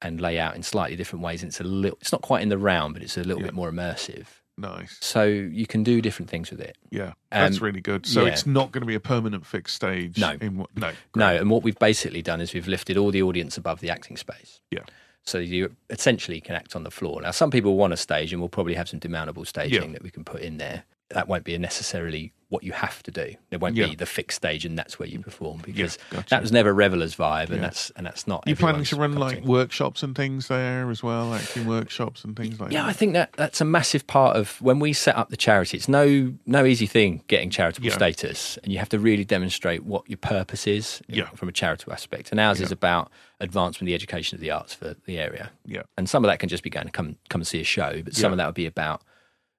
and 0.01 0.19
lay 0.19 0.37
out 0.37 0.55
in 0.57 0.63
slightly 0.63 0.95
different 0.97 1.23
ways. 1.23 1.41
And 1.41 1.49
it's 1.49 1.61
a 1.61 1.63
little 1.63 1.97
it's 2.01 2.11
not 2.11 2.21
quite 2.21 2.41
in 2.41 2.49
the 2.49 2.57
round, 2.57 2.95
but 2.95 3.01
it's 3.03 3.17
a 3.17 3.21
little 3.23 3.39
Yeah. 3.41 3.47
bit 3.47 3.53
more 3.55 3.71
immersive. 3.71 4.25
Nice. 4.59 4.97
So 5.01 5.23
you 5.23 5.65
can 5.65 5.83
do 5.83 6.01
different 6.01 6.29
things 6.29 6.51
with 6.51 6.59
it. 6.59 6.77
Yeah. 6.91 7.13
That's 7.31 7.57
Um, 7.57 7.63
really 7.63 7.81
good. 7.81 8.05
So 8.05 8.25
yeah. 8.25 8.31
it's 8.33 8.45
not 8.45 8.71
going 8.71 8.81
to 8.81 8.87
be 8.87 8.95
a 8.95 8.99
permanent 8.99 9.45
fixed 9.45 9.75
stage. 9.75 10.17
No. 10.17 10.31
In 10.41 10.57
what, 10.57 10.69
no. 10.75 10.91
No, 11.15 11.35
and 11.35 11.49
what 11.49 11.63
we've 11.63 11.79
basically 11.79 12.21
done 12.21 12.41
is 12.41 12.53
we've 12.53 12.67
lifted 12.67 12.97
all 12.97 13.11
the 13.11 13.21
audience 13.21 13.57
above 13.57 13.79
the 13.79 13.89
acting 13.89 14.17
space. 14.17 14.61
Yeah. 14.71 14.81
So 15.23 15.37
you 15.37 15.75
essentially 15.89 16.41
can 16.41 16.55
act 16.55 16.75
on 16.75 16.83
the 16.83 16.91
floor. 16.91 17.21
Now, 17.21 17.31
some 17.31 17.51
people 17.51 17.75
want 17.77 17.93
a 17.93 17.97
stage, 17.97 18.31
and 18.33 18.41
we'll 18.41 18.49
probably 18.49 18.73
have 18.73 18.89
some 18.89 18.99
demountable 18.99 19.45
staging 19.45 19.83
Yeah. 19.83 19.91
that 19.93 20.03
we 20.03 20.09
can 20.09 20.23
put 20.23 20.41
in 20.41 20.57
there. 20.57 20.83
That 21.09 21.27
won't 21.27 21.43
be 21.43 21.55
a 21.55 21.59
necessarily 21.59 22.33
what 22.49 22.63
you 22.63 22.71
have 22.71 23.01
to 23.03 23.11
do. 23.11 23.35
There 23.51 23.59
won't 23.59 23.75
Yeah. 23.75 23.87
be 23.87 23.95
the 23.95 24.07
fixed 24.07 24.37
stage, 24.37 24.65
and 24.65 24.77
that's 24.77 24.97
where 24.97 25.07
you 25.07 25.19
perform 25.19 25.61
because 25.63 25.99
gotcha. 26.09 26.29
that 26.31 26.41
was 26.41 26.51
never 26.51 26.73
Reveler's 26.73 27.15
vibe, 27.15 27.45
and 27.49 27.57
Yeah. 27.57 27.61
that's 27.61 27.91
and 27.95 28.05
that's 28.07 28.25
not. 28.27 28.43
You 28.47 28.55
planning 28.55 28.83
to 28.85 28.95
run 28.95 29.13
like 29.13 29.43
workshops 29.45 30.01
and 30.01 30.15
things 30.15 30.47
there 30.47 30.89
as 30.89 31.03
well, 31.03 31.33
acting 31.35 31.67
workshops 31.67 32.23
and 32.23 32.35
things 32.35 32.59
like 32.59 32.69
that. 32.69 32.73
Yeah, 32.75 32.85
I 32.87 32.93
think 32.93 33.13
that 33.13 33.33
that's 33.33 33.61
a 33.61 33.65
massive 33.65 34.07
part 34.07 34.35
of 34.35 34.59
when 34.61 34.79
we 34.79 34.93
set 34.93 35.15
up 35.15 35.29
the 35.29 35.37
charity. 35.37 35.77
It's 35.77 35.87
no 35.87 36.33
no 36.47 36.65
easy 36.65 36.87
thing 36.87 37.21
getting 37.27 37.51
charitable 37.51 37.87
Yeah. 37.87 37.93
status, 37.93 38.57
and 38.63 38.73
you 38.73 38.79
have 38.79 38.89
to 38.89 38.99
really 38.99 39.25
demonstrate 39.25 39.83
what 39.83 40.09
your 40.09 40.17
purpose 40.17 40.65
is 40.65 41.01
from 41.35 41.49
a 41.49 41.51
charitable 41.51 41.93
aspect. 41.93 42.31
And 42.31 42.39
ours 42.39 42.59
is 42.61 42.71
about 42.71 43.11
advancement 43.39 43.85
the 43.87 43.93
education 43.93 44.35
of 44.35 44.41
the 44.41 44.51
arts 44.51 44.73
for 44.73 44.95
the 45.05 45.19
area. 45.19 45.51
Yeah. 45.65 45.83
And 45.97 46.09
some 46.09 46.25
of 46.25 46.29
that 46.29 46.39
can 46.39 46.49
just 46.49 46.63
be 46.63 46.69
going 46.71 46.87
to 46.87 46.91
come 46.91 47.15
come 47.29 47.41
and 47.41 47.47
see 47.47 47.61
a 47.61 47.63
show, 47.63 48.01
but 48.03 48.15
some 48.15 48.31
Yeah. 48.31 48.33
of 48.33 48.37
that 48.37 48.45
would 48.47 48.55
be 48.55 48.65
about 48.65 49.01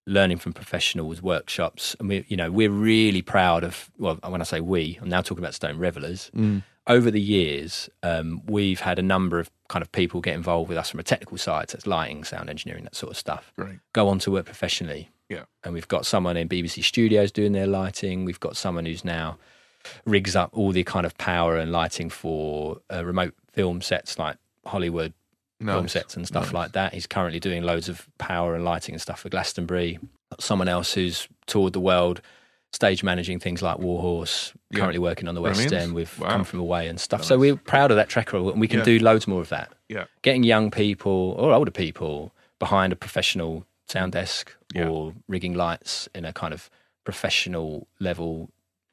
learning 0.06 0.38
from 0.38 0.52
professionals, 0.52 1.22
workshops, 1.22 1.94
and 2.00 2.08
we 2.08 2.24
you 2.28 2.36
know 2.36 2.50
we're 2.50 2.70
really 2.70 3.22
proud 3.22 3.64
of. 3.64 3.90
Well, 3.98 4.16
when 4.26 4.40
I 4.40 4.44
say 4.44 4.60
we, 4.60 4.98
I'm 5.00 5.08
now 5.08 5.20
talking 5.22 5.42
about 5.44 5.54
Stone 5.54 5.78
Revelers. 5.78 6.30
Mm. 6.34 6.62
Over 6.86 7.10
the 7.10 7.20
years, 7.20 7.88
um, 8.02 8.42
we've 8.46 8.80
had 8.80 8.98
a 8.98 9.02
number 9.02 9.38
of 9.38 9.48
kind 9.68 9.82
of 9.82 9.92
people 9.92 10.20
get 10.20 10.34
involved 10.34 10.68
with 10.68 10.78
us 10.78 10.90
from 10.90 10.98
a 10.98 11.04
technical 11.04 11.38
side, 11.38 11.70
so 11.70 11.76
it's 11.76 11.86
lighting, 11.86 12.24
sound 12.24 12.50
engineering, 12.50 12.82
that 12.84 12.96
sort 12.96 13.12
of 13.12 13.16
stuff. 13.16 13.52
Great. 13.56 13.78
Go 13.92 14.08
on 14.08 14.18
to 14.20 14.30
work 14.32 14.46
professionally, 14.46 15.10
Yeah. 15.28 15.44
and 15.62 15.72
we've 15.74 15.86
got 15.86 16.04
someone 16.06 16.36
in 16.36 16.48
BBC 16.48 16.82
Studios 16.82 17.30
doing 17.30 17.52
their 17.52 17.66
lighting. 17.68 18.24
We've 18.24 18.40
got 18.40 18.56
someone 18.56 18.86
who's 18.86 19.04
now 19.04 19.38
rigs 20.04 20.34
up 20.34 20.50
all 20.52 20.72
the 20.72 20.82
kind 20.82 21.06
of 21.06 21.16
power 21.16 21.56
and 21.58 21.70
lighting 21.70 22.10
for 22.10 22.78
uh, 22.92 23.04
remote 23.04 23.34
film 23.52 23.82
sets 23.82 24.18
like 24.18 24.36
Hollywood 24.66 25.12
film 25.64 25.88
sets 25.88 26.16
and 26.16 26.26
stuff 26.26 26.46
Nice. 26.46 26.52
like 26.54 26.72
that. 26.72 26.94
He's 26.94 27.06
currently 27.06 27.40
doing 27.40 27.62
loads 27.62 27.88
of 27.88 28.08
power 28.18 28.54
and 28.54 28.64
lighting 28.64 28.94
and 28.94 29.02
stuff 29.02 29.20
for 29.20 29.28
Glastonbury. 29.28 29.98
Someone 30.38 30.68
else 30.68 30.94
who's 30.94 31.28
toured 31.46 31.72
the 31.72 31.80
world, 31.80 32.20
stage 32.72 33.02
managing 33.02 33.38
things 33.40 33.62
like 33.62 33.78
Warhorse. 33.78 34.52
Yeah. 34.70 34.78
Currently 34.80 34.98
working 35.00 35.28
on 35.28 35.34
the 35.34 35.40
West 35.40 35.60
Brilliant. 35.60 35.82
End 35.82 35.94
with 35.94 36.18
Wow. 36.18 36.30
Come 36.30 36.44
From 36.44 36.60
Away 36.60 36.86
and 36.88 36.98
stuff. 37.00 37.24
So 37.24 37.36
we're 37.38 37.56
proud 37.56 37.90
of 37.90 37.96
that 37.96 38.08
track 38.08 38.32
record, 38.32 38.52
and 38.52 38.60
we 38.60 38.68
can 38.68 38.78
Yeah. 38.80 38.84
do 38.84 38.98
loads 39.00 39.26
more 39.26 39.40
of 39.40 39.48
that. 39.50 39.72
Yeah. 39.88 40.04
Getting 40.22 40.44
young 40.44 40.70
people 40.70 41.34
or 41.38 41.52
older 41.52 41.70
people 41.72 42.32
behind 42.58 42.92
a 42.92 42.96
professional 42.96 43.66
sound 43.88 44.12
desk 44.12 44.54
Yeah. 44.74 44.88
or 44.88 45.14
rigging 45.28 45.54
lights 45.54 46.08
in 46.14 46.24
a 46.24 46.32
kind 46.32 46.54
of 46.54 46.70
professional 47.04 47.86
level 47.98 48.50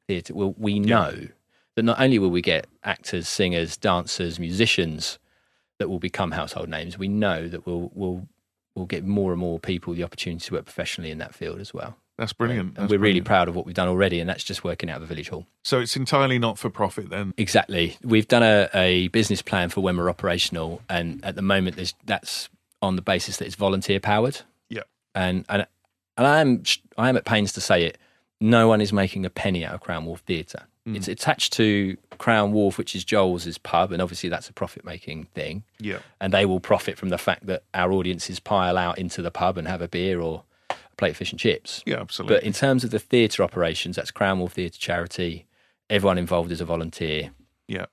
theatre. 0.07 0.33
Well, 0.33 0.55
we 0.57 0.79
know 0.79 1.27
that 1.75 1.83
not 1.83 1.99
only 2.01 2.17
will 2.17 2.31
we 2.31 2.41
get 2.41 2.65
actors, 2.83 3.27
singers, 3.27 3.77
dancers, 3.77 4.39
musicians 4.39 5.19
that 5.79 5.89
will 5.89 5.99
become 5.99 6.31
household 6.31 6.69
names, 6.69 6.97
we 6.97 7.07
know 7.07 7.47
that 7.47 7.65
we'll 7.65 7.91
we'll 7.93 8.27
we'll 8.75 8.85
get 8.85 9.05
more 9.05 9.31
and 9.31 9.39
more 9.39 9.59
people 9.59 9.93
the 9.93 10.03
opportunity 10.03 10.45
to 10.45 10.53
work 10.53 10.65
professionally 10.65 11.11
in 11.11 11.17
that 11.17 11.33
field 11.33 11.59
as 11.59 11.73
well. 11.73 11.97
That's 12.17 12.33
brilliant. 12.33 12.69
And 12.69 12.75
That's 12.77 12.91
we're 12.91 12.99
really 12.99 13.21
proud 13.21 13.47
of 13.47 13.55
what 13.55 13.65
we've 13.65 13.75
done 13.75 13.87
already, 13.87 14.19
and 14.19 14.27
that's 14.27 14.43
just 14.43 14.63
working 14.63 14.89
out 14.89 14.95
of 14.95 15.01
the 15.01 15.07
village 15.07 15.29
hall. 15.29 15.45
So 15.63 15.79
it's 15.79 15.95
entirely 15.95 16.39
not 16.39 16.57
for 16.57 16.69
profit 16.69 17.09
then. 17.09 17.33
Exactly. 17.37 17.95
We've 18.03 18.27
done 18.27 18.41
a, 18.41 18.69
a 18.73 19.07
business 19.09 19.43
plan 19.43 19.69
for 19.69 19.81
when 19.81 19.97
we're 19.97 20.09
operational, 20.09 20.81
and 20.89 21.23
at 21.23 21.35
the 21.35 21.43
moment, 21.43 21.75
there's, 21.75 21.93
that's 22.05 22.49
on 22.81 22.95
the 22.95 23.03
basis 23.03 23.37
that 23.37 23.45
it's 23.45 23.55
volunteer 23.55 23.99
powered. 23.99 24.41
Yeah. 24.69 24.83
And 25.13 25.45
and 25.47 25.67
and 26.17 26.27
I 26.27 26.41
am 26.41 26.63
I 26.97 27.09
am 27.09 27.17
at 27.17 27.25
pains 27.25 27.53
to 27.53 27.61
say 27.61 27.83
it. 27.83 27.99
No 28.41 28.67
one 28.67 28.81
is 28.81 28.91
making 28.91 29.25
a 29.25 29.29
penny 29.29 29.63
out 29.65 29.75
of 29.75 29.81
Crown 29.81 30.05
Wharf 30.05 30.21
Theatre. 30.21 30.67
Mm. 30.87 30.95
It's 30.95 31.09
attached 31.09 31.51
to 31.53 31.97
Crown 32.17 32.53
Wharf, 32.53 32.77
which 32.77 32.95
is 32.95 33.03
Joule's 33.03 33.57
pub, 33.57 33.91
and 33.91 34.01
obviously 34.01 34.29
that's 34.29 34.49
a 34.49 34.53
profit 34.53 34.85
making 34.85 35.25
thing. 35.25 35.63
Yeah. 35.79 35.99
And 36.21 36.33
they 36.33 36.45
will 36.45 36.61
profit 36.61 36.97
from 36.97 37.09
the 37.09 37.17
fact 37.17 37.45
that 37.47 37.63
our 37.73 37.91
audiences 37.91 38.39
pile 38.39 38.77
out 38.77 38.97
into 38.97 39.21
the 39.21 39.31
pub 39.31 39.57
and 39.57 39.67
have 39.67 39.81
a 39.81 39.87
beer 39.89 40.21
or 40.21 40.43
a 40.69 40.75
plate 40.95 41.11
of 41.11 41.17
fish 41.17 41.31
and 41.31 41.39
chips. 41.39 41.83
Yeah, 41.85 41.99
absolutely. 41.99 42.37
But 42.37 42.43
in 42.43 42.53
terms 42.53 42.85
of 42.85 42.91
the 42.91 42.99
theatre 42.99 43.43
operations, 43.43 43.97
that's 43.97 44.11
Crown 44.11 44.39
Wharf 44.39 44.53
Theatre 44.53 44.79
Charity. 44.79 45.45
Everyone 45.89 46.17
involved 46.17 46.51
is 46.51 46.61
a 46.61 46.65
volunteer. 46.65 47.31
yeah. 47.67 47.87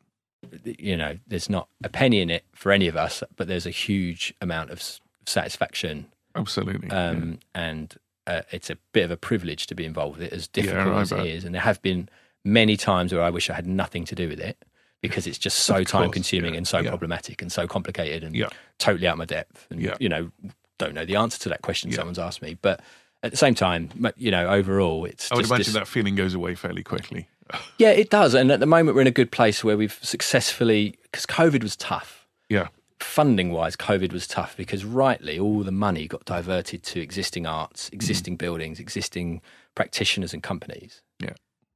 You 0.64 0.94
know, 0.96 1.16
there's 1.26 1.48
not 1.48 1.68
a 1.83 1.88
penny 1.88 2.20
in 2.20 2.28
it 2.28 2.44
for 2.54 2.70
any 2.70 2.87
of 2.87 2.96
us, 2.96 3.22
but 3.35 3.48
there's 3.48 3.64
a 3.66 3.70
huge 3.70 4.35
amount 4.42 4.70
of 4.70 4.83
satisfaction, 5.24 6.07
Absolutely. 6.37 6.90
um, 6.90 7.38
and 7.54 7.94
uh, 8.26 8.42
it's 8.50 8.68
a 8.68 8.76
bit 8.92 9.04
of 9.04 9.11
a 9.11 9.16
privilege 9.16 9.66
to 9.68 9.74
be 9.74 9.87
involved 9.87 10.18
with 10.18 10.26
it, 10.26 10.35
as 10.35 10.46
difficult 10.46 10.94
I 10.96 11.00
as 11.00 11.12
it 11.12 11.24
is. 11.24 11.44
And 11.44 11.54
there 11.54 11.62
have 11.62 11.80
been 11.80 12.11
many 12.44 12.76
times 12.76 13.12
where 13.12 13.22
I 13.22 13.30
wish 13.30 13.50
I 13.50 13.54
had 13.54 13.66
nothing 13.66 14.04
to 14.07 14.14
do 14.14 14.28
with 14.28 14.40
it 14.40 14.62
because 15.00 15.26
it's 15.26 15.38
just 15.38 15.59
so 15.61 15.85
time 15.85 16.11
consuming 16.11 16.54
yeah, 16.54 16.59
and 16.59 16.68
so 16.68 16.78
yeah. 16.78 16.88
problematic 16.88 17.42
and 17.42 17.52
so 17.52 17.66
complicated 17.66 18.24
and 18.24 18.35
Yeah. 18.35 18.48
totally 18.78 19.07
out 19.07 19.12
of 19.12 19.18
my 19.18 19.26
depth. 19.26 19.66
And, 19.70 19.83
you 20.00 20.09
know, 20.09 20.30
don't 20.78 20.94
know 20.94 21.04
the 21.04 21.16
answer 21.16 21.38
to 21.40 21.48
that 21.50 21.62
question 21.62 21.92
someone's 21.92 22.18
asked 22.18 22.40
me. 22.40 22.57
But 22.61 22.80
at 23.22 23.30
the 23.30 23.37
same 23.37 23.54
time, 23.54 23.90
you 24.16 24.30
know, 24.30 24.48
overall, 24.48 25.04
it's 25.04 25.30
I 25.30 25.37
would 25.37 25.46
imagine 25.46 25.64
this- 25.64 25.74
that 25.74 25.88
feeling 25.88 26.14
goes 26.14 26.35
away 26.35 26.54
fairly 26.54 26.83
quickly. 26.83 27.28
yeah, 27.78 27.90
it 27.90 28.11
does. 28.11 28.35
And 28.35 28.50
at 28.50 28.61
the 28.61 28.66
moment, 28.66 28.94
we're 28.94 29.02
in 29.02 29.07
a 29.07 29.12
good 29.12 29.30
place 29.30 29.62
where 29.62 29.76
we've 29.76 29.98
successfully, 30.02 30.98
because 31.02 31.26
COVID 31.26 31.62
was 31.62 31.76
tough. 31.76 32.26
Yeah. 32.48 32.68
Funding 33.00 33.50
wise, 33.50 33.76
COVID 33.76 34.12
was 34.12 34.26
tough 34.26 34.57
because 34.57 34.85
rightly 34.85 35.38
all 35.38 35.62
the 35.62 35.72
money 35.72 36.09
got 36.09 36.24
diverted 36.24 36.83
to 36.85 37.00
existing 37.00 37.46
arts, 37.46 37.90
existing 37.92 38.37
mm. 38.37 38.38
buildings, 38.38 38.80
existing 38.80 39.42
practitioners 39.74 40.33
and 40.33 40.42
companies. 40.42 41.02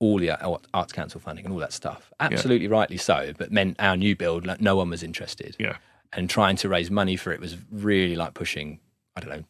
Yeah. 0.01 0.07
All 0.09 0.19
the 0.19 0.31
Art- 0.31 0.67
Arts 0.73 0.93
Council 0.93 1.21
funding 1.21 1.45
and 1.45 1.53
all 1.53 1.61
that 1.61 1.73
stuff. 1.73 2.11
Absolutely 2.21 2.69
rightly 2.69 2.97
so, 2.97 3.33
but 3.37 3.51
meant 3.51 3.77
our 3.81 3.97
new 3.97 4.15
build, 4.15 4.47
like, 4.47 4.61
no 4.61 4.77
one 4.77 4.91
was 4.91 5.03
interested. 5.03 5.57
Yeah. 5.59 5.77
And 6.13 6.31
trying 6.31 6.57
to 6.57 6.69
raise 6.69 6.91
money 6.91 7.17
for 7.17 7.33
it 7.33 7.41
was 7.41 7.57
really 7.71 8.15
like 8.17 8.35
pushing, 8.35 8.79
I 9.17 9.21
don't 9.21 9.31
know, 9.31 9.45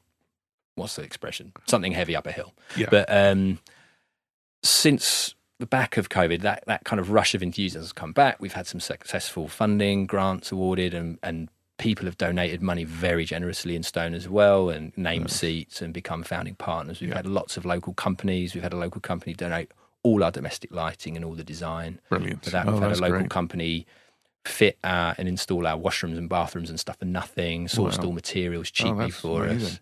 what's 0.75 0.97
the 0.97 1.03
expression? 1.03 1.53
Something 1.67 1.93
heavy 1.93 2.17
up 2.17 2.27
a 2.27 2.33
hill. 2.33 2.55
Yeah. 2.77 2.89
But 2.91 3.07
um, 3.15 3.59
since 4.63 5.35
the 5.59 5.67
back 5.67 5.97
of 5.97 6.09
COVID, 6.09 6.41
that, 6.43 6.65
that 6.67 6.85
kind 6.85 6.99
of 7.01 7.11
rush 7.11 7.35
of 7.35 7.43
enthusiasm 7.43 7.83
has 7.83 7.93
come 7.93 8.13
back. 8.13 8.37
We've 8.41 8.53
had 8.53 8.67
some 8.67 8.81
successful 8.81 9.49
funding, 9.49 10.07
grants 10.07 10.51
awarded, 10.53 10.95
and, 10.95 11.19
and 11.23 11.49
people 11.79 12.07
have 12.07 12.17
donated 12.17 12.63
money 12.63 12.85
very 12.85 13.25
generously 13.25 13.77
in 13.77 13.83
Stone 13.83 14.15
as 14.15 14.29
well, 14.29 14.71
and 14.71 14.97
named 14.97 15.31
seats 15.31 15.83
and 15.83 15.93
become 15.93 16.23
founding 16.23 16.55
partners. 16.55 17.01
We've 17.01 17.11
Yeah. 17.11 17.17
had 17.17 17.27
lots 17.27 17.57
of 17.57 17.65
local 17.65 17.93
companies. 17.93 18.55
We've 18.55 18.63
had 18.63 18.73
a 18.73 18.77
local 18.77 19.01
company 19.01 19.35
donate 19.35 19.71
all 20.03 20.23
our 20.25 20.31
domestic 20.31 20.73
lighting 20.73 21.17
and 21.17 21.25
all 21.25 21.35
the 21.35 21.45
design 21.45 22.01
Brilliant. 22.09 22.45
for 22.45 22.51
that. 22.51 22.67
Oh, 22.69 22.73
We've 22.73 22.83
had 22.83 22.93
a 22.93 23.01
local 23.01 23.19
great. 23.19 23.31
company 23.31 23.87
fit 24.45 24.79
our, 24.85 25.15
and 25.19 25.29
install 25.29 25.67
our 25.67 25.77
washrooms 25.79 26.17
and 26.17 26.29
bathrooms 26.29 26.71
and 26.71 26.79
stuff 26.81 26.99
for 26.99 27.05
nothing. 27.05 27.67
Sourced 27.67 27.99
Wow. 27.99 28.07
all 28.07 28.13
materials 28.13 28.69
Oh, 28.69 28.73
cheaply 28.85 29.07
that's 29.07 29.21
for 29.21 29.47
us. 29.47 29.81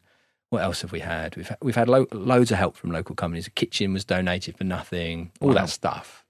What 0.51 0.63
else 0.63 0.83
have 0.83 0.93
we 0.93 1.01
had? 1.01 1.37
We've 1.37 1.49
had, 1.49 1.59
we've 1.61 1.75
had 1.77 1.89
lo- 1.89 2.07
loads 2.13 2.51
of 2.51 2.59
help 2.59 2.77
from 2.77 2.91
local 2.91 3.15
companies. 3.15 3.47
A 3.47 3.51
kitchen 3.51 3.93
was 3.93 4.05
donated 4.05 4.57
for 4.57 4.65
nothing. 4.65 5.33
All 5.41 5.49
Wow. 5.49 5.55
that 5.55 5.69
stuff. 5.71 6.25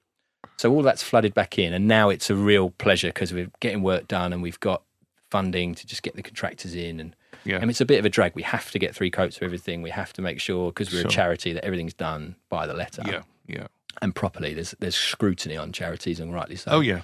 So 0.58 0.72
all 0.72 0.82
that's 0.82 1.02
flooded 1.02 1.34
back 1.34 1.58
in, 1.58 1.72
and 1.74 1.86
now 1.86 2.08
it's 2.08 2.30
a 2.30 2.34
real 2.34 2.70
pleasure 2.70 3.08
because 3.08 3.32
we're 3.32 3.50
getting 3.60 3.82
work 3.82 4.08
done 4.08 4.32
and 4.32 4.42
we've 4.42 4.60
got 4.60 4.82
funding 5.30 5.74
to 5.74 5.86
just 5.86 6.02
get 6.02 6.16
the 6.16 6.22
contractors 6.22 6.74
in. 6.74 6.98
And 6.98 7.14
Yeah. 7.44 7.56
I 7.56 7.60
mean, 7.60 7.70
it's 7.70 7.80
a 7.80 7.84
bit 7.86 7.98
of 7.98 8.04
a 8.04 8.08
drag. 8.08 8.34
We 8.34 8.42
have 8.42 8.70
to 8.70 8.78
get 8.78 8.94
three 8.94 9.10
coats 9.10 9.36
of 9.36 9.42
everything. 9.42 9.82
We 9.82 9.90
have 9.90 10.12
to 10.14 10.22
make 10.22 10.40
sure 10.40 10.70
because 10.70 10.92
we're 10.92 11.00
Sure. 11.00 11.08
a 11.08 11.10
charity 11.10 11.52
that 11.52 11.64
everything's 11.64 11.94
done 11.94 12.36
by 12.48 12.66
the 12.66 12.74
letter 12.74 13.02
yeah. 13.06 13.22
Yeah. 13.46 13.66
And 14.02 14.14
properly. 14.14 14.54
There's 14.54 14.74
there's 14.78 14.96
scrutiny 14.96 15.56
on 15.56 15.72
charities, 15.72 16.20
and 16.20 16.32
rightly 16.32 16.56
so. 16.56 16.70
Oh, 16.72 16.80
yeah. 16.80 17.02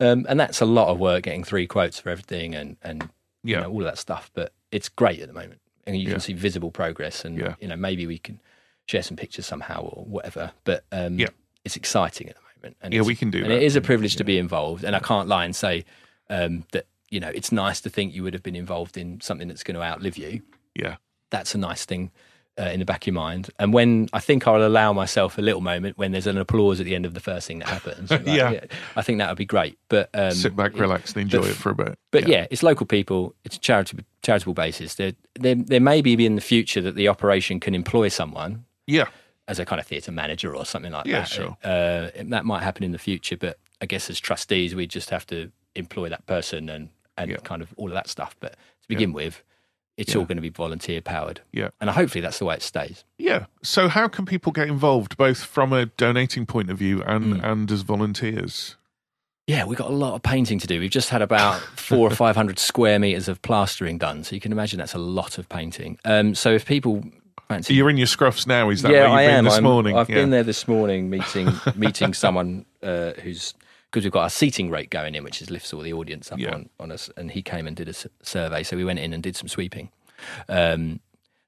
Um, 0.00 0.26
and 0.28 0.38
that's 0.40 0.60
a 0.60 0.66
lot 0.66 0.88
of 0.88 0.98
work 0.98 1.22
getting 1.24 1.44
three 1.44 1.66
quotes 1.66 1.98
for 2.00 2.10
everything 2.10 2.54
and, 2.56 2.76
and 2.82 3.08
you 3.44 3.54
Yeah. 3.54 3.60
know, 3.62 3.70
all 3.70 3.78
of 3.80 3.84
that 3.84 3.98
stuff. 3.98 4.30
But 4.34 4.52
it's 4.72 4.88
great 4.88 5.20
at 5.20 5.28
the 5.28 5.34
moment. 5.34 5.60
And 5.86 5.96
you 5.96 6.04
Yeah. 6.04 6.12
can 6.12 6.20
see 6.20 6.32
visible 6.32 6.70
progress. 6.72 7.24
And, 7.24 7.38
Yeah. 7.38 7.54
you 7.60 7.68
know, 7.68 7.76
maybe 7.76 8.06
we 8.06 8.18
can 8.18 8.40
share 8.86 9.02
some 9.02 9.16
pictures 9.16 9.46
somehow 9.46 9.82
or 9.82 10.04
whatever. 10.04 10.52
But 10.64 10.84
um, 10.90 11.18
Yeah. 11.20 11.28
it's 11.64 11.76
exciting 11.76 12.28
at 12.28 12.34
the 12.34 12.40
moment. 12.56 12.76
And 12.82 12.92
Yeah, 12.94 13.02
we 13.02 13.14
can 13.14 13.30
do 13.30 13.42
And 13.42 13.50
that. 13.50 13.56
it 13.58 13.62
is 13.62 13.76
a 13.76 13.80
privilege 13.80 14.16
to 14.16 14.24
be 14.24 14.38
involved. 14.38 14.82
And 14.82 14.96
I 14.96 15.00
can't 15.00 15.28
lie 15.28 15.44
and 15.44 15.54
say 15.54 15.84
um, 16.30 16.64
that, 16.72 16.86
you 17.10 17.20
know, 17.20 17.28
it's 17.28 17.52
nice 17.52 17.80
to 17.82 17.90
think 17.90 18.14
you 18.14 18.22
would 18.24 18.32
have 18.34 18.42
been 18.42 18.56
involved 18.56 18.96
in 18.96 19.20
something 19.20 19.46
that's 19.48 19.62
going 19.62 19.76
to 19.76 19.82
outlive 19.82 20.16
you. 20.16 20.42
Yeah. 20.74 20.96
That's 21.30 21.54
a 21.54 21.58
nice 21.58 21.84
thing. 21.84 22.10
Uh, 22.60 22.64
in 22.64 22.80
the 22.80 22.84
back 22.84 23.02
of 23.04 23.06
your 23.06 23.14
mind, 23.14 23.48
and 23.58 23.72
when 23.72 24.10
I 24.12 24.20
think 24.20 24.46
I'll 24.46 24.62
allow 24.62 24.92
myself 24.92 25.38
a 25.38 25.40
little 25.40 25.62
moment 25.62 25.96
when 25.96 26.12
there's 26.12 26.26
an 26.26 26.36
applause 26.36 26.80
at 26.80 26.84
the 26.84 26.94
end 26.94 27.06
of 27.06 27.14
the 27.14 27.20
first 27.20 27.46
thing 27.48 27.60
that 27.60 27.68
happens, 27.68 28.10
Like, 28.10 28.26
Yeah. 28.26 28.60
I 28.94 29.00
think 29.00 29.20
that 29.20 29.28
would 29.30 29.38
be 29.38 29.46
great. 29.46 29.78
But 29.88 30.10
um, 30.12 30.32
Sit 30.32 30.54
back, 30.54 30.74
relax, 30.78 31.14
and 31.14 31.22
enjoy 31.22 31.38
but- 31.40 31.48
it 31.48 31.54
for 31.56 31.70
a 31.70 31.74
bit. 31.74 31.98
but 32.10 32.28
yeah. 32.28 32.46
it's 32.50 32.62
local 32.62 32.84
people. 32.84 33.34
It's 33.46 33.56
a 33.56 33.58
charitable 33.58 34.04
charitable 34.20 34.52
basis. 34.52 34.96
There, 34.96 35.14
there, 35.40 35.54
there 35.54 35.80
may 35.80 36.02
be 36.02 36.26
in 36.26 36.34
the 36.34 36.42
future 36.42 36.82
that 36.82 36.94
the 36.94 37.08
operation 37.08 37.58
can 37.58 37.74
employ 37.74 38.08
someone 38.08 38.66
Yeah. 38.86 39.06
as 39.48 39.58
a 39.58 39.64
kind 39.64 39.80
of 39.80 39.86
theatre 39.86 40.12
manager 40.12 40.54
or 40.54 40.66
something 40.66 40.92
like 40.92 41.06
Yeah, 41.06 41.20
that. 41.20 41.28
sure. 41.28 41.56
Uh, 41.64 42.10
that 42.22 42.44
might 42.44 42.62
happen 42.62 42.84
in 42.84 42.92
the 42.92 42.98
future, 42.98 43.38
but 43.38 43.58
I 43.80 43.86
guess 43.86 44.10
as 44.10 44.20
trustees, 44.20 44.74
we 44.74 44.86
just 44.86 45.08
have 45.08 45.24
to 45.28 45.50
employ 45.74 46.10
that 46.10 46.26
person 46.26 46.68
and 46.68 46.90
and 47.16 47.30
Yeah. 47.30 47.38
kind 47.38 47.62
of 47.62 47.72
all 47.78 47.88
of 47.88 47.94
that 47.94 48.08
stuff. 48.08 48.36
But 48.40 48.52
to 48.52 48.88
begin 48.88 49.14
with, 49.14 49.42
it's 50.02 50.12
Yeah. 50.14 50.18
all 50.20 50.24
going 50.26 50.36
to 50.36 50.42
be 50.42 50.48
volunteer 50.50 51.00
powered. 51.00 51.40
Yeah. 51.52 51.70
and 51.80 51.88
hopefully 51.90 52.20
that's 52.20 52.38
the 52.38 52.44
way 52.44 52.54
it 52.56 52.62
stays. 52.62 53.04
Yeah. 53.18 53.46
So, 53.62 53.88
how 53.88 54.08
can 54.08 54.26
people 54.26 54.52
get 54.52 54.68
involved, 54.68 55.16
both 55.16 55.42
from 55.44 55.72
a 55.72 55.86
donating 55.86 56.44
point 56.46 56.70
of 56.70 56.78
view 56.78 57.02
and 57.02 57.36
Mm. 57.36 57.44
and 57.44 57.70
as 57.72 57.82
volunteers? 57.82 58.76
Yeah, 59.48 59.64
we've 59.64 59.78
got 59.78 59.90
a 59.90 59.94
lot 59.94 60.14
of 60.14 60.22
painting 60.22 60.58
to 60.60 60.66
do. 60.68 60.78
We've 60.78 60.90
just 60.90 61.08
had 61.08 61.20
about 61.22 61.60
four 61.76 62.06
or 62.10 62.14
five 62.14 62.36
hundred 62.36 62.58
square 62.58 62.98
meters 62.98 63.26
of 63.28 63.40
plastering 63.42 63.98
done, 63.98 64.22
so 64.24 64.34
you 64.36 64.40
can 64.40 64.52
imagine 64.52 64.78
that's 64.78 64.94
a 64.94 64.98
lot 64.98 65.38
of 65.38 65.48
painting. 65.48 65.98
Um, 66.04 66.34
so 66.34 66.52
if 66.52 66.64
people 66.66 67.02
fancy 67.48 67.74
You're 67.74 67.90
in 67.90 67.96
your 67.96 68.06
scruffs 68.06 68.46
now. 68.46 68.70
Is 68.70 68.82
that 68.82 68.92
yeah, 68.92 69.00
where 69.00 69.08
you've 69.08 69.18
I 69.18 69.26
been 69.26 69.34
am. 69.38 69.44
this 69.44 69.54
I'm- 69.54 69.62
morning? 69.64 69.96
I've 69.96 70.08
yeah. 70.08 70.14
been 70.16 70.30
there 70.30 70.44
this 70.44 70.66
morning 70.68 71.10
meeting 71.10 71.52
meeting 71.74 72.14
someone 72.24 72.64
uh, 72.82 73.12
who's 73.22 73.52
because 73.92 74.04
we've 74.04 74.12
got 74.12 74.22
our 74.22 74.30
seating 74.30 74.70
rate 74.70 74.88
going 74.88 75.14
in, 75.14 75.22
which 75.22 75.42
is 75.42 75.50
lifts 75.50 75.72
all 75.74 75.82
the 75.82 75.92
audience 75.92 76.32
up 76.32 76.38
Yeah. 76.38 76.54
on, 76.54 76.70
on 76.80 76.90
us. 76.90 77.10
And 77.18 77.30
he 77.30 77.42
came 77.42 77.66
and 77.66 77.76
did 77.76 77.88
a 77.88 77.90
s- 77.90 78.06
survey, 78.22 78.62
so 78.62 78.74
we 78.76 78.84
went 78.84 78.98
in 78.98 79.12
and 79.12 79.22
did 79.22 79.36
some 79.36 79.48
sweeping. 79.48 79.90
Um, 80.48 81.00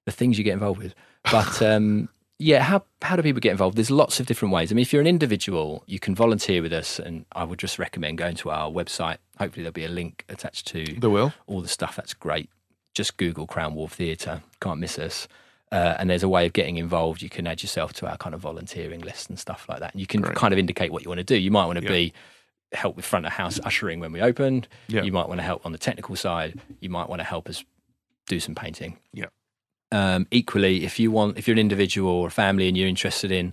the 0.05 0.13
things 0.13 0.37
you 0.37 0.45
get 0.45 0.53
involved 0.53 0.83
with, 0.83 0.95
but 1.31 1.63
um, 1.73 2.09
yeah, 2.39 2.61
how 2.63 2.85
how 3.01 3.17
do 3.17 3.23
people 3.23 3.41
get 3.41 3.53
involved? 3.53 3.77
There's 3.77 3.91
lots 3.91 4.21
of 4.21 4.27
different 4.27 4.53
ways. 4.53 4.71
I 4.71 4.75
mean, 4.75 4.83
if 4.83 4.93
you're 4.93 5.01
an 5.01 5.07
individual, 5.09 5.83
you 5.87 5.99
can 5.99 6.15
volunteer 6.15 6.61
with 6.61 6.73
us, 6.73 6.99
and 6.99 7.25
I 7.33 7.45
would 7.45 7.59
just 7.59 7.79
recommend 7.79 8.19
going 8.19 8.37
to 8.37 8.51
our 8.51 8.71
website. 8.71 9.17
Hopefully, 9.39 9.63
there'll 9.63 9.73
be 9.73 9.85
a 9.85 9.89
link 9.89 10.25
attached 10.29 10.67
to 10.69 10.85
There 10.99 11.09
will. 11.11 11.33
all 11.47 11.63
the 11.63 11.69
stuff. 11.69 11.97
That's 11.97 12.13
great. 12.13 12.51
Just 12.93 13.17
Google 13.17 13.47
Crown 13.47 13.75
Wharf 13.75 13.95
Theatre. 13.95 14.43
Can't 14.61 14.79
miss 14.81 14.99
us. 14.99 15.27
Uh, 15.73 15.97
and 15.99 16.09
there's 16.11 16.23
a 16.23 16.29
way 16.29 16.47
of 16.47 16.53
getting 16.53 16.77
involved. 16.77 17.23
You 17.23 17.29
can 17.31 17.47
add 17.49 17.63
yourself 17.63 17.93
to 17.95 18.09
our 18.09 18.17
kind 18.17 18.35
of 18.35 18.41
volunteering 18.41 19.01
list 19.01 19.29
and 19.29 19.39
stuff 19.39 19.67
like 19.69 19.81
that. 19.81 19.93
And 19.93 20.01
you 20.01 20.07
can 20.07 20.21
Great. 20.21 20.37
kind 20.37 20.53
of 20.53 20.59
indicate 20.59 20.93
what 20.93 21.03
you 21.03 21.09
want 21.09 21.19
to 21.19 21.25
do. 21.25 21.37
You 21.37 21.51
might 21.51 21.67
want 21.67 21.79
to 21.79 21.85
Yeah. 21.85 21.89
be 21.91 22.13
help 22.77 22.97
with 22.97 23.05
front 23.05 23.27
of 23.27 23.33
house 23.33 23.59
ushering 23.65 24.01
when 24.01 24.13
we 24.13 24.21
opened. 24.21 24.69
Yeah. 24.89 25.03
You 25.03 25.13
might 25.13 25.29
want 25.29 25.39
to 25.41 25.45
help 25.45 25.65
on 25.67 25.73
the 25.73 25.79
technical 25.79 26.17
side. 26.17 26.61
You 26.81 26.91
might 26.91 27.09
want 27.09 27.21
to 27.21 27.25
help 27.25 27.49
us 27.49 27.65
do 28.27 28.41
some 28.41 28.55
painting. 28.55 28.99
Yeah. 29.13 29.27
Um, 29.93 30.27
equally, 30.31 30.85
if 30.85 30.99
you 30.99 31.11
want, 31.11 31.39
if 31.39 31.47
you're 31.47 31.55
an 31.55 31.59
individual 31.59 32.11
or 32.11 32.29
a 32.29 32.31
family 32.31 32.67
and 32.69 32.77
you're 32.77 32.89
interested 32.89 33.31
in 33.31 33.53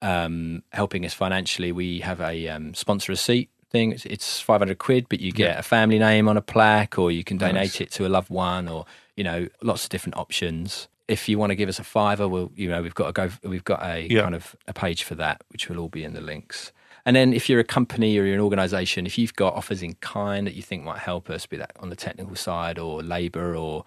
um, 0.00 0.62
helping 0.72 1.04
us 1.04 1.14
financially, 1.14 1.72
we 1.72 2.00
have 2.00 2.20
a 2.20 2.48
um, 2.48 2.74
sponsor 2.74 3.12
a 3.12 3.16
seat 3.16 3.50
thing. 3.70 3.92
It's, 3.92 4.06
it's 4.06 4.40
500 4.40 4.78
quid, 4.78 5.06
but 5.08 5.20
you 5.20 5.32
get 5.32 5.58
a 5.58 5.62
family 5.62 5.98
name 5.98 6.28
on 6.28 6.36
a 6.36 6.42
plaque, 6.42 6.98
or 6.98 7.10
you 7.10 7.24
can 7.24 7.36
donate 7.38 7.54
Nice. 7.54 7.80
it 7.80 7.90
to 7.92 8.06
a 8.06 8.08
loved 8.08 8.30
one, 8.30 8.68
or 8.68 8.86
you 9.16 9.24
know, 9.24 9.48
lots 9.62 9.84
of 9.84 9.90
different 9.90 10.16
options. 10.16 10.88
If 11.08 11.28
you 11.28 11.38
want 11.38 11.50
to 11.50 11.56
give 11.56 11.68
us 11.68 11.78
a 11.78 11.84
fiver, 11.84 12.26
we'll, 12.26 12.52
you 12.56 12.68
know, 12.68 12.80
we've 12.82 12.94
got 12.94 13.06
to 13.08 13.12
go. 13.12 13.30
We've 13.48 13.64
got 13.64 13.82
a 13.82 14.06
Yeah. 14.08 14.22
kind 14.22 14.34
of 14.34 14.56
a 14.66 14.72
page 14.72 15.02
for 15.02 15.14
that, 15.16 15.42
which 15.50 15.68
will 15.68 15.78
all 15.78 15.88
be 15.88 16.04
in 16.04 16.14
the 16.14 16.20
links. 16.22 16.72
And 17.04 17.16
then, 17.16 17.32
if 17.32 17.48
you're 17.48 17.60
a 17.60 17.64
company 17.64 18.16
or 18.18 18.24
you're 18.24 18.34
an 18.34 18.40
organisation, 18.40 19.06
if 19.06 19.18
you've 19.18 19.34
got 19.34 19.54
offers 19.54 19.82
in 19.82 19.94
kind 19.94 20.46
that 20.46 20.54
you 20.54 20.62
think 20.62 20.84
might 20.84 20.98
help 20.98 21.30
us, 21.30 21.46
be 21.46 21.56
that 21.56 21.72
on 21.80 21.90
the 21.90 21.96
technical 21.96 22.36
side 22.36 22.78
or 22.78 23.02
labour 23.02 23.56
or 23.56 23.84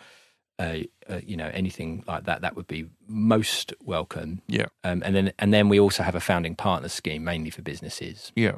uh, 0.60 0.80
uh, 1.10 1.20
you 1.26 1.38
know 1.38 1.50
anything 1.54 2.04
like 2.08 2.26
that, 2.26 2.42
that 2.42 2.56
would 2.56 2.68
be 2.68 2.88
most 3.08 3.74
welcome. 3.84 4.42
Yeah. 4.48 4.68
Um, 4.84 5.02
and 5.06 5.16
then, 5.16 5.34
and 5.40 5.54
then 5.54 5.70
we 5.70 5.80
also 5.80 6.04
have 6.04 6.16
a 6.16 6.20
founding 6.20 6.56
partners 6.56 6.94
scheme, 6.94 7.24
mainly 7.24 7.50
for 7.50 7.62
businesses. 7.62 8.32
Yeah. 8.36 8.58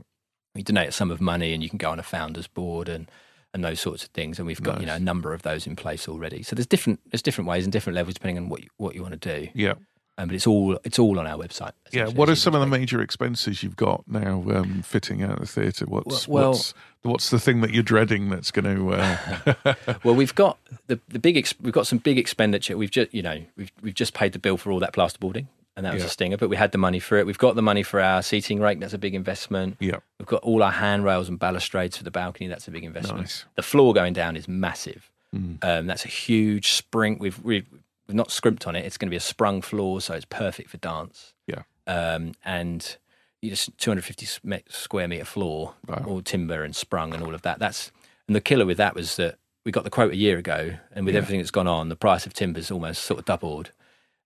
We 0.56 0.64
donate 0.64 0.90
a 0.90 0.92
sum 0.92 1.12
of 1.12 1.22
money, 1.22 1.54
and 1.54 1.62
you 1.62 1.70
can 1.70 1.78
go 1.78 1.92
on 1.92 2.00
a 2.00 2.04
founders 2.04 2.48
board 2.48 2.90
and 2.90 3.10
and 3.54 3.64
those 3.64 3.80
sorts 3.80 4.04
of 4.04 4.10
things. 4.10 4.40
And 4.40 4.48
we've 4.48 4.62
got 4.62 4.80
you 4.80 4.88
know 4.88 4.96
a 4.96 5.00
number 5.00 5.34
of 5.34 5.44
those 5.44 5.68
in 5.68 5.76
place 5.76 6.08
already. 6.08 6.44
So 6.44 6.56
there's 6.56 6.68
different 6.68 7.00
there's 7.12 7.22
different 7.22 7.48
ways 7.48 7.64
and 7.64 7.72
different 7.72 7.96
levels 7.96 8.16
depending 8.16 8.44
on 8.44 8.50
what 8.50 8.64
you, 8.64 8.70
what 8.78 8.96
you 8.96 9.02
want 9.02 9.20
to 9.20 9.40
do. 9.40 9.50
Yeah. 9.54 9.76
Um, 10.20 10.30
but 10.30 10.36
it's 10.36 10.48
all 10.48 10.80
it's 10.84 10.98
all 10.98 11.20
on 11.20 11.28
our 11.28 11.38
website. 11.38 11.74
Yeah. 11.92 12.08
What 12.08 12.28
are 12.28 12.36
some 12.36 12.56
of 12.56 12.62
the 12.62 12.66
major 12.66 13.02
expenses 13.02 13.62
you've 13.62 13.76
got 13.76 14.04
now 14.08 14.44
um, 14.52 14.82
fitting 14.82 15.22
out 15.22 15.40
the 15.40 15.46
theatre? 15.46 15.86
What's 15.86 16.28
Well- 16.28 16.52
what's 16.54 16.74
what's 17.04 17.30
the 17.30 17.40
thing 17.40 17.62
that 17.62 17.72
you're 17.72 17.84
dreading 17.84 18.30
that's 18.30 18.50
going 18.52 18.66
to? 18.76 18.94
Uh, 18.94 19.74
Well, 20.04 20.16
we've 20.16 20.34
got 20.36 20.58
the 20.88 21.00
the 21.08 21.20
big 21.20 21.38
ex- 21.38 21.54
we've 21.62 21.72
got 21.74 21.86
some 21.88 22.00
big 22.00 22.18
expenditure. 22.18 22.76
We've 22.78 22.90
just 22.92 23.14
you 23.14 23.22
know 23.22 23.44
we've 23.56 23.72
we've 23.82 23.94
just 23.94 24.14
paid 24.16 24.34
the 24.34 24.40
bill 24.40 24.58
for 24.58 24.72
all 24.72 24.80
that 24.80 24.92
plasterboarding, 24.94 25.46
and 25.76 25.86
that 25.86 25.94
was 25.94 26.02
Yeah. 26.02 26.08
a 26.08 26.10
stinger. 26.12 26.38
But 26.38 26.50
we 26.50 26.56
had 26.56 26.72
the 26.72 26.78
money 26.80 27.00
for 27.00 27.18
it. 27.20 27.28
We've 27.28 27.38
got 27.38 27.56
the 27.56 27.62
money 27.62 27.84
for 27.84 28.02
our 28.02 28.24
seating 28.24 28.60
rake. 28.60 28.80
That's 28.80 28.94
a 28.96 28.98
big 28.98 29.14
investment. 29.14 29.78
yeah. 29.80 29.98
We've 30.20 30.28
got 30.28 30.42
all 30.42 30.64
our 30.64 30.72
handrails 30.72 31.30
and 31.30 31.38
balustrades 31.38 31.96
for 31.96 32.04
the 32.04 32.12
balcony. 32.12 32.48
That's 32.48 32.68
a 32.68 32.72
big 32.72 32.84
investment. 32.84 33.22
Nice. 33.22 33.46
The 33.56 33.62
floor 33.62 33.94
going 33.94 34.14
down 34.14 34.36
is 34.36 34.48
massive. 34.48 35.12
Mm. 35.36 35.64
Um, 35.64 35.86
that's 35.86 36.06
a 36.06 36.10
huge 36.10 36.72
spring. 36.72 37.18
We've, 37.20 37.40
we've 37.44 37.66
we've 38.08 38.16
not 38.16 38.32
scrimped 38.32 38.68
on 38.68 38.76
it. 38.76 38.86
It's 38.86 38.98
going 38.98 39.08
to 39.08 39.12
be 39.12 39.18
a 39.18 39.22
sprung 39.22 39.62
floor, 39.62 40.02
so 40.02 40.14
it's 40.14 40.26
perfect 40.26 40.70
for 40.70 40.78
dance. 40.78 41.34
Yeah. 41.48 41.64
Um, 41.86 42.34
and 42.44 42.98
you 43.42 43.50
just 43.52 43.78
250 43.78 44.26
square 44.70 45.08
meter 45.08 45.26
floor, 45.26 45.76
Wow. 45.88 46.04
all 46.08 46.22
timber 46.22 46.64
and 46.64 46.76
sprung 46.76 47.14
and 47.14 47.24
all 47.24 47.34
of 47.36 47.42
that. 47.44 47.60
That's 47.60 47.92
and 48.28 48.36
the 48.36 48.42
killer 48.42 48.66
with 48.66 48.78
that 48.78 48.94
was 48.96 49.16
that 49.18 49.38
we 49.66 49.72
got 49.72 49.84
the 49.84 49.90
quote 49.90 50.12
a 50.14 50.16
year 50.18 50.38
ago, 50.38 50.74
and 50.94 51.06
with 51.06 51.16
Yeah. 51.16 51.20
everything 51.20 51.40
that's 51.40 51.52
gone 51.52 51.68
on, 51.68 51.90
the 51.90 51.96
price 51.96 52.26
of 52.26 52.34
timber's 52.34 52.72
almost 52.72 53.04
sort 53.04 53.20
of 53.20 53.26
doubled. 53.26 53.72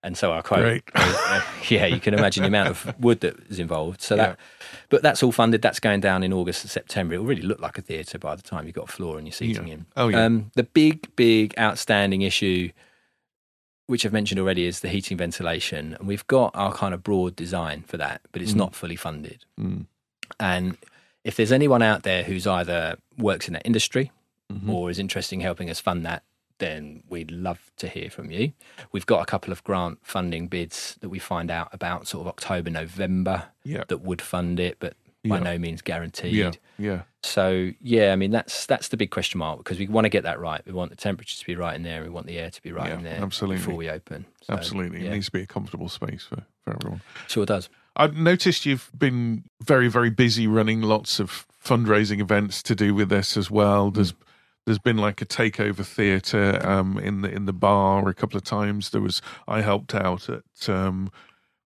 And 0.04 0.16
so 0.18 0.32
our 0.32 0.42
quote, 0.42 0.62
Great. 0.62 0.82
uh, 0.96 1.40
yeah, 1.68 1.86
you 1.86 2.00
can 2.00 2.12
imagine 2.14 2.42
the 2.42 2.48
amount 2.48 2.70
of 2.70 2.92
wood 3.00 3.20
that 3.20 3.38
is 3.48 3.60
involved. 3.60 4.00
So 4.02 4.16
that, 4.16 4.36
but 4.88 5.00
that's 5.02 5.22
all 5.22 5.30
funded. 5.30 5.62
That's 5.62 5.78
going 5.78 6.00
down 6.00 6.24
in 6.24 6.32
August 6.32 6.64
and 6.64 6.70
September. 6.72 7.14
It 7.14 7.18
will 7.18 7.26
really 7.26 7.42
look 7.42 7.60
like 7.60 7.78
a 7.78 7.82
theatre 7.82 8.18
by 8.18 8.34
the 8.34 8.42
time 8.42 8.66
you've 8.66 8.74
got 8.74 8.88
a 8.88 8.92
floor 8.92 9.16
and 9.18 9.28
your 9.28 9.32
seating 9.32 9.68
Yeah. 9.68 9.74
in. 9.74 9.86
Oh, 9.96 10.08
yeah. 10.08 10.24
Um, 10.24 10.50
the 10.56 10.64
big, 10.64 11.14
big 11.14 11.54
outstanding 11.56 12.22
issue, 12.22 12.70
which 13.86 14.06
I've 14.06 14.12
mentioned 14.12 14.38
already, 14.40 14.64
is 14.66 14.80
the 14.80 14.88
heating 14.88 15.16
ventilation, 15.16 15.94
and 15.98 16.06
we've 16.08 16.26
got 16.26 16.50
our 16.54 16.72
kind 16.72 16.94
of 16.94 17.02
broad 17.02 17.36
design 17.36 17.82
for 17.86 17.96
that, 17.98 18.22
but 18.32 18.40
it's 18.42 18.54
not 18.54 18.74
fully 18.74 18.96
funded. 18.96 19.44
Mm. 19.60 19.86
And 20.40 20.76
if 21.24 21.36
there's 21.36 21.52
anyone 21.52 21.82
out 21.82 22.02
there 22.04 22.22
who's 22.22 22.46
either 22.46 22.96
works 23.18 23.46
in 23.48 23.54
that 23.54 23.66
industry 23.66 24.10
Mhm. 24.52 24.68
or 24.72 24.90
is 24.90 24.98
interested 24.98 25.34
in 25.36 25.40
helping 25.40 25.68
us 25.70 25.80
fund 25.80 26.04
that, 26.06 26.22
then 26.58 27.02
we'd 27.08 27.30
love 27.30 27.72
to 27.76 27.88
hear 27.88 28.08
from 28.08 28.30
you. 28.30 28.52
We've 28.92 29.06
got 29.06 29.20
a 29.20 29.26
couple 29.26 29.52
of 29.52 29.64
grant 29.64 29.98
funding 30.02 30.46
bids 30.48 30.96
that 31.00 31.08
we 31.08 31.18
find 31.18 31.50
out 31.50 31.68
about 31.72 32.06
sort 32.06 32.22
of 32.22 32.28
October, 32.28 32.70
November 32.70 33.48
Yeah. 33.64 33.84
that 33.88 33.98
would 33.98 34.22
fund 34.22 34.60
it, 34.60 34.76
but 34.78 34.94
by 35.24 35.38
Yeah. 35.38 35.42
no 35.44 35.58
means 35.58 35.82
guaranteed. 35.82 36.32
Yeah. 36.34 36.50
Yeah. 36.78 37.02
So 37.22 37.70
yeah, 37.80 38.12
I 38.12 38.16
mean 38.16 38.30
that's 38.32 38.66
that's 38.66 38.88
the 38.88 38.96
big 38.96 39.10
question 39.10 39.38
mark 39.38 39.58
because 39.58 39.78
we 39.78 39.86
want 39.86 40.04
to 40.04 40.08
get 40.08 40.24
that 40.24 40.40
right. 40.40 40.60
We 40.66 40.72
want 40.72 40.90
the 40.90 40.96
temperature 40.96 41.38
to 41.38 41.46
be 41.46 41.54
right 41.54 41.74
in 41.76 41.82
there. 41.82 42.02
We 42.02 42.08
want 42.08 42.26
the 42.26 42.38
air 42.38 42.50
to 42.50 42.62
be 42.62 42.72
right 42.72 42.88
Yeah, 42.88 42.98
in 42.98 43.04
there 43.04 43.22
absolutely. 43.22 43.58
before 43.58 43.76
we 43.76 43.88
open. 43.88 44.26
So, 44.42 44.54
Absolutely. 44.54 45.06
It 45.06 45.10
needs 45.10 45.26
to 45.26 45.32
be 45.32 45.42
a 45.42 45.46
comfortable 45.46 45.88
space 45.88 46.24
for, 46.24 46.42
for 46.64 46.74
everyone. 46.74 47.00
sure 47.28 47.46
does. 47.46 47.68
I've 47.94 48.16
noticed 48.16 48.64
you've 48.66 48.90
been 48.98 49.44
very, 49.62 49.88
very 49.88 50.10
busy 50.10 50.46
running 50.46 50.80
lots 50.80 51.20
of 51.20 51.46
fundraising 51.62 52.20
events 52.20 52.62
to 52.64 52.74
do 52.74 52.94
with 52.94 53.08
this 53.10 53.36
as 53.36 53.50
well. 53.50 53.90
Mm. 53.90 53.94
There's 53.94 54.14
there's 54.64 54.78
been 54.78 54.96
like 54.96 55.20
a 55.20 55.26
takeover 55.26 55.84
theatre 55.84 56.58
um, 56.66 56.98
in 56.98 57.20
the 57.22 57.30
in 57.30 57.44
the 57.46 57.52
bar 57.52 58.08
a 58.08 58.14
couple 58.14 58.36
of 58.38 58.44
times. 58.44 58.90
There 58.90 59.00
was 59.00 59.20
I 59.46 59.60
helped 59.60 59.94
out 59.94 60.28
at 60.28 60.68
um, 60.68 61.10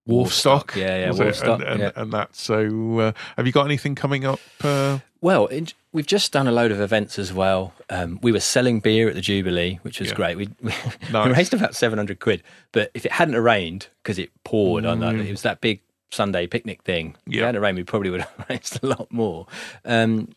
Wharfstock, 0.08 0.76
yeah, 0.76 0.98
yeah? 0.98 1.08
Wharfstock, 1.10 1.54
and, 1.54 1.62
and, 1.64 1.80
yeah. 1.80 1.90
and 1.96 2.12
that. 2.12 2.36
So, 2.36 2.98
uh, 3.00 3.12
have 3.36 3.46
you 3.46 3.52
got 3.52 3.64
anything 3.64 3.94
coming 3.94 4.24
up? 4.24 4.38
Uh, 4.62 5.00
Well, 5.20 5.46
it, 5.48 5.74
we've 5.92 6.06
just 6.06 6.32
done 6.32 6.46
a 6.46 6.52
load 6.52 6.70
of 6.70 6.80
events 6.80 7.18
as 7.18 7.32
well. 7.32 7.72
Um, 7.90 8.18
we 8.22 8.30
were 8.30 8.40
selling 8.40 8.78
beer 8.80 9.08
at 9.08 9.14
the 9.14 9.20
Jubilee, 9.20 9.78
which 9.82 9.98
was 9.98 10.10
Yeah. 10.10 10.14
great. 10.14 10.36
We, 10.36 10.48
we, 10.62 10.72
Nice. 11.12 11.36
raised 11.36 11.54
about 11.54 11.74
seven 11.74 11.98
hundred 11.98 12.20
quid, 12.20 12.42
but 12.72 12.90
if 12.94 13.04
it 13.04 13.12
hadn't 13.12 13.36
rained 13.36 13.88
because 14.02 14.18
it 14.18 14.30
poured 14.44 14.86
on 14.86 15.00
that, 15.00 15.14
Mm. 15.14 15.26
it 15.26 15.30
was 15.30 15.42
that 15.42 15.60
big 15.60 15.80
Sunday 16.10 16.46
picnic 16.46 16.82
thing. 16.84 17.16
If 17.26 17.32
it 17.32 17.36
Yeah. 17.38 17.46
hadn't 17.46 17.62
rained, 17.62 17.76
we 17.78 17.82
probably 17.84 18.10
would 18.10 18.20
have 18.20 18.46
raised 18.50 18.78
a 18.84 18.86
lot 18.86 19.10
more. 19.10 19.46
Um, 19.84 20.28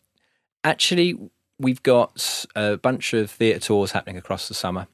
actually, 0.64 1.16
we've 1.58 1.82
got 1.82 2.44
a 2.56 2.76
bunch 2.76 3.12
of 3.14 3.30
theatre 3.30 3.60
tours 3.60 3.92
happening 3.92 4.16
across 4.16 4.48
the 4.48 4.54
summer. 4.54 4.88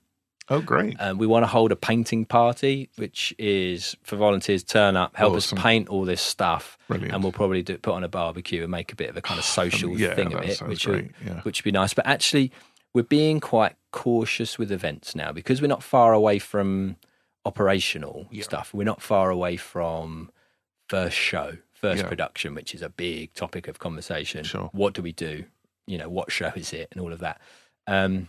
Oh, 0.49 0.61
great. 0.61 0.97
Um, 1.01 1.19
we 1.19 1.27
want 1.27 1.43
to 1.43 1.47
hold 1.49 1.73
a 1.73 1.77
painting 1.77 2.25
party, 2.25 2.89
which 2.97 3.35
is 3.39 3.97
for 4.03 4.17
volunteers 4.17 4.63
turn 4.65 4.97
up, 4.97 5.17
help 5.17 5.35
Awesome. 5.35 5.59
us 5.59 5.63
paint 5.63 5.89
all 5.89 6.05
this 6.05 6.21
stuff, 6.21 6.79
Brilliant. 6.89 7.15
and 7.15 7.23
we'll 7.23 7.33
probably 7.33 7.63
do, 7.63 7.79
put 7.79 7.95
on 7.95 8.05
a 8.05 8.09
barbecue 8.09 8.63
and 8.63 8.71
make 8.71 8.93
a 8.93 8.97
bit 8.97 9.11
of 9.11 9.17
a 9.17 9.23
kind 9.23 9.39
of 9.39 9.45
social 9.61 9.99
yeah, 9.99 10.15
thing 10.15 10.33
of 10.33 10.43
it, 10.43 10.61
which 10.63 10.87
would, 10.87 11.13
yeah. 11.25 11.41
which 11.43 11.61
would 11.61 11.65
be 11.65 11.73
nice. 11.73 11.95
But 11.95 12.07
actually, 12.07 12.53
we're 12.95 13.03
being 13.03 13.41
quite 13.41 13.77
cautious 13.93 14.59
with 14.59 14.71
events 14.73 15.15
now 15.15 15.33
because 15.33 15.61
we're 15.61 15.67
not 15.69 15.83
far 15.83 16.13
away 16.13 16.39
from 16.39 16.97
operational 17.45 18.27
Yeah. 18.31 18.43
stuff. 18.43 18.75
We're 18.75 18.85
not 18.85 19.01
far 19.01 19.31
away 19.31 19.57
from 19.57 20.31
first 20.89 21.17
show, 21.17 21.59
first 21.73 22.05
production, 22.05 22.55
which 22.55 22.75
is 22.75 22.83
a 22.83 22.89
big 22.89 23.33
topic 23.35 23.69
of 23.69 23.79
conversation. 23.79 24.45
Sure. 24.45 24.71
What 24.73 24.95
do 24.95 25.03
we 25.03 25.13
do? 25.13 25.45
You 25.87 25.99
know, 25.99 26.09
what 26.09 26.33
show 26.33 26.53
is 26.57 26.73
it, 26.73 26.89
and 26.93 27.01
all 27.01 27.13
of 27.13 27.21
that. 27.21 27.41
Um, 27.87 28.29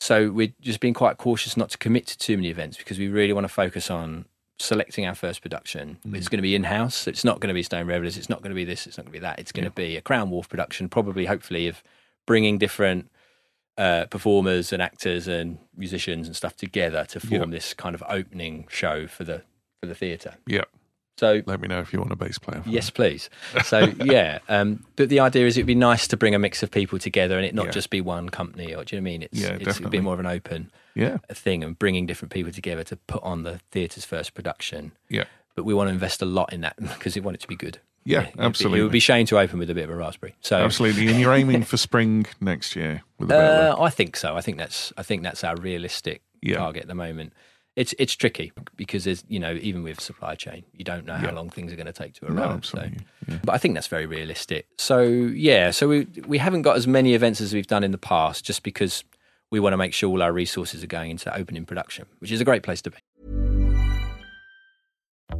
so 0.00 0.30
we're 0.30 0.52
just 0.60 0.80
being 0.80 0.94
quite 0.94 1.18
cautious 1.18 1.56
not 1.56 1.70
to 1.70 1.78
commit 1.78 2.06
to 2.08 2.18
too 2.18 2.36
many 2.36 2.48
events 2.48 2.76
because 2.76 2.98
we 2.98 3.08
really 3.08 3.32
want 3.32 3.44
to 3.44 3.52
focus 3.52 3.90
on 3.90 4.24
selecting 4.58 5.06
our 5.06 5.14
first 5.14 5.40
production. 5.42 5.98
Mm. 6.06 6.16
It's 6.16 6.28
going 6.28 6.38
to 6.38 6.42
be 6.42 6.54
in 6.54 6.64
house. 6.64 7.06
It's 7.06 7.24
not 7.24 7.40
going 7.40 7.48
to 7.48 7.54
be 7.54 7.62
Stone 7.62 7.86
Revelers. 7.86 8.16
It's 8.16 8.28
not 8.28 8.42
going 8.42 8.50
to 8.50 8.54
be 8.56 8.64
this. 8.64 8.86
It's 8.86 8.96
not 8.96 9.04
going 9.04 9.12
to 9.12 9.18
be 9.18 9.22
that. 9.22 9.38
It's 9.38 9.52
going 9.52 9.64
to 9.64 9.70
be 9.70 9.96
a 9.96 10.00
Crown 10.00 10.30
Wharf 10.30 10.48
production, 10.48 10.88
probably, 10.88 11.26
hopefully, 11.26 11.68
of 11.68 11.82
bringing 12.26 12.58
different 12.58 13.10
uh, 13.76 14.06
performers 14.06 14.72
and 14.72 14.82
actors 14.82 15.28
and 15.28 15.58
musicians 15.76 16.26
and 16.26 16.34
stuff 16.34 16.56
together 16.56 17.04
to 17.06 17.20
form 17.20 17.42
Yeah. 17.42 17.46
this 17.58 17.74
kind 17.74 17.94
of 17.94 18.02
opening 18.08 18.66
show 18.68 19.06
for 19.06 19.22
the 19.24 19.42
for 19.80 19.86
the 19.86 19.94
theatre. 19.94 20.34
Yeah. 20.46 20.64
So 21.18 21.42
Let 21.46 21.60
me 21.60 21.66
know 21.66 21.80
if 21.80 21.92
you 21.92 21.98
want 21.98 22.12
a 22.12 22.16
bass 22.16 22.38
player. 22.38 22.62
Yes, 22.64 22.90
please. 22.90 23.28
So 23.64 23.78
yeah, 24.04 24.38
um, 24.48 24.84
but 24.96 25.08
the 25.08 25.18
idea 25.20 25.46
is 25.46 25.56
it'd 25.56 25.66
be 25.66 25.74
nice 25.74 26.06
to 26.08 26.16
bring 26.16 26.32
a 26.34 26.38
mix 26.38 26.62
of 26.62 26.70
people 26.70 26.98
together 27.00 27.36
and 27.36 27.44
it 27.44 27.54
not 27.54 27.66
Yeah. 27.66 27.72
just 27.72 27.90
be 27.90 28.00
one 28.00 28.28
company. 28.28 28.72
Or 28.74 28.84
do 28.84 28.94
you 28.94 29.00
know 29.02 29.04
what 29.04 29.10
I 29.10 29.12
mean? 29.12 29.22
It's, 29.24 29.40
Yeah, 29.40 29.56
it's 29.60 29.80
a 29.80 29.88
bit 29.88 30.02
more 30.04 30.14
of 30.14 30.20
an 30.20 30.26
open. 30.26 30.70
Yeah. 30.94 31.18
thing 31.32 31.62
and 31.64 31.78
bringing 31.78 32.06
different 32.06 32.32
people 32.32 32.50
together 32.52 32.82
to 32.84 32.96
put 32.96 33.22
on 33.22 33.42
the 33.44 33.60
theatre's 33.72 34.04
first 34.04 34.34
production. 34.34 34.92
Yeah. 35.08 35.24
But 35.54 35.64
we 35.64 35.74
want 35.74 35.88
to 35.88 35.92
invest 35.92 36.22
a 36.22 36.24
lot 36.24 36.52
in 36.52 36.60
that 36.62 36.76
because 36.80 37.14
we 37.16 37.20
want 37.20 37.34
it 37.36 37.40
to 37.40 37.48
be 37.48 37.56
good. 37.56 37.78
Yeah, 38.04 38.20
It 38.22 38.26
would 38.28 38.36
be- 38.36 38.42
absolutely. 38.44 38.80
It 38.80 38.82
would 38.84 38.92
be 38.92 39.00
shame 39.00 39.26
to 39.26 39.38
open 39.38 39.58
with 39.58 39.70
a 39.70 39.74
bit 39.74 39.84
of 39.84 39.90
a 39.90 39.96
raspberry. 39.96 40.34
So 40.40 40.56
Absolutely. 40.56 41.08
And 41.08 41.20
you're 41.20 41.34
aiming 41.34 41.64
for 41.64 41.76
spring 41.76 42.26
next 42.40 42.74
year 42.76 43.02
with 43.18 43.30
a 43.30 43.74
uh, 43.76 43.82
I 43.82 43.90
think 43.90 44.16
so. 44.16 44.36
I 44.36 44.40
think 44.40 44.56
that's 44.56 44.92
I 44.96 45.02
think 45.02 45.22
that's 45.24 45.42
our 45.44 45.56
realistic 45.56 46.22
Yeah. 46.42 46.56
target 46.58 46.82
at 46.82 46.88
the 46.88 46.94
moment. 46.94 47.32
It's 47.80 47.94
it's 47.98 48.14
tricky 48.14 48.50
because 48.76 49.04
there's 49.04 49.22
you 49.28 49.38
know 49.38 49.52
even 49.68 49.82
with 49.84 50.00
supply 50.00 50.34
chain 50.34 50.64
you 50.78 50.84
don't 50.84 51.04
know 51.06 51.14
how 51.14 51.28
Yeah. 51.28 51.34
long 51.38 51.48
things 51.48 51.72
are 51.72 51.76
going 51.76 51.86
to 51.94 51.98
take 52.02 52.12
to 52.14 52.26
a- 52.26 52.30
No, 52.30 52.42
arrive. 52.42 52.64
so. 52.66 52.82
Yeah. 53.28 53.38
but 53.44 53.52
I 53.54 53.58
think 53.58 53.74
that's 53.74 53.86
very 53.96 54.06
realistic. 54.06 54.66
So 54.78 55.00
yeah, 55.02 55.70
so 55.70 55.82
we 55.88 56.06
we 56.26 56.38
haven't 56.38 56.62
got 56.62 56.76
as 56.76 56.86
many 56.86 57.14
events 57.14 57.40
as 57.40 57.54
we've 57.54 57.66
done 57.68 57.84
in 57.84 57.92
the 57.92 57.98
past, 58.14 58.44
just 58.44 58.62
because 58.62 59.04
we 59.50 59.60
want 59.60 59.72
to 59.74 59.78
make 59.84 59.94
sure 59.94 60.10
all 60.10 60.22
our 60.22 60.32
resources 60.32 60.82
are 60.84 60.88
going 60.98 61.10
into 61.12 61.28
opening 61.34 61.64
production, 61.64 62.04
which 62.20 62.32
is 62.32 62.40
a 62.40 62.44
great 62.44 62.62
place 62.64 62.82
to 62.82 62.90
be. 62.90 62.98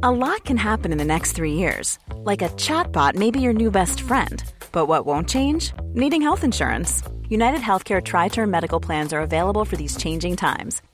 A 0.03 0.11
lot 0.11 0.45
can 0.45 0.57
happen 0.57 0.91
in 0.91 0.97
the 0.97 1.05
next 1.15 1.33
three 1.33 1.53
years. 1.53 1.97
Like 2.31 2.41
a 2.41 2.49
chatbot 2.49 3.15
may 3.15 3.31
be 3.31 3.41
your 3.41 3.53
new 3.53 3.71
best 3.71 3.99
friend. 4.01 4.41
But 4.71 4.85
what 4.85 5.05
won't 5.05 5.27
change? 5.27 5.73
Needing 5.93 6.21
health 6.21 6.43
insurance. 6.43 7.03
United 7.27 7.61
Healthcare 7.61 8.01
Tri 8.01 8.27
Term 8.29 8.49
Medical 8.49 8.79
Plans 8.79 9.13
are 9.13 9.21
available 9.21 9.65
for 9.65 9.75
these 9.77 9.97
changing 9.97 10.35
times. 10.37 10.81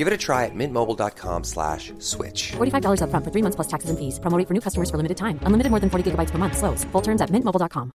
Give 0.00 0.06
it 0.06 0.14
a 0.14 0.16
try 0.16 0.46
at 0.46 0.54
mintmobile.com 0.54 1.44
slash 1.44 1.92
switch. 1.98 2.52
$45 2.52 3.02
upfront 3.02 3.22
for 3.22 3.30
three 3.30 3.42
months 3.42 3.56
plus 3.56 3.68
taxes 3.68 3.90
and 3.90 3.98
fees. 3.98 4.18
Promo 4.18 4.38
rate 4.38 4.48
for 4.48 4.54
new 4.54 4.62
customers 4.62 4.88
for 4.90 4.96
limited 4.96 5.18
time. 5.18 5.38
Unlimited 5.42 5.68
more 5.70 5.78
than 5.78 5.90
40 5.90 6.10
gigabytes 6.10 6.30
per 6.30 6.38
month. 6.38 6.56
Slows. 6.56 6.84
Full 6.84 7.02
terms 7.02 7.20
at 7.20 7.28
mintmobile.com. 7.28 7.92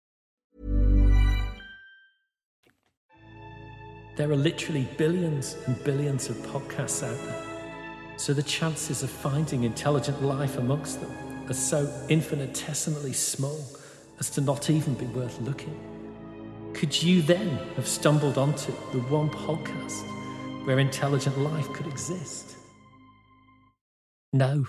There 4.17 4.29
are 4.29 4.35
literally 4.35 4.87
billions 4.97 5.57
and 5.65 5.83
billions 5.83 6.29
of 6.29 6.35
podcasts 6.53 7.01
out 7.01 7.17
there. 7.25 7.43
So 8.17 8.35
the 8.35 8.43
chances 8.43 9.01
of 9.01 9.09
finding 9.09 9.63
intelligent 9.63 10.21
life 10.21 10.59
amongst 10.59 11.01
them 11.01 11.11
are 11.49 11.55
so 11.55 11.91
infinitesimally 12.09 13.13
small. 13.13 13.59
as 14.19 14.29
to 14.29 14.41
not 14.41 14.69
even 14.69 14.93
be 14.93 15.07
worth 15.07 15.41
looking? 15.41 15.75
Could 16.75 16.93
you 17.01 17.23
then 17.23 17.57
have 17.77 17.87
stumbled 17.87 18.37
onto 18.37 18.71
the 18.93 19.01
one 19.09 19.31
podcast 19.31 20.14
where 20.65 20.79
intelligent 20.79 21.37
life 21.37 21.71
could 21.73 21.87
exist? 21.87 22.57
No. 24.33 24.65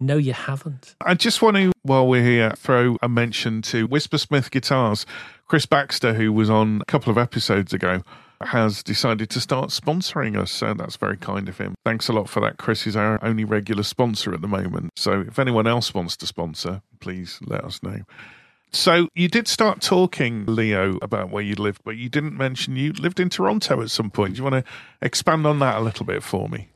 No, 0.00 0.16
you 0.16 0.32
haven't. 0.32 0.96
I 1.00 1.14
just 1.14 1.40
want 1.40 1.56
to, 1.56 1.72
while 1.82 2.08
we're 2.08 2.24
here, 2.24 2.50
throw 2.56 2.96
a 3.00 3.08
mention 3.08 3.62
to 3.62 3.86
Whispersmith 3.86 4.50
Guitars. 4.50 5.06
Chris 5.46 5.64
Baxter, 5.64 6.14
who 6.14 6.32
was 6.32 6.50
on 6.50 6.80
a 6.80 6.84
couple 6.86 7.12
of 7.12 7.18
episodes 7.18 7.72
ago, 7.72 8.02
has 8.40 8.82
decided 8.82 9.30
to 9.30 9.40
start 9.40 9.70
sponsoring 9.70 10.36
us. 10.36 10.50
So 10.50 10.74
that's 10.74 10.96
very 10.96 11.16
kind 11.16 11.48
of 11.48 11.58
him. 11.58 11.76
Thanks 11.84 12.08
a 12.08 12.12
lot 12.12 12.28
for 12.28 12.40
that. 12.40 12.58
Chris 12.58 12.88
is 12.88 12.96
our 12.96 13.24
only 13.24 13.44
regular 13.44 13.84
sponsor 13.84 14.34
at 14.34 14.40
the 14.40 14.48
moment. 14.48 14.90
So 14.96 15.20
if 15.20 15.38
anyone 15.38 15.68
else 15.68 15.94
wants 15.94 16.16
to 16.16 16.26
sponsor, 16.26 16.82
please 16.98 17.38
let 17.46 17.62
us 17.64 17.80
know. 17.80 18.00
So 18.72 19.08
you 19.14 19.28
did 19.28 19.48
start 19.48 19.82
talking, 19.82 20.46
Leo, 20.46 20.98
about 21.02 21.30
where 21.30 21.42
you 21.42 21.54
lived, 21.54 21.82
but 21.84 21.96
you 21.96 22.08
didn't 22.08 22.36
mention 22.36 22.74
you 22.76 22.92
lived 22.94 23.20
in 23.20 23.28
Toronto 23.28 23.82
at 23.82 23.90
some 23.90 24.10
point. 24.10 24.34
Do 24.34 24.38
you 24.38 24.44
want 24.50 24.64
to 24.64 24.72
expand 25.02 25.46
on 25.46 25.58
that 25.58 25.76
a 25.76 25.80
little 25.80 26.06
bit 26.06 26.22
for 26.22 26.48
me? 26.48 26.68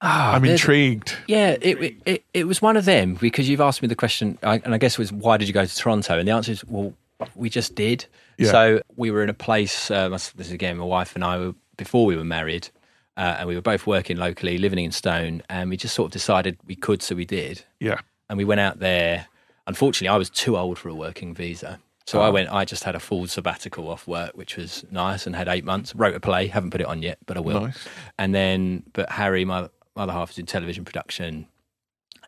Ah, 0.00 0.34
I'm 0.34 0.44
intrigued. 0.44 1.16
Yeah, 1.26 1.56
it, 1.60 1.96
it 2.04 2.24
it 2.34 2.44
was 2.46 2.60
one 2.60 2.76
of 2.76 2.84
them 2.84 3.14
because 3.14 3.48
you've 3.48 3.60
asked 3.62 3.80
me 3.82 3.88
the 3.88 3.94
question, 3.94 4.38
and 4.42 4.74
I 4.74 4.78
guess 4.78 4.94
it 4.94 4.98
was 4.98 5.12
why 5.12 5.36
did 5.36 5.48
you 5.48 5.54
go 5.54 5.64
to 5.64 5.76
Toronto? 5.76 6.18
And 6.18 6.28
the 6.28 6.32
answer 6.32 6.52
is, 6.52 6.64
well, 6.66 6.92
we 7.34 7.48
just 7.48 7.74
did. 7.74 8.04
Yeah. 8.38 8.50
So 8.50 8.80
we 8.96 9.10
were 9.10 9.22
in 9.22 9.30
a 9.30 9.34
place. 9.34 9.90
Uh, 9.90 10.08
this 10.10 10.32
is 10.38 10.52
again, 10.52 10.76
my 10.76 10.84
wife 10.84 11.14
and 11.14 11.24
I 11.24 11.38
were 11.38 11.54
before 11.78 12.04
we 12.06 12.16
were 12.16 12.24
married, 12.24 12.68
uh, 13.16 13.36
and 13.38 13.48
we 13.48 13.54
were 13.54 13.62
both 13.62 13.86
working 13.86 14.16
locally, 14.18 14.58
living 14.58 14.84
in 14.84 14.92
Stone, 14.92 15.42
and 15.48 15.70
we 15.70 15.76
just 15.78 15.94
sort 15.94 16.06
of 16.08 16.12
decided 16.12 16.58
we 16.66 16.76
could, 16.76 17.02
so 17.02 17.14
we 17.14 17.24
did, 17.24 17.64
Yeah. 17.80 18.00
and 18.28 18.36
we 18.38 18.44
went 18.44 18.60
out 18.60 18.78
there. 18.78 19.26
Unfortunately, 19.66 20.08
I 20.08 20.16
was 20.16 20.30
too 20.30 20.56
old 20.56 20.78
for 20.78 20.88
a 20.88 20.94
working 20.94 21.34
visa. 21.34 21.78
So 22.06 22.20
Oh. 22.20 22.22
I 22.22 22.28
went. 22.30 22.50
I 22.52 22.64
just 22.64 22.84
had 22.84 22.94
a 22.94 23.00
full 23.00 23.26
sabbatical 23.26 23.88
off 23.88 24.06
work, 24.06 24.36
which 24.36 24.56
was 24.56 24.84
nice, 24.90 25.26
and 25.26 25.34
had 25.34 25.48
eight 25.48 25.64
months. 25.64 25.94
Wrote 25.94 26.14
a 26.14 26.20
play, 26.20 26.46
haven't 26.46 26.70
put 26.70 26.80
it 26.80 26.86
on 26.86 27.02
yet, 27.02 27.18
but 27.26 27.36
I 27.36 27.40
will. 27.40 27.62
Nice. 27.62 27.88
And 28.18 28.32
then, 28.34 28.84
but 28.92 29.08
Harri, 29.10 29.44
my, 29.44 29.62
my 29.96 30.04
other 30.04 30.12
half, 30.12 30.30
is 30.30 30.38
in 30.38 30.46
television 30.46 30.84
production, 30.84 31.48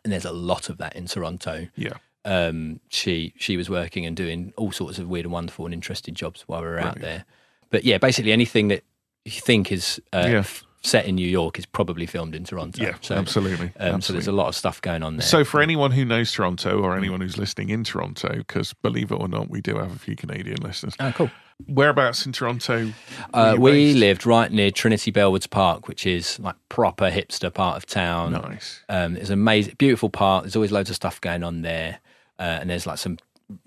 and 0.03 0.11
there's 0.11 0.25
a 0.25 0.33
lot 0.33 0.67
of 0.69 0.77
that 0.79 0.95
in 0.97 1.05
Toronto. 1.05 1.67
Yeah. 1.77 1.93
Um, 2.25 2.81
she 2.89 3.33
she 3.37 3.55
was 3.55 3.69
working 3.69 4.05
and 4.05 4.17
doing 4.17 4.51
all 4.57 4.73
sorts 4.73 4.99
of 4.99 5.07
weird 5.07 5.25
and 5.25 5.31
wonderful 5.31 5.63
and 5.63 5.73
interesting 5.73 6.13
jobs 6.13 6.41
while 6.47 6.59
we 6.61 6.67
were 6.67 6.79
out 6.79 6.99
there. 6.99 7.23
But 7.69 7.85
yeah, 7.85 7.97
basically 7.99 8.33
anything 8.33 8.67
that 8.67 8.83
you 9.23 9.39
think 9.39 9.71
is 9.71 10.01
uh, 10.11 10.27
Yeah. 10.27 10.39
f- 10.39 10.63
set 10.81 11.05
in 11.05 11.15
New 11.15 11.27
York 11.27 11.59
is 11.59 11.65
probably 11.65 12.05
filmed 12.05 12.35
in 12.35 12.43
Toronto. 12.43 12.81
Yeah, 12.81 12.95
so, 13.01 13.15
absolutely. 13.15 13.71
Um, 13.79 14.01
so 14.01 14.13
there's 14.13 14.27
a 14.27 14.31
lot 14.31 14.47
of 14.47 14.55
stuff 14.55 14.81
going 14.81 15.03
on 15.03 15.17
there. 15.17 15.25
So, 15.25 15.43
for 15.43 15.61
anyone 15.61 15.91
who 15.91 16.05
knows 16.05 16.31
Toronto 16.31 16.81
or 16.81 16.95
anyone 16.95 17.21
who's 17.21 17.37
listening 17.37 17.69
in 17.69 17.83
Toronto, 17.83 18.37
because 18.37 18.73
believe 18.73 19.11
it 19.11 19.15
or 19.15 19.27
not, 19.27 19.49
we 19.49 19.61
do 19.61 19.77
have 19.77 19.93
a 19.93 19.99
few 19.99 20.15
Canadian 20.15 20.57
listeners. 20.61 20.95
oh, 20.99 21.11
cool. 21.15 21.31
Whereabouts 21.67 22.25
in 22.25 22.31
Toronto? 22.31 22.93
Uh, 23.33 23.55
we 23.59 23.71
based? 23.71 23.99
lived 23.99 24.25
right 24.25 24.49
near 24.49 24.71
Trinity 24.71 25.11
Bellwoods 25.11 25.49
Park, 25.49 25.89
which 25.89 26.05
is 26.05 26.39
like 26.39 26.55
proper 26.69 27.11
hipster 27.11 27.53
part 27.53 27.75
of 27.75 27.85
town. 27.85 28.31
Nice. 28.31 28.81
Um, 28.87 29.17
it's 29.17 29.29
an 29.29 29.33
amazing, 29.33 29.75
beautiful 29.77 30.09
park. 30.09 30.43
There's 30.43 30.55
always 30.55 30.71
loads 30.71 30.89
of 30.89 30.95
stuff 30.95 31.19
going 31.19 31.43
on 31.43 31.61
there, 31.61 31.99
uh, 32.39 32.59
and 32.61 32.69
there's 32.69 32.87
like 32.87 32.97
some 32.97 33.17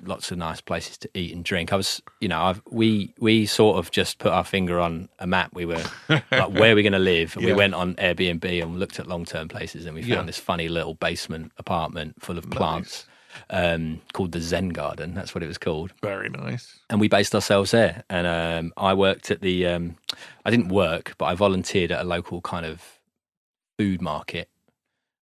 lots 0.05 0.31
of 0.31 0.39
nice 0.39 0.61
places 0.61 0.97
to 0.99 1.11
eat 1.15 1.35
and 1.35 1.45
drink. 1.45 1.73
I 1.73 1.77
was, 1.77 2.01
you 2.21 2.29
know, 2.29 2.41
I've, 2.43 2.63
we 2.71 3.13
we 3.19 3.47
sort 3.47 3.79
of 3.79 3.91
just 3.91 4.19
put 4.19 4.33
our 4.33 4.45
finger 4.45 4.79
on 4.81 5.09
a 5.19 5.27
map. 5.27 5.51
We 5.55 5.65
were 5.65 5.83
like, 6.09 6.25
where 6.31 6.73
are 6.73 6.75
we 6.77 6.83
going 6.83 6.93
to 6.93 6.99
live? 6.99 7.35
And 7.37 7.45
Yeah. 7.45 7.53
We 7.53 7.57
went 7.57 7.75
on 7.75 7.95
Airbnb 7.97 8.63
and 8.63 8.79
looked 8.79 8.99
at 9.01 9.07
long 9.07 9.25
term 9.25 9.49
places, 9.49 9.87
and 9.87 9.95
we 9.95 10.03
found 10.03 10.11
Yeah. 10.13 10.23
this 10.23 10.39
funny 10.39 10.69
little 10.69 10.95
basement 10.95 11.53
apartment 11.59 12.23
full 12.23 12.39
of 12.39 12.49
plants 12.51 13.07
um, 13.51 14.01
called 14.13 14.33
the 14.33 14.41
Zen 14.41 14.69
Garden. 14.71 15.15
That's 15.15 15.35
what 15.35 15.43
it 15.43 15.47
was 15.49 15.59
called 15.59 15.93
Very 16.03 16.29
nice. 16.29 16.79
and 16.91 17.01
we 17.01 17.09
based 17.09 17.35
ourselves 17.35 17.71
there. 17.71 18.05
And 18.11 18.27
um, 18.27 18.73
I 18.77 18.93
worked 18.95 19.31
at 19.31 19.41
the, 19.41 19.67
um, 19.67 19.97
I 20.45 20.51
didn't 20.51 20.69
work, 20.69 21.15
but 21.19 21.25
I 21.27 21.35
volunteered 21.35 21.91
at 21.93 22.01
a 22.03 22.05
local 22.05 22.43
kind 22.43 22.67
of 22.67 22.83
food 23.79 24.03
market. 24.03 24.51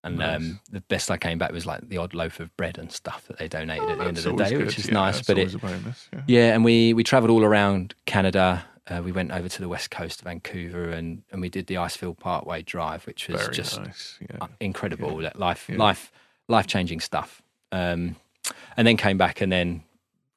And 0.09 0.19
Nice. 0.19 0.37
um, 0.37 0.61
the 0.71 0.81
best 0.83 1.11
I 1.11 1.17
came 1.17 1.39
back 1.39 1.53
was 1.53 1.67
like 1.67 1.89
the 1.89 1.99
odd 1.99 2.15
loaf 2.15 2.41
of 2.41 2.55
bread 2.57 2.79
and 2.79 2.91
stuff 2.93 3.27
that 3.29 3.39
they 3.39 3.49
donated 3.49 3.89
at 3.89 3.99
the 3.99 4.05
end 4.05 4.19
of 4.19 4.25
the 4.25 4.33
day, 4.33 4.51
good. 4.51 4.67
which 4.67 4.79
is 4.79 4.87
Yeah, 4.89 4.95
nice. 4.95 5.23
But 5.23 5.39
it, 5.39 5.55
a 5.55 5.59
bonus. 5.59 6.09
Yeah. 6.13 6.23
yeah, 6.27 6.55
and 6.55 6.65
we 6.65 6.93
we 6.95 7.05
travelled 7.05 7.31
all 7.31 7.45
around 7.45 7.95
Canada. 8.07 8.65
Uh, 8.91 9.03
we 9.05 9.13
went 9.13 9.31
over 9.33 9.49
to 9.51 9.61
the 9.61 9.69
west 9.69 9.91
coast 9.91 10.21
of 10.21 10.25
Vancouver, 10.25 10.89
and, 10.91 11.23
and 11.31 11.43
we 11.43 11.51
did 11.51 11.67
the 11.67 11.75
Icefield 11.75 12.19
Parkway 12.19 12.63
Drive, 12.63 13.07
which 13.07 13.29
was 13.29 13.41
Very 13.43 13.55
just 13.55 13.79
nice. 13.79 14.19
Yeah. 14.21 14.39
uh, 14.41 14.47
incredible. 14.61 15.19
That 15.19 15.39
life, 15.39 15.69
Yeah. 15.69 15.77
life, 15.77 16.11
life 16.49 16.67
changing 16.67 17.01
stuff. 17.01 17.43
Um, 17.71 18.17
and 18.79 18.87
then 18.87 18.97
came 18.97 19.19
back 19.19 19.43
and 19.43 19.53
then 19.53 19.83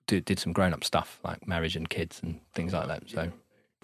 did, 0.08 0.26
did 0.26 0.38
some 0.38 0.52
grown 0.52 0.74
up 0.74 0.84
stuff 0.84 1.18
like 1.24 1.48
marriage 1.48 1.78
and 1.78 1.90
kids 1.90 2.20
and 2.22 2.42
things 2.54 2.74
like 2.74 2.88
that. 2.90 3.10
So 3.10 3.32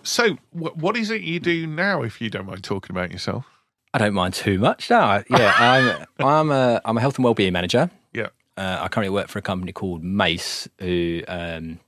So, 0.04 0.38
what 0.52 0.98
is 0.98 1.12
it 1.12 1.22
you 1.22 1.40
do 1.40 1.66
now, 1.66 2.02
if 2.04 2.20
you 2.20 2.30
don't 2.30 2.46
mind 2.46 2.66
talking 2.66 2.94
about 2.94 3.10
yourself? 3.12 3.46
I 3.98 4.04
don't 4.06 4.14
mind 4.14 4.36
too 4.36 4.60
much. 4.60 4.90
No, 4.92 5.00
I- 5.00 5.24
yeah, 5.30 5.54
I'm 6.20 6.26
I'm 6.26 6.52
a 6.52 6.82
I'm 6.86 6.98
a 6.98 7.02
health 7.02 7.16
and 7.16 7.24
wellbeing 7.26 7.52
manager. 7.54 7.90
Yeah. 8.14 8.28
Uh, 8.56 8.78
I 8.82 8.88
currently 8.90 9.10
work 9.10 9.28
for 9.28 9.40
a 9.40 9.42
company 9.42 9.72
called 9.72 10.04
Mace, 10.04 10.68
who 10.80 11.22
um, 11.28 11.80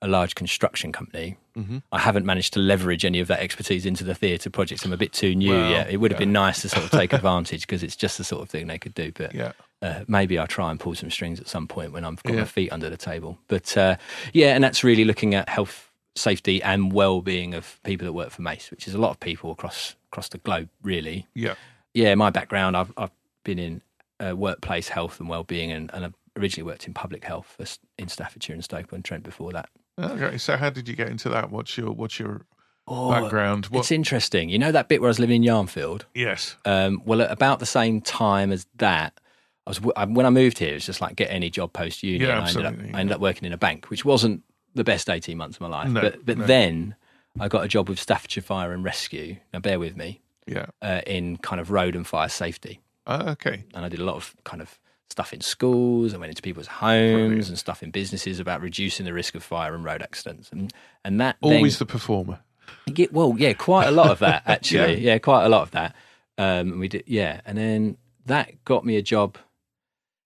a 0.00 0.08
large 0.08 0.34
construction 0.34 0.90
company. 0.92 1.36
Mm-hmm. 1.56 1.78
I 1.92 1.98
haven't 2.00 2.26
managed 2.26 2.52
to 2.54 2.58
leverage 2.60 3.04
any 3.04 3.20
of 3.20 3.28
that 3.28 3.40
expertise 3.40 3.86
into 3.86 4.02
the 4.04 4.14
theatre 4.14 4.50
projects. 4.50 4.84
I'm 4.84 4.92
a 4.92 4.96
bit 4.96 5.12
too 5.12 5.34
new 5.36 5.50
Well, 5.50 5.70
yet. 5.70 5.90
It 5.90 5.98
would 5.98 6.10
have 6.10 6.20
yeah. 6.20 6.24
been 6.26 6.32
nice 6.32 6.62
to 6.62 6.68
sort 6.68 6.84
of 6.84 6.90
take 6.90 7.12
advantage 7.20 7.60
because 7.62 7.82
it's 7.84 7.94
just 7.96 8.18
the 8.18 8.24
sort 8.24 8.42
of 8.42 8.50
thing 8.50 8.66
they 8.66 8.78
could 8.78 8.94
do. 8.94 9.12
But 9.12 9.34
Yeah. 9.34 9.52
uh, 9.82 10.04
maybe 10.08 10.38
I'll 10.38 10.46
try 10.48 10.70
and 10.70 10.80
pull 10.80 10.94
some 10.96 11.10
strings 11.10 11.38
at 11.40 11.46
some 11.48 11.68
point 11.68 11.92
when 11.92 12.04
I've 12.04 12.22
got 12.24 12.34
Yeah. 12.34 12.40
my 12.40 12.46
feet 12.46 12.72
under 12.72 12.88
the 12.90 12.96
table. 12.96 13.38
But 13.48 13.76
uh, 13.76 13.96
yeah, 14.32 14.54
and 14.54 14.64
that's 14.64 14.82
really 14.82 15.04
looking 15.04 15.34
at 15.34 15.48
health, 15.48 15.90
safety, 16.16 16.60
and 16.62 16.92
well-being 16.92 17.54
of 17.54 17.78
people 17.84 18.04
that 18.06 18.12
work 18.12 18.30
for 18.30 18.42
Mace, 18.42 18.70
which 18.70 18.88
is 18.88 18.94
a 18.94 18.98
lot 18.98 19.10
of 19.10 19.20
people 19.20 19.50
across 19.52 19.94
across 20.12 20.28
the 20.28 20.38
globe, 20.38 20.68
really 20.82 21.26
Yeah. 21.34 21.54
yeah, 21.94 22.14
my 22.14 22.30
background, 22.30 22.76
I've, 22.76 22.92
I've 22.96 23.10
been 23.44 23.58
in 23.58 23.80
uh, 24.24 24.36
workplace 24.36 24.88
health 24.88 25.18
and 25.20 25.28
well-being, 25.28 25.72
and, 25.72 25.90
and 25.94 26.04
I've 26.04 26.14
originally 26.38 26.70
worked 26.70 26.86
in 26.86 26.92
public 26.94 27.24
health 27.24 27.46
for, 27.56 27.64
in 27.98 28.08
Staffordshire 28.08 28.54
and 28.54 28.62
Stoke 28.62 28.92
on 28.92 29.02
Trent 29.02 29.24
before 29.24 29.52
that. 29.52 29.68
Okay. 29.98 30.38
So, 30.38 30.56
how 30.56 30.70
did 30.70 30.86
you 30.88 30.94
get 30.94 31.08
into 31.08 31.28
that? 31.30 31.50
What's 31.50 31.76
your 31.76 31.90
What's 31.92 32.18
your 32.18 32.46
Oh, 32.88 33.10
background? 33.12 33.66
What? 33.66 33.80
It's 33.80 33.92
interesting. 33.92 34.48
You 34.48 34.58
know 34.58 34.72
that 34.72 34.88
bit 34.88 35.00
where 35.00 35.08
I 35.08 35.10
was 35.10 35.20
living 35.20 35.44
in 35.44 35.48
Yarnfield? 35.48 36.02
yes. 36.14 36.56
Um, 36.64 37.00
well, 37.04 37.22
at 37.22 37.30
about 37.30 37.58
the 37.60 37.66
same 37.66 38.00
time 38.00 38.50
as 38.52 38.66
that, 38.78 39.18
I 39.66 39.70
was 39.70 39.80
I- 39.96 40.04
when 40.06 40.26
I 40.26 40.30
moved 40.30 40.58
here. 40.58 40.70
It 40.70 40.74
was 40.74 40.86
just 40.86 41.00
like 41.00 41.14
get 41.16 41.30
any 41.30 41.48
job 41.50 41.72
post 41.72 42.02
uni. 42.02 42.24
Yeah, 42.24 42.40
I 42.40 42.48
ended 42.48 42.64
up 42.66 42.74
I 42.94 43.00
ended 43.00 43.12
up 43.14 43.20
working 43.20 43.44
in 43.46 43.52
a 43.52 43.56
bank, 43.58 43.86
which 43.88 44.04
wasn't 44.04 44.42
the 44.74 44.82
best 44.84 45.08
eighteen 45.10 45.36
months 45.38 45.56
of 45.58 45.60
my 45.62 45.68
life. 45.68 45.90
No, 45.90 46.00
but 46.00 46.24
but 46.26 46.38
no. 46.38 46.46
then 46.46 46.96
I 47.40 47.48
got 47.48 47.64
a 47.64 47.68
job 47.68 47.88
with 47.88 47.98
Staffordshire 47.98 48.42
Fire 48.42 48.72
and 48.72 48.84
Rescue. 48.84 49.36
Now 49.52 49.60
bear 49.60 49.78
with 49.78 49.96
me 49.96 50.20
Yeah. 50.46 50.66
uh, 50.80 51.00
in 51.06 51.38
kind 51.38 51.60
of 51.60 51.70
road 51.70 51.96
and 51.96 52.06
fire 52.06 52.28
safety. 52.28 52.80
Ah, 53.06 53.30
okay. 53.30 53.64
and 53.74 53.84
I 53.84 53.88
did 53.88 53.98
a 54.00 54.04
lot 54.04 54.16
of 54.16 54.34
kind 54.44 54.62
of 54.62 54.78
stuff 55.10 55.32
in 55.34 55.40
schools 55.42 56.14
I 56.14 56.16
went 56.18 56.30
into 56.30 56.40
people's 56.40 56.68
homes 56.68 57.48
and 57.50 57.58
stuff 57.58 57.82
in 57.82 57.90
businesses 57.90 58.40
about 58.40 58.62
reducing 58.62 59.04
the 59.04 59.12
risk 59.12 59.34
of 59.34 59.42
fire 59.42 59.74
and 59.74 59.84
road 59.84 60.00
accidents 60.00 60.48
and 60.50 60.72
and 61.04 61.20
that 61.20 61.36
Always 61.42 61.78
then, 61.78 61.86
the 61.86 61.92
performer. 61.92 62.38
yeah, 62.86 63.08
well 63.10 63.34
yeah 63.36 63.52
quite 63.52 63.88
a 63.88 63.90
lot 63.90 64.08
of 64.10 64.20
that 64.20 64.42
actually 64.46 64.94
Yeah. 65.02 65.12
yeah. 65.12 65.18
quite 65.18 65.44
a 65.44 65.50
lot 65.50 65.62
of 65.62 65.70
that 65.72 65.94
um 66.38 66.78
we 66.78 66.88
did 66.88 67.04
yeah 67.06 67.42
and 67.44 67.58
then 67.58 67.98
that 68.24 68.64
got 68.64 68.86
me 68.86 68.96
a 68.96 69.02
job 69.02 69.36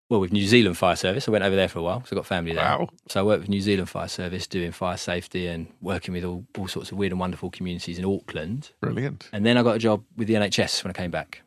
well 0.09 0.21
with 0.21 0.33
New 0.33 0.47
Zealand 0.47 0.77
Fire 0.79 0.97
Service 0.97 1.27
I 1.29 1.31
went 1.33 1.45
over 1.45 1.57
there 1.57 1.69
for 1.69 1.79
a 1.81 1.83
while 1.83 1.99
because 1.99 2.13
I 2.13 2.17
got 2.17 2.27
family 2.27 2.53
there 2.53 2.65
Wow. 2.65 2.89
so 3.09 3.21
I 3.21 3.23
worked 3.25 3.41
with 3.41 3.49
New 3.49 3.61
Zealand 3.61 3.89
Fire 3.89 4.09
Service 4.09 4.47
doing 4.47 4.73
fire 4.73 4.97
safety 4.97 5.47
and 5.49 5.67
working 5.81 6.15
with 6.15 6.25
all, 6.25 6.45
all 6.59 6.69
sorts 6.69 6.93
of 6.93 6.99
weird 6.99 7.13
and 7.13 7.21
wonderful 7.21 7.51
communities 7.51 7.99
in 7.99 8.05
Auckland 8.05 8.71
Brilliant. 8.81 9.29
and 9.33 9.45
then 9.45 9.57
I 9.59 9.63
got 9.63 9.77
a 9.77 9.79
job 9.81 10.05
with 10.17 10.29
the 10.29 10.35
NHS 10.35 10.85
when 10.85 10.91
I 10.91 10.95
came 10.95 11.11
back 11.11 11.43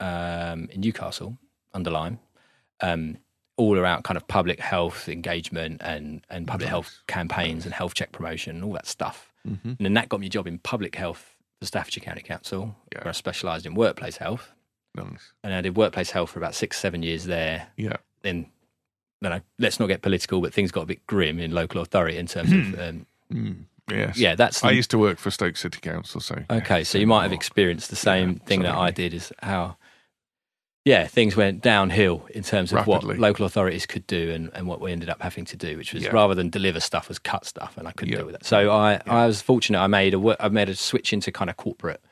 um, 0.00 0.68
in 0.70 0.80
Newcastle, 0.80 1.36
under 1.74 1.90
Lyme, 1.90 2.18
um, 2.80 3.16
all 3.56 3.76
around 3.76 4.04
kind 4.04 4.16
of 4.16 4.26
public 4.28 4.60
health 4.60 5.08
engagement 5.08 5.80
and, 5.84 6.24
and 6.30 6.46
public 6.46 6.68
health 6.68 7.02
campaigns 7.08 7.64
and 7.64 7.74
health 7.74 7.94
check 7.94 8.12
promotion 8.12 8.54
and 8.56 8.64
all 8.64 8.72
that 8.74 8.86
stuff. 8.86 9.32
Mm-hmm. 9.46 9.68
And 9.70 9.78
then 9.80 9.94
that 9.94 10.08
got 10.08 10.20
me 10.20 10.26
a 10.26 10.30
job 10.30 10.46
in 10.46 10.58
public 10.58 10.94
health 10.94 11.34
for 11.58 11.66
Staffordshire 11.66 12.04
County 12.04 12.22
Council, 12.22 12.76
Yeah. 12.92 13.00
where 13.00 13.08
I 13.08 13.12
specialised 13.12 13.66
in 13.66 13.74
workplace 13.74 14.18
health. 14.18 14.52
Nice. 14.94 15.32
And 15.44 15.54
I 15.54 15.60
did 15.60 15.76
workplace 15.76 16.10
health 16.10 16.30
for 16.30 16.38
about 16.38 16.54
six, 16.54 16.78
seven 16.78 17.02
years 17.02 17.24
there. 17.24 17.68
Yeah. 17.76 17.96
Then, 18.22 18.46
then 19.20 19.32
I, 19.32 19.42
let's 19.58 19.78
not 19.78 19.86
get 19.86 20.02
political, 20.02 20.40
but 20.40 20.52
things 20.52 20.70
got 20.72 20.82
a 20.82 20.86
bit 20.86 21.06
grim 21.06 21.38
in 21.38 21.52
local 21.52 21.80
authority 21.80 22.16
in 22.18 22.26
terms 22.26 22.52
of, 22.52 22.80
um, 22.80 23.06
Mm. 23.32 23.64
Yes. 23.90 24.18
yeah, 24.18 24.34
that's 24.34 24.62
I 24.64 24.70
used 24.70 24.90
to 24.90 24.98
work 24.98 25.18
for 25.18 25.30
Stoke 25.30 25.56
City 25.56 25.80
Council, 25.80 26.20
so 26.20 26.44
Okay, 26.50 26.84
so 26.84 26.92
so 26.92 26.98
you 26.98 27.06
might 27.06 27.22
have 27.22 27.32
experienced 27.32 27.90
the 27.90 27.96
same 27.96 28.32
Yeah, 28.32 28.38
thing 28.46 28.62
that 28.62 28.74
I 28.74 28.90
did 28.90 29.12
is 29.14 29.32
how, 29.42 29.76
yeah, 30.84 31.06
things 31.06 31.36
went 31.36 31.62
downhill 31.62 32.26
in 32.34 32.42
terms 32.42 32.70
of 32.72 32.76
Rapidly. 32.86 33.16
what 33.16 33.18
local 33.18 33.44
authorities 33.46 33.84
could 33.86 34.06
do 34.06 34.30
and, 34.30 34.50
and 34.54 34.66
what 34.66 34.80
we 34.80 34.92
ended 34.92 35.08
up 35.10 35.20
having 35.22 35.44
to 35.46 35.56
do, 35.56 35.76
which 35.76 35.92
was 35.92 36.04
Yeah. 36.04 36.10
rather 36.10 36.34
than 36.34 36.48
deliver 36.50 36.80
stuff, 36.80 37.08
was 37.08 37.18
cut 37.18 37.44
stuff, 37.44 37.76
and 37.76 37.86
I 37.88 37.92
couldn't 37.92 38.12
Yeah. 38.12 38.18
deal 38.18 38.26
with 38.26 38.34
that. 38.34 38.44
So 38.46 38.70
I, 38.70 39.00
I 39.06 39.26
was 39.26 39.42
fortunate. 39.42 39.78
I 39.80 39.86
made 39.86 40.14
a 40.14 40.36
I 40.42 40.48
made 40.48 40.68
a 40.70 40.74
switch 40.74 41.12
into 41.12 41.30
kind 41.32 41.50
of 41.50 41.56
corporate 41.56 42.02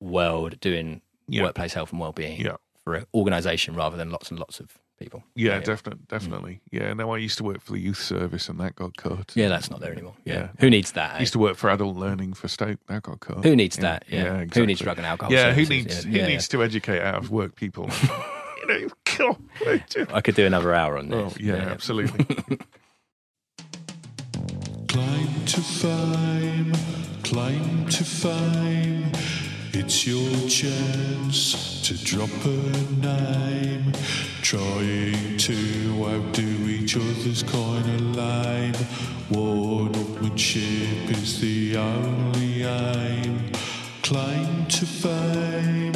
world, 0.00 0.58
doing 0.60 1.00
Yeah. 1.30 1.42
workplace 1.44 1.72
health 1.74 1.90
and 1.92 2.00
well-being 2.00 2.40
Yeah. 2.40 2.56
for 2.84 2.94
an 2.94 3.06
organisation 3.14 3.74
rather 3.74 3.96
than 3.96 4.10
lots 4.10 4.30
and 4.30 4.38
lots 4.38 4.60
of 4.60 4.78
people. 4.98 5.24
Yeah, 5.34 5.54
yeah. 5.54 5.60
definitely, 5.60 6.04
definitely. 6.08 6.60
Yeah. 6.70 6.92
No, 6.92 7.10
I 7.14 7.16
used 7.18 7.38
to 7.38 7.44
work 7.44 7.60
for 7.62 7.72
the 7.72 7.78
youth 7.80 8.00
service, 8.02 8.48
and 8.50 8.60
that 8.60 8.76
got 8.76 8.96
cut. 8.96 9.32
Yeah, 9.34 9.48
that's 9.48 9.70
not 9.70 9.80
there 9.80 9.92
anymore. 9.92 10.14
Yeah, 10.24 10.34
Yeah. 10.34 10.48
who 10.60 10.68
needs 10.68 10.92
that? 10.92 11.14
I 11.14 11.16
eh? 11.16 11.20
used 11.20 11.32
to 11.32 11.38
work 11.38 11.56
for 11.56 11.70
adult 11.70 11.96
learning 11.96 12.34
for 12.34 12.48
Stoke. 12.48 12.78
That 12.88 13.02
got 13.04 13.20
cut. 13.20 13.42
Who 13.44 13.56
needs 13.56 13.76
Yeah, 13.78 13.82
that? 13.82 14.04
Yeah. 14.08 14.18
Who 14.36 14.40
exactly. 14.42 14.66
needs 14.66 14.80
drug 14.80 14.98
and 14.98 15.06
alcohol 15.06 15.32
Yeah, 15.32 15.52
who 15.52 15.64
needs 15.64 16.04
Yeah, 16.04 16.10
who 16.10 16.18
yeah, 16.18 16.26
needs 16.26 16.48
to 16.48 16.62
educate 16.62 17.00
out 17.00 17.14
of 17.16 17.30
work 17.30 17.54
people? 17.56 17.88
you 18.60 18.66
know, 18.66 18.88
God. 19.96 20.12
I 20.12 20.20
could 20.20 20.34
do 20.34 20.44
another 20.44 20.74
hour 20.74 20.98
on 20.98 21.12
Oh, 21.14 21.28
this. 21.30 21.40
yeah, 21.40 21.54
absolutely. 21.54 22.24
Climb 24.88 25.44
to 25.46 25.60
fame, 25.60 26.72
climb 27.22 27.86
to 27.88 28.04
fame. 28.04 29.12
It's 29.82 30.06
your 30.06 30.30
chance 30.46 31.80
to 31.88 31.94
drop 32.04 32.28
a 32.44 32.48
name. 33.00 33.92
Trying 34.42 35.38
to 35.38 36.04
outdo 36.04 36.68
each 36.68 36.96
other's 36.96 37.42
kind 37.42 37.88
of 37.88 38.14
lame. 38.14 38.74
One-upmanship 39.30 41.10
is 41.12 41.40
the 41.40 41.78
only 41.78 42.62
aim. 42.62 43.52
Claim 44.02 44.66
to 44.66 44.84
fame, 44.84 45.94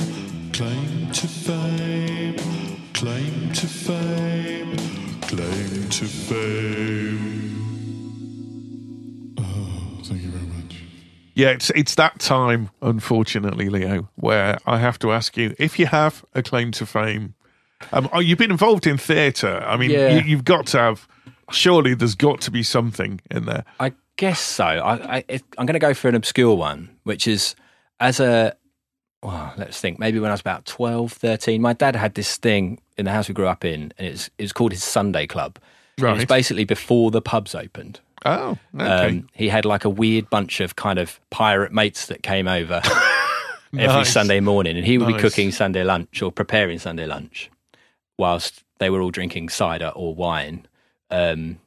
claim 0.51 1.11
to 1.13 1.27
fame, 1.27 2.37
claim 2.95 3.53
to 3.53 3.67
fame, 3.67 4.77
claim 5.21 5.89
to 5.91 6.07
fame. 6.07 7.54
Yeah, 11.35 11.51
it's 11.51 11.71
it's 11.71 11.95
that 11.97 12.19
time, 12.21 12.71
unfortunately, 12.81 13.69
Leo, 13.69 14.09
where 14.15 14.59
I 14.67 14.79
have 14.79 14.99
to 15.01 15.13
ask 15.13 15.37
you 15.37 15.55
if 15.59 15.79
you 15.79 15.87
have 15.87 16.25
a 16.35 16.43
claim 16.43 16.71
to 16.73 16.87
fame. 16.87 17.35
Um, 17.93 18.09
oh, 18.13 18.21
you've 18.21 18.39
been 18.39 18.51
involved 18.53 18.87
in 18.87 18.97
theatre. 18.97 19.63
I 19.67 19.77
mean, 19.77 19.91
Yeah. 19.91 20.09
you, 20.17 20.21
you've 20.23 20.45
got 20.45 20.67
to 20.69 20.79
have. 20.79 21.09
Surely, 21.51 21.95
there's 21.95 22.15
got 22.15 22.41
to 22.43 22.51
be 22.51 22.63
something 22.63 23.21
in 23.31 23.45
there. 23.45 23.65
I 23.79 23.93
guess 24.17 24.41
so. 24.41 24.65
I, 24.65 25.17
I, 25.29 25.41
I'm 25.59 25.67
going 25.67 25.75
to 25.75 25.79
go 25.79 25.93
for 25.93 26.09
an 26.09 26.15
obscure 26.15 26.55
one, 26.55 26.89
which 27.03 27.27
is 27.29 27.55
as 28.01 28.19
a, 28.21 28.57
well, 29.23 29.53
let's 29.59 29.79
think, 29.79 29.99
maybe 29.99 30.19
when 30.19 30.31
I 30.31 30.35
was 30.35 30.41
about 30.41 30.65
12, 30.65 31.13
13, 31.13 31.61
my 31.61 31.75
dad 31.75 31.97
had 31.97 32.15
this 32.15 32.37
thing 32.39 32.81
in 32.97 33.05
the 33.05 33.11
house 33.11 33.29
we 33.29 33.35
grew 33.35 33.47
up 33.47 33.65
in, 33.65 33.93
and 33.99 34.09
it's 34.09 34.31
it 34.39 34.43
was 34.45 34.53
called 34.53 34.73
his 34.73 34.83
Sunday 34.83 35.27
Club. 35.27 35.59
And 35.99 36.09
It 36.09 36.15
was 36.15 36.25
basically 36.25 36.65
before 36.65 37.11
the 37.11 37.21
pubs 37.21 37.55
opened. 37.55 38.01
Oh, 38.25 38.57
okay. 38.79 39.09
Um, 39.09 39.29
he 39.35 39.49
had 39.49 39.65
like 39.65 39.85
a 39.85 39.91
weird 39.91 40.31
bunch 40.31 40.61
of 40.61 40.77
kind 40.77 40.99
of 40.99 41.21
pirate 41.31 41.73
mates 41.73 42.07
that 42.07 42.23
came 42.23 42.49
over 42.49 42.81
every 43.73 43.87
Nice. 43.87 44.13
Sunday 44.13 44.41
morning, 44.41 44.77
and 44.77 44.87
he 44.87 44.99
would 44.99 45.07
be 45.09 45.15
cooking 45.19 45.51
Sunday 45.53 45.85
lunch 45.85 46.23
or 46.23 46.33
preparing 46.33 46.79
Sunday 46.79 47.07
lunch, 47.07 47.51
whilst 48.19 48.65
they 48.79 48.91
were 48.91 49.01
all 49.03 49.11
drinking 49.11 49.49
cider 49.49 49.93
or 49.95 50.15
wine. 50.15 50.67
Um, 51.11 51.59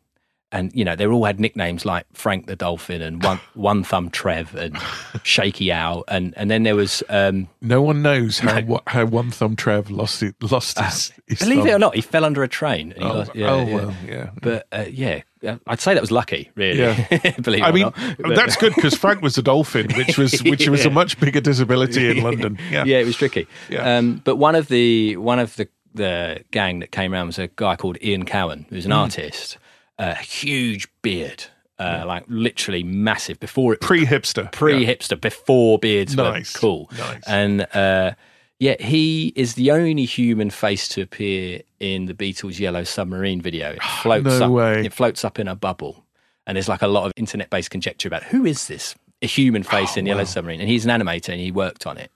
and 0.53 0.71
you 0.73 0.85
know 0.85 0.95
they 0.95 1.05
all 1.05 1.25
had 1.25 1.41
nicknames 1.41 1.85
like 1.85 2.05
Frank 2.13 2.47
the 2.47 2.55
Dolphin 2.55 3.01
and 3.01 3.21
One 3.21 3.39
One 3.53 3.83
Thumb 3.83 4.09
Trev 4.09 4.55
and 4.55 4.77
Shaky 5.23 5.73
Owl, 5.73 6.05
and 6.07 6.33
and 6.37 6.49
then 6.49 6.63
there 6.63 6.75
was 6.75 7.03
um, 7.09 7.49
no 7.61 7.81
one 7.81 8.01
knows 8.01 8.39
how 8.39 8.61
wha- 8.61 8.79
how 8.87 9.03
one 9.05 9.29
thumb 9.29 9.57
Trev 9.57 9.91
lost 9.91 10.23
it 10.23 10.35
lost 10.41 10.79
his. 10.79 11.11
his 11.27 11.41
Ah, 11.41 11.45
believe 11.45 11.65
it 11.65 11.71
or 11.73 11.79
not, 11.79 11.95
he 11.95 12.01
fell 12.01 12.23
under 12.23 12.43
a 12.43 12.47
train. 12.47 12.93
And 12.93 13.03
he 13.03 13.09
Oh, 13.09 13.13
lost, 13.13 13.31
oh, 13.35 13.65
well, 13.65 13.93
yeah. 14.07 14.29
But 14.41 14.67
uh, 14.71 14.85
yeah, 14.89 15.23
I'd 15.67 15.79
say 15.79 15.93
that 15.93 16.01
was 16.01 16.11
lucky, 16.11 16.51
really. 16.55 16.79
Yeah. 16.79 17.31
believe 17.41 17.63
I 17.63 17.69
or 17.69 17.73
mean. 17.73 17.91
That's 18.35 18.55
good 18.55 18.73
because 18.75 18.95
Frank 18.95 19.21
was 19.21 19.37
a 19.37 19.41
dolphin, 19.41 19.91
which 19.95 20.17
was 20.17 20.39
which 20.43 20.67
was 20.67 20.85
a 20.85 20.89
much 20.89 21.19
bigger 21.19 21.41
disability 21.41 22.09
in 22.09 22.23
London. 22.23 22.57
Yeah, 22.71 22.83
yeah, 22.85 22.97
it 22.99 23.05
was 23.05 23.15
tricky. 23.15 23.47
Yeah. 23.69 23.97
Um, 23.97 24.21
but 24.23 24.35
one 24.37 24.55
of 24.55 24.67
the 24.67 25.17
one 25.17 25.39
of 25.39 25.55
the 25.55 25.67
the 25.93 26.43
gang 26.51 26.79
that 26.79 26.91
came 26.91 27.13
around 27.13 27.27
was 27.27 27.39
a 27.39 27.47
guy 27.55 27.75
called 27.75 27.97
Ian 28.01 28.25
Cowan, 28.25 28.65
who's 28.69 28.85
an 28.85 28.91
artist, 28.91 29.57
a 29.97 30.13
huge 30.15 30.87
beard, 31.01 31.45
uh, 31.79 32.03
like 32.05 32.23
literally 32.27 32.83
massive. 32.83 33.39
Before 33.39 33.73
it 33.73 33.81
pre 33.81 34.05
hipster, 34.05 34.51
pre 34.51 34.85
hipster, 34.85 35.19
before 35.19 35.79
beards 35.79 36.15
Nice. 36.15 36.53
were 36.53 36.59
cool. 36.59 36.89
Nice. 36.97 37.23
And 37.27 37.61
uh, 37.73 38.11
yeah, 38.59 38.75
he 38.81 39.33
is 39.35 39.53
the 39.55 39.71
only 39.71 40.05
human 40.05 40.49
face 40.49 40.87
to 40.89 41.01
appear 41.01 41.61
in 41.79 42.05
the 42.05 42.13
Beatles' 42.13 42.59
Yellow 42.59 42.83
Submarine 42.83 43.41
video. 43.41 43.71
It 43.71 43.83
floats 43.83 44.25
No 44.25 44.45
up. 44.45 44.51
way. 44.51 44.85
It 44.85 44.93
floats 44.93 45.23
up 45.23 45.39
in 45.39 45.47
a 45.47 45.55
bubble, 45.55 46.05
and 46.45 46.55
there's 46.55 46.69
like 46.69 46.81
a 46.81 46.87
lot 46.87 47.05
of 47.05 47.11
internet-based 47.15 47.69
conjecture 47.69 48.07
about 48.07 48.23
who 48.23 48.45
is 48.45 48.67
this 48.67 48.95
a 49.21 49.27
human 49.27 49.63
face 49.63 49.97
in 49.97 50.05
Yellow 50.05 50.23
Submarine, 50.23 50.59
and 50.61 50.69
he's 50.69 50.85
an 50.85 50.91
animator 50.91 51.29
and 51.29 51.39
he 51.41 51.51
worked 51.51 51.87
on 51.87 51.97
it. 51.97 52.11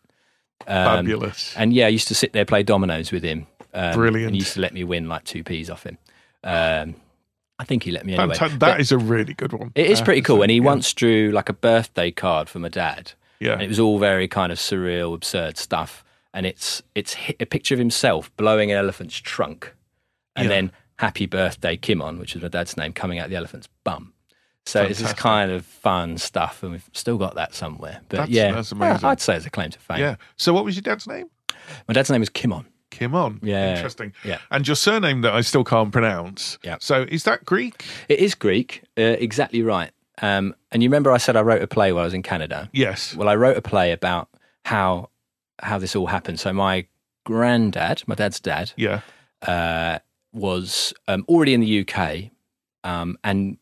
Um, 0.67 1.05
Fabulous. 1.07 1.55
And 1.57 1.73
yeah, 1.73 1.85
I 1.87 1.89
used 1.89 2.07
to 2.09 2.15
sit 2.15 2.33
there 2.33 2.45
play 2.45 2.61
dominoes 2.61 3.11
with 3.11 3.23
him. 3.23 3.47
Um, 3.73 3.93
Brilliant. 3.95 4.27
And 4.27 4.35
he 4.35 4.39
used 4.41 4.53
to 4.53 4.59
let 4.61 4.73
me 4.73 4.83
win 4.83 5.09
like 5.09 5.23
two 5.23 5.43
p's 5.43 5.69
off 5.71 5.83
him. 5.83 5.97
Um, 6.43 6.95
I 7.57 7.63
think 7.63 7.83
he 7.83 7.91
let 7.91 8.05
me 8.05 8.13
anyway. 8.15 8.35
Fanta- 8.35 8.59
But 8.59 8.59
that 8.67 8.79
is 8.79 8.91
a 8.91 8.97
really 8.97 9.33
good 9.33 9.53
one. 9.53 9.71
it 9.75 9.87
is 9.89 10.01
pretty 10.01 10.21
cool. 10.21 10.37
say, 10.37 10.41
And 10.43 10.51
he 10.51 10.57
yeah. 10.57 10.63
once 10.63 10.93
drew 10.93 11.31
like 11.31 11.49
a 11.49 11.53
birthday 11.53 12.11
card 12.11 12.49
for 12.49 12.59
my 12.59 12.69
dad. 12.69 13.13
Yeah. 13.39 13.53
And 13.53 13.61
it 13.63 13.67
was 13.67 13.79
all 13.79 13.97
very 13.97 14.27
kind 14.27 14.51
of 14.51 14.57
surreal, 14.59 15.15
absurd 15.15 15.57
stuff. 15.57 16.03
And 16.33 16.45
it's 16.45 16.81
it's 16.95 17.15
a 17.39 17.45
picture 17.45 17.75
of 17.75 17.79
himself 17.79 18.35
blowing 18.37 18.71
an 18.71 18.77
elephant's 18.77 19.17
trunk, 19.17 19.73
and 20.35 20.45
Yeah. 20.45 20.55
then 20.55 20.71
"Happy 20.97 21.25
Birthday, 21.25 21.75
Kimon," 21.77 22.19
which 22.19 22.35
is 22.35 22.41
my 22.41 22.47
dad's 22.47 22.77
name, 22.77 22.93
coming 22.93 23.19
out 23.19 23.29
the 23.29 23.35
elephant's 23.35 23.67
bum. 23.83 24.13
So 24.65 24.83
it's 24.83 24.99
this 24.99 25.13
kind 25.13 25.51
of 25.51 25.65
fun 25.65 26.17
stuff, 26.17 26.61
and 26.63 26.71
we've 26.73 26.89
still 26.93 27.17
got 27.17 27.35
that 27.35 27.53
somewhere. 27.55 28.01
But 28.09 28.17
That's- 28.17 28.29
yeah, 28.29 28.51
that's 28.51 28.71
amazing. 28.71 29.03
I'd 29.05 29.19
say 29.19 29.35
it's 29.35 29.45
a 29.45 29.49
claim 29.49 29.71
to 29.71 29.79
fame. 29.79 29.99
Yeah. 29.99 30.15
So, 30.37 30.53
what 30.53 30.63
was 30.63 30.75
your 30.75 30.83
dad's 30.83 31.07
name? 31.07 31.25
My 31.87 31.93
dad's 31.93 32.09
name 32.11 32.21
is 32.21 32.29
Kimon. 32.29 32.65
Kimon. 32.91 33.39
Yeah. 33.41 33.73
Interesting. 33.75 34.13
Yeah. 34.23 34.37
And 34.51 34.67
your 34.67 34.75
surname 34.75 35.21
that 35.21 35.33
I 35.33 35.41
still 35.41 35.63
can't 35.63 35.91
pronounce. 35.91 36.57
Yeah. 36.63 36.77
So, 36.79 37.05
is 37.09 37.23
that 37.23 37.43
Greek? 37.45 37.85
It 38.07 38.19
is 38.19 38.35
Greek, 38.35 38.83
uh, 38.97 39.01
exactly 39.01 39.63
right. 39.63 39.91
Um, 40.21 40.53
and 40.71 40.83
you 40.83 40.89
remember 40.89 41.11
I 41.11 41.17
said 41.17 41.35
I 41.35 41.41
wrote 41.41 41.61
a 41.63 41.67
play 41.67 41.91
while 41.91 42.03
I 42.03 42.05
was 42.05 42.13
in 42.13 42.21
Canada. 42.23 42.69
Yes. 42.71 43.15
Well, 43.15 43.27
I 43.29 43.35
wrote 43.35 43.57
a 43.57 43.61
play 43.61 43.91
about 43.91 44.29
how 44.65 45.09
how 45.61 45.77
this 45.77 45.95
all 45.95 46.07
happened. 46.07 46.39
So 46.39 46.51
my 46.53 46.85
granddad, 47.25 48.03
my 48.07 48.15
dad's 48.15 48.39
dad, 48.39 48.71
Yeah. 48.75 49.01
uh, 49.47 49.99
was 50.33 50.93
um, 51.07 51.25
already 51.27 51.53
in 51.53 51.61
the 51.61 51.79
UK, 51.87 52.31
um, 52.83 53.17
and 53.23 53.57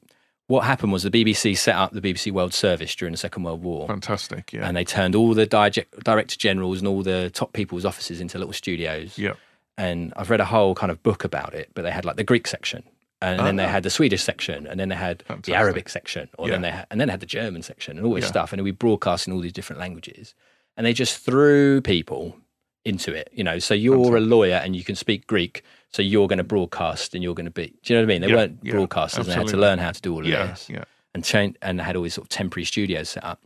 what 0.48 0.62
happened 0.66 0.92
was 0.92 1.04
the 1.04 1.12
BBC 1.12 1.56
set 1.58 1.76
up 1.76 1.92
the 1.92 2.02
BBC 2.02 2.32
World 2.32 2.54
Service 2.54 2.96
during 2.96 3.12
the 3.12 3.18
Second 3.18 3.44
World 3.44 3.62
War. 3.64 3.88
Fantastic. 3.88 4.52
Yeah. 4.54 4.68
And 4.68 4.76
they 4.76 4.84
turned 4.84 5.14
all 5.16 5.34
the 5.34 5.46
direct, 5.46 6.04
director 6.04 6.38
generals 6.38 6.80
and 6.80 6.88
all 6.88 7.04
the 7.04 7.30
top 7.32 7.54
people's 7.54 7.86
offices 7.86 8.20
into 8.20 8.38
little 8.40 8.54
studios. 8.54 9.18
yeah. 9.18 9.34
And 9.78 10.12
I've 10.18 10.30
read 10.30 10.42
a 10.42 10.46
whole 10.46 10.76
kind 10.76 10.92
of 10.92 11.02
book 11.04 11.24
about 11.24 11.54
it, 11.54 11.70
but 11.74 11.84
they 11.84 11.92
had 11.92 12.04
like 12.04 12.18
the 12.18 12.24
Greek 12.24 12.48
section. 12.48 12.84
And 13.22 13.40
then 13.46 13.56
they 13.58 13.66
Ah. 13.66 13.70
had 13.70 13.84
the 13.84 13.90
Swedish 13.90 14.22
section, 14.24 14.66
and 14.68 14.80
then 14.80 14.90
they 14.90 14.96
had 14.96 15.24
Fantastic. 15.24 15.46
the 15.54 15.56
Arabic 15.56 15.90
section, 15.90 16.30
or 16.38 16.48
then 16.50 16.62
they 16.62 16.72
had, 16.72 16.86
and 16.92 17.00
then 17.00 17.08
they 17.10 17.12
had 17.12 17.20
the 17.20 17.26
German 17.26 17.62
section, 17.64 17.98
and 17.98 18.06
all 18.06 18.14
this 18.14 18.24
Yeah. 18.26 18.30
stuff. 18.30 18.54
And 18.54 18.62
we 18.64 18.72
broadcast 18.72 19.28
in 19.28 19.34
all 19.34 19.40
these 19.42 19.52
different 19.54 19.80
languages, 19.80 20.36
and 20.80 20.86
they 20.88 20.94
just 20.94 21.18
threw 21.20 21.82
people 21.82 22.38
into 22.86 23.14
it. 23.14 23.30
You 23.34 23.44
know, 23.44 23.60
so 23.60 23.74
you're 23.74 24.16
a 24.16 24.22
lawyer 24.22 24.56
and 24.56 24.76
you 24.78 24.84
can 24.86 24.96
speak 24.96 25.28
Greek, 25.28 25.62
so 25.92 26.02
you're 26.02 26.28
going 26.30 26.38
to 26.38 26.44
broadcast 26.46 27.14
and 27.14 27.22
you're 27.22 27.36
going 27.36 27.46
to 27.46 27.52
be. 27.52 27.74
Do 27.84 27.94
you 27.94 28.00
know 28.00 28.06
what 28.06 28.12
I 28.12 28.14
mean? 28.14 28.22
They 28.22 28.30
Yeah, 28.30 28.36
weren't 28.36 28.60
yeah, 28.64 28.74
broadcasters; 28.74 29.26
they 29.26 29.34
had 29.34 29.48
to 29.50 29.58
learn 29.58 29.78
how 29.80 29.92
to 29.92 30.02
do 30.02 30.14
all 30.14 30.22
of 30.22 30.26
Yeah. 30.28 30.48
this 30.48 30.70
Yeah. 30.70 30.86
and 31.14 31.24
change, 31.26 31.58
and 31.62 31.82
had 31.82 31.98
all 31.98 32.04
these 32.04 32.14
sort 32.14 32.26
of 32.26 32.30
temporary 32.30 32.64
studios 32.66 33.10
set 33.10 33.24
up. 33.26 33.42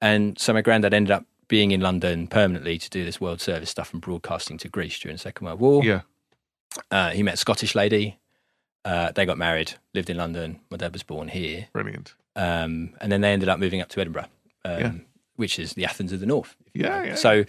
And 0.00 0.38
so 0.38 0.52
my 0.52 0.62
granddad 0.62 0.94
ended 0.94 1.10
up 1.10 1.24
being 1.48 1.72
in 1.72 1.80
London 1.80 2.28
permanently 2.28 2.78
to 2.78 2.88
do 2.88 3.04
this 3.04 3.20
World 3.20 3.40
Service 3.40 3.70
stuff 3.70 3.92
and 3.92 4.00
broadcasting 4.00 4.58
to 4.58 4.68
Greece 4.68 4.98
during 5.00 5.16
the 5.16 5.20
Second 5.20 5.46
World 5.46 5.58
War. 5.60 5.82
Yeah. 5.84 6.02
Uh, 6.92 7.10
he 7.10 7.22
met 7.24 7.34
a 7.34 7.38
Scottish 7.38 7.74
lady. 7.74 8.18
Uh, 8.84 9.10
they 9.12 9.26
got 9.26 9.36
married, 9.38 9.72
lived 9.94 10.08
in 10.10 10.16
London. 10.16 10.60
My 10.70 10.76
dad 10.76 10.92
was 10.92 11.02
born 11.02 11.28
here. 11.28 11.66
Brilliant. 11.72 12.14
Um, 12.36 12.94
and 13.00 13.10
then 13.10 13.22
they 13.22 13.32
ended 13.32 13.48
up 13.48 13.58
moving 13.58 13.80
up 13.80 13.88
to 13.88 14.00
Edinburgh, 14.00 14.26
um, 14.64 14.78
Yeah. 14.80 14.92
Which 15.38 15.58
is 15.58 15.72
the 15.74 15.84
Athens 15.84 16.12
of 16.12 16.20
the 16.20 16.26
North. 16.26 16.56
Yeah, 16.74 17.02
yeah. 17.04 17.14
So, 17.14 17.44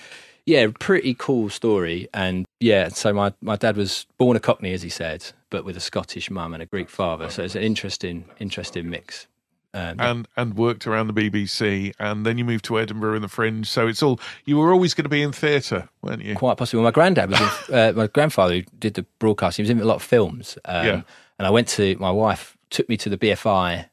yeah, 0.45 0.67
pretty 0.79 1.13
cool 1.15 1.49
story. 1.49 2.07
And 2.13 2.45
yeah, 2.59 2.89
so 2.89 3.11
my, 3.13 3.33
my 3.41 3.55
dad 3.55 3.75
was 3.77 4.05
born 4.17 4.37
a 4.37 4.39
Cockney, 4.39 4.73
as 4.73 4.81
he 4.81 4.89
said, 4.89 5.25
but 5.49 5.65
with 5.65 5.75
a 5.75 5.81
Scottish 5.81 6.29
mum 6.29 6.53
and 6.53 6.63
a 6.63 6.65
Greek 6.65 6.89
father. 6.89 7.29
So 7.29 7.43
it's 7.43 7.55
an 7.55 7.63
interesting, 7.63 8.25
interesting 8.39 8.89
mix. 8.89 9.27
Um, 9.73 9.99
And 9.99 10.27
and 10.35 10.55
worked 10.55 10.87
around 10.87 11.07
the 11.07 11.13
BBC, 11.13 11.93
and 11.99 12.25
then 12.25 12.37
you 12.39 12.45
moved 12.45 12.65
to 12.65 12.79
Edinburgh 12.79 13.15
in 13.15 13.21
the 13.21 13.27
Fringe. 13.27 13.67
So 13.67 13.87
it's 13.87 14.01
all 14.01 14.19
you 14.45 14.57
were 14.57 14.71
always 14.73 14.95
going 14.95 15.03
to 15.03 15.09
be 15.09 15.21
in 15.21 15.31
theatre, 15.31 15.89
weren't 16.01 16.23
you? 16.23 16.35
Quite 16.35 16.57
possibly. 16.57 16.83
My 16.83 16.89
granddad 16.91 17.29
was, 17.29 17.39
in, 17.69 17.75
uh, 17.75 17.93
my 17.95 18.07
grandfather 18.07 18.55
who 18.55 18.61
did 18.79 18.95
the 18.95 19.05
broadcasting. 19.19 19.65
He 19.65 19.71
was 19.71 19.77
in 19.77 19.83
a 19.83 19.85
lot 19.87 19.97
of 19.97 20.03
films. 20.03 20.57
Um, 20.65 20.85
Yeah. 20.85 21.01
And 21.37 21.47
I 21.47 21.51
went 21.51 21.67
to 21.69 21.95
my 21.99 22.11
wife 22.11 22.57
took 22.69 22.87
me 22.89 22.97
to 22.97 23.09
the 23.09 23.17
BFI 23.17 23.88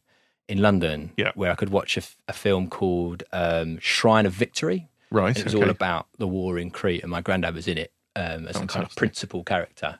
in 0.49 0.59
London, 0.63 1.13
Yeah. 1.17 1.33
where 1.35 1.51
I 1.51 1.55
could 1.55 1.71
watch 1.71 1.97
a 2.29 2.33
film 2.33 2.69
called 2.69 3.23
um, 3.33 3.79
Shrine 3.81 4.27
of 4.27 4.33
Victory. 4.33 4.89
Right. 5.11 5.29
And 5.29 5.39
it 5.39 5.45
was 5.45 5.55
okay. 5.55 5.65
all 5.65 5.71
about 5.71 6.07
the 6.19 6.27
war 6.27 6.59
in 6.59 6.71
Crete, 6.71 7.03
and 7.03 7.11
my 7.11 7.21
granddad 7.21 7.55
was 7.55 7.69
in 7.69 7.79
it 7.79 7.93
um, 8.17 8.47
as 8.49 8.57
a 8.57 8.67
kind 8.67 8.85
of 8.85 8.95
principal 8.97 9.45
character. 9.45 9.99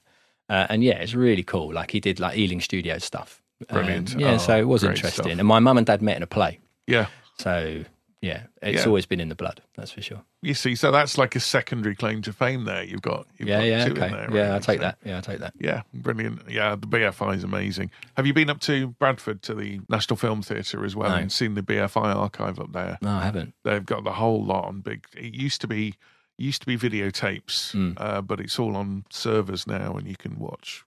Uh, 0.49 0.67
and 0.69 0.83
yeah, 0.85 0.95
it's 0.95 1.15
really 1.15 1.43
cool. 1.43 1.73
Like 1.73 1.91
he 1.93 2.01
did 2.01 2.21
like 2.21 2.37
Ealing 2.39 2.61
Studios 2.61 3.05
stuff. 3.05 3.43
Um, 3.71 3.79
Brilliant. 3.79 4.15
yeah, 4.19 4.35
Oh, 4.35 4.39
so 4.39 4.57
it 4.59 4.69
was 4.69 4.85
interesting. 4.85 5.11
stuff. 5.25 5.27
And 5.39 5.45
my 5.47 5.59
mum 5.61 5.79
and 5.79 5.87
dad 5.87 6.03
met 6.03 6.17
in 6.17 6.23
a 6.23 6.27
play. 6.27 6.61
Yeah. 6.87 7.07
So, 7.39 7.85
Yeah, 8.27 8.43
it's 8.63 8.83
Yeah. 8.83 8.87
always 8.87 9.07
been 9.07 9.21
in 9.21 9.29
the 9.29 9.35
blood. 9.35 9.63
That's 9.77 9.93
for 9.93 10.03
sure. 10.03 10.23
You 10.43 10.55
see, 10.55 10.75
so 10.75 10.91
that's 10.91 11.17
like 11.17 11.37
a 11.37 11.41
secondary 11.41 11.95
claim 11.95 12.23
to 12.23 12.33
fame. 12.33 12.65
There, 12.65 12.83
you've 12.83 13.03
got. 13.03 13.27
You've 13.39 13.49
yeah, 13.49 13.59
got 13.59 13.65
yeah, 13.67 13.85
two 13.85 13.91
in 13.95 14.03
okay. 14.03 14.13
there, 14.15 14.37
yeah, 14.37 14.55
I'll 14.55 14.61
take 14.61 14.79
so- 14.79 14.83
that. 14.87 14.99
Yeah, 15.05 15.17
I'll 15.17 15.23
take 15.23 15.39
that. 15.41 15.55
Yeah, 15.59 15.83
brilliant. 15.95 16.43
Yeah, 16.49 16.75
the 16.77 16.87
BFI 16.87 17.37
is 17.37 17.45
amazing. 17.45 17.91
Have 18.17 18.27
you 18.27 18.33
been 18.35 18.51
up 18.51 18.61
to 18.61 18.89
Bradford 18.99 19.43
to 19.43 19.55
the 19.55 19.81
National 19.89 20.17
Film 20.17 20.43
Theatre 20.43 20.85
as 20.85 20.97
well 20.97 21.11
No. 21.11 21.17
and 21.17 21.31
seen 21.33 21.55
the 21.55 21.63
BFI 21.63 22.15
archive 22.17 22.59
up 22.59 22.73
there? 22.73 22.99
No, 23.01 23.11
I 23.11 23.23
haven't. 23.25 23.55
They've 23.65 23.87
got 23.87 24.05
the 24.05 24.13
whole 24.15 24.45
lot 24.45 24.65
on 24.67 24.81
big. 24.81 25.07
It 25.17 25.35
used 25.35 25.61
to 25.63 25.67
be 25.69 25.95
used 26.39 26.61
to 26.61 26.67
be 26.67 26.77
videotapes, 26.77 27.73
Mm. 27.75 27.95
uh, 27.97 28.21
but 28.21 28.41
it's 28.41 28.59
all 28.59 28.77
on 28.77 29.05
servers 29.11 29.67
now, 29.67 29.97
and 29.97 30.07
you 30.07 30.17
can 30.17 30.39
watch 30.39 30.85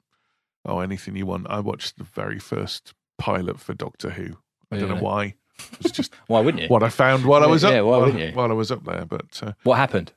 oh 0.65 0.79
anything 0.79 1.15
you 1.15 1.25
want. 1.25 1.47
I 1.49 1.59
watched 1.59 1.97
the 1.97 2.03
very 2.03 2.37
first 2.39 2.93
pilot 3.17 3.59
for 3.59 3.73
Doctor 3.73 4.11
Who. 4.11 4.37
I 4.71 4.77
don't 4.77 4.89
know 4.89 5.01
why. 5.01 5.33
It's 5.79 5.91
just 5.91 6.13
Why 6.27 6.39
wouldn't 6.41 6.63
you? 6.63 6.69
what 6.69 6.83
I 6.83 6.89
found 6.89 7.25
while 7.25 7.43
I 7.43 7.47
was 7.47 7.63
up. 7.63 7.71
Yeah, 7.73 7.81
why 7.81 7.91
while, 7.91 8.05
wouldn't 8.05 8.19
you? 8.23 8.31
while 8.35 8.49
I 8.49 8.53
was 8.53 8.71
up 8.71 8.83
there, 8.85 9.05
but 9.05 9.39
uh, 9.43 9.53
What 9.63 9.77
happened? 9.77 10.11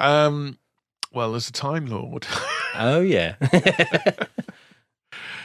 um, 0.00 0.58
well, 1.12 1.34
as 1.34 1.48
a 1.48 1.52
Time 1.52 1.86
Lord. 1.86 2.26
Oh 2.74 3.00
yeah. 3.02 3.34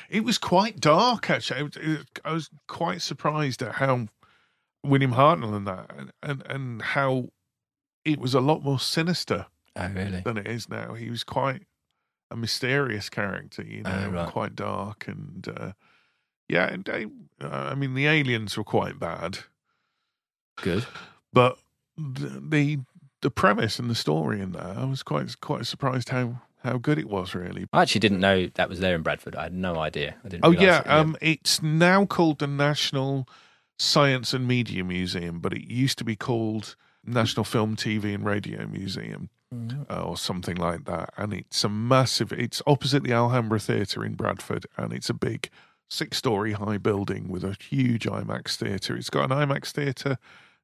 It 0.09 0.23
was 0.23 0.37
quite 0.37 0.79
dark, 0.79 1.29
actually. 1.29 1.59
I 1.59 1.63
was, 1.63 1.75
it- 1.75 2.19
I 2.23 2.31
was 2.31 2.49
quite 2.67 3.01
surprised 3.01 3.61
at 3.61 3.75
how 3.75 4.07
William 4.83 5.11
Hartnell 5.11 5.53
and 5.53 5.67
that, 5.67 5.91
and, 5.97 6.11
and, 6.23 6.43
and 6.49 6.81
how 6.81 7.27
it 8.05 8.17
was 8.17 8.33
a 8.33 8.39
lot 8.39 8.63
more 8.63 8.79
sinister 8.79 9.47
oh 9.75 9.89
really? 9.89 10.21
than 10.21 10.37
it 10.37 10.47
is 10.47 10.69
now. 10.69 10.93
He 10.93 11.09
was 11.09 11.25
quite 11.25 11.63
a 12.31 12.37
mysterious 12.37 13.09
character, 13.09 13.63
you 13.63 13.83
know, 13.83 14.03
Oh, 14.07 14.11
right. 14.11 14.29
quite 14.29 14.55
dark, 14.55 15.09
and 15.09 15.45
uh, 15.49 15.71
yeah, 16.47 16.67
and 16.71 16.85
they, 16.85 17.07
uh, 17.41 17.69
I 17.71 17.75
mean, 17.75 17.93
the 17.93 18.07
aliens 18.07 18.57
were 18.57 18.63
quite 18.63 18.99
bad, 18.99 19.39
Good. 20.57 20.85
but 21.31 21.57
the 21.97 22.79
the, 23.21 23.31
premise 23.31 23.79
and 23.79 23.89
the 23.89 23.95
story 23.95 24.41
in 24.41 24.51
there, 24.51 24.75
I 24.77 24.85
was 24.85 25.03
quite 25.03 25.39
quite 25.41 25.65
surprised 25.65 26.09
how 26.09 26.41
how 26.63 26.77
good 26.77 26.97
it 26.97 27.09
was, 27.09 27.35
really. 27.35 27.67
I 27.73 27.81
actually 27.83 27.99
didn't 27.99 28.19
know 28.19 28.47
that 28.55 28.69
was 28.69 28.79
there 28.79 28.95
in 28.95 29.01
Bradford. 29.01 29.35
I 29.35 29.43
had 29.43 29.53
no 29.53 29.77
idea. 29.77 30.15
I 30.23 30.29
didn't. 30.29 30.45
Oh 30.45 30.51
yeah, 30.51 30.81
it. 30.81 30.87
um, 30.87 31.17
it's 31.21 31.61
now 31.61 32.05
called 32.05 32.39
the 32.39 32.47
National 32.47 33.27
Science 33.77 34.33
and 34.33 34.47
Media 34.47 34.83
Museum, 34.83 35.39
but 35.39 35.53
it 35.53 35.69
used 35.69 35.97
to 35.99 36.03
be 36.03 36.15
called 36.15 36.75
National 37.05 37.43
Film, 37.43 37.75
TV, 37.75 38.13
and 38.13 38.25
Radio 38.25 38.65
Museum, 38.67 39.29
uh, 39.89 40.03
or 40.03 40.17
something 40.17 40.57
like 40.57 40.85
that. 40.85 41.13
And 41.17 41.33
it's 41.33 41.63
a 41.63 41.69
massive. 41.69 42.33
It's 42.33 42.61
opposite 42.65 43.03
the 43.03 43.13
Alhambra 43.13 43.59
Theatre 43.59 44.03
in 44.03 44.15
Bradford, 44.15 44.65
and 44.75 44.91
it's 44.91 45.09
a 45.09 45.13
big 45.13 45.49
six-story 45.89 46.53
high 46.53 46.77
building 46.77 47.27
with 47.29 47.43
a 47.43 47.55
huge 47.59 48.05
IMAX 48.05 48.55
theatre. 48.55 48.95
It's 48.95 49.09
got 49.09 49.31
an 49.31 49.37
IMAX 49.37 49.71
theatre. 49.71 50.17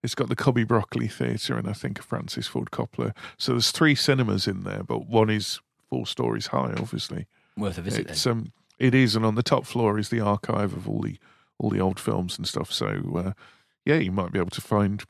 It's 0.03 0.15
got 0.15 0.27
the 0.27 0.35
Cubby 0.35 0.65
Broccoli 0.65 1.07
Theatre, 1.07 1.57
and 1.57 1.67
I 1.67 1.73
think 1.73 1.97
a 1.99 2.01
Francis 2.03 2.45
Ford 2.47 2.71
Coppola. 2.71 3.15
So 3.37 3.53
there's 3.53 3.71
three 3.71 3.95
cinemas 3.95 4.47
in 4.47 4.63
there, 4.63 4.83
but 4.83 5.07
one 5.07 5.29
is 5.29 5.61
four 5.89 6.05
stories 6.05 6.47
high, 6.47 6.73
obviously. 6.77 7.25
worth 7.55 7.77
a 7.77 7.81
visit. 7.81 8.09
It's 8.09 8.23
Then. 8.25 8.31
um, 8.33 8.51
it 8.79 8.93
is, 8.93 9.15
and 9.15 9.25
on 9.25 9.35
the 9.35 9.43
top 9.43 9.65
floor 9.65 9.97
is 9.97 10.09
the 10.09 10.19
archive 10.19 10.73
of 10.73 10.89
all 10.89 10.99
the 11.01 11.17
all 11.57 11.69
the 11.69 11.79
old 11.79 11.99
films 12.01 12.37
and 12.37 12.45
stuff. 12.45 12.71
So 12.73 12.87
uh, 13.15 13.31
yeah, 13.85 13.95
you 13.95 14.11
might 14.11 14.33
be 14.33 14.39
able 14.39 14.49
to 14.49 14.61
find 14.61 15.03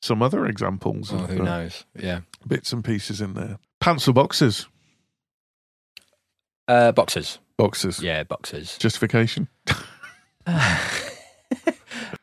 some 0.00 0.22
other 0.22 0.46
examples 0.46 1.12
Oh, 1.12 1.18
of 1.18 1.28
who 1.30 1.42
uh, 1.42 1.44
knows? 1.44 1.84
Yeah. 1.94 2.20
bits 2.46 2.72
and 2.72 2.82
pieces 2.82 3.20
in 3.20 3.34
there. 3.34 3.58
Pants 3.80 4.08
or 4.08 4.12
boxes? 4.14 4.66
Uh, 6.68 6.92
boxers. 7.56 7.96
Boxes. 7.96 8.02
Yeah, 8.04 8.22
boxers. 8.24 8.78
Justification? 8.78 9.48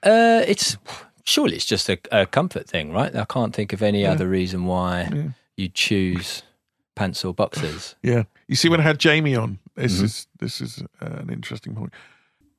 Uh, 0.02 0.44
it's 0.48 0.78
surely 1.26 1.56
it's 1.56 1.66
just 1.66 1.90
a, 1.90 2.00
a 2.12 2.26
comfort 2.26 2.68
thing, 2.68 2.92
right? 2.94 3.14
I 3.16 3.26
can't 3.26 3.54
think 3.54 3.74
of 3.74 3.82
any 3.82 4.02
Yeah. 4.04 4.12
other 4.14 4.28
reason 4.30 4.66
why 4.66 5.10
Yeah. 5.14 5.30
you 5.58 5.68
choose 5.70 6.42
pants 6.96 7.26
or 7.26 7.34
boxers. 7.34 7.96
Yeah. 8.02 8.24
You 8.48 8.56
see, 8.56 8.70
when 8.70 8.80
I 8.80 8.84
had 8.84 8.98
Jamie 9.00 9.36
on, 9.36 9.60
this 9.76 10.00
Mhm. 10.00 10.04
is 10.04 10.28
this 10.40 10.62
is 10.62 10.82
uh, 11.02 11.06
an 11.20 11.30
interesting 11.30 11.76
point. 11.76 11.94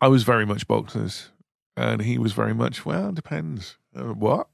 I 0.02 0.08
was 0.08 0.22
very 0.22 0.44
much 0.44 0.66
boxers, 0.66 1.30
and 1.76 2.02
he 2.02 2.18
was 2.18 2.32
very 2.34 2.54
much 2.54 2.84
well. 2.84 3.10
Depends. 3.12 3.76
Uh, 3.96 4.12
what? 4.14 4.48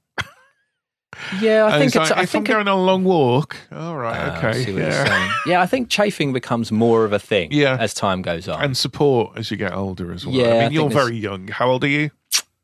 Yeah, 1.41 1.63
I 1.65 1.71
And 1.71 1.79
think 1.79 1.87
it's 1.87 1.95
it's. 1.95 2.09
like, 2.11 2.19
I 2.19 2.23
if 2.23 2.29
think 2.29 2.47
I'm 2.49 2.51
it- 2.51 2.65
going 2.65 2.67
on 2.67 2.77
a 2.79 2.83
long 2.83 3.03
walk, 3.03 3.57
all 3.71 3.97
right, 3.97 4.15
I 4.29 4.37
okay, 4.37 4.63
see 4.65 4.73
what 4.73 4.81
you're 4.81 4.91
yeah. 4.91 5.33
Yeah, 5.45 5.61
I 5.61 5.65
think 5.65 5.89
chafing 5.89 6.31
becomes 6.33 6.71
more 6.71 7.05
of 7.05 7.13
a 7.13 7.19
thing 7.19 7.49
Yeah. 7.51 7.77
as 7.79 7.93
time 7.93 8.21
goes 8.21 8.47
on. 8.47 8.61
and 8.63 8.77
support 8.77 9.37
as 9.37 9.49
you 9.49 9.57
get 9.57 9.73
older 9.73 10.11
as 10.11 10.25
well. 10.25 10.35
Yeah, 10.35 10.43
I 10.45 10.47
I 10.47 10.51
mean, 10.51 10.59
think 10.61 10.73
you're 10.73 10.89
very 10.89 11.17
young. 11.17 11.47
How 11.47 11.69
old 11.69 11.83
are 11.83 11.87
you? 11.87 12.11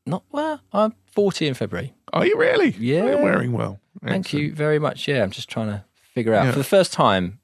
Not 0.06 0.24
well. 0.32 0.62
I'm 0.74 0.94
40 1.14 1.48
in 1.48 1.54
February. 1.54 1.94
Are 2.12 2.26
you 2.26 2.38
really? 2.38 2.72
Yeah. 2.78 3.06
You're 3.06 3.22
wearing 3.24 3.54
well. 3.54 3.80
Thank 4.06 4.34
you 4.34 4.54
very 4.54 4.78
much. 4.78 5.08
Yeah, 5.08 5.24
I'm 5.24 5.32
just 5.32 5.50
trying 5.50 5.68
to 5.68 5.86
figure 6.14 6.34
out 6.36 6.46
Yeah. 6.46 6.52
for 6.52 6.58
the 6.60 6.64
first 6.66 6.92
time 6.94 7.40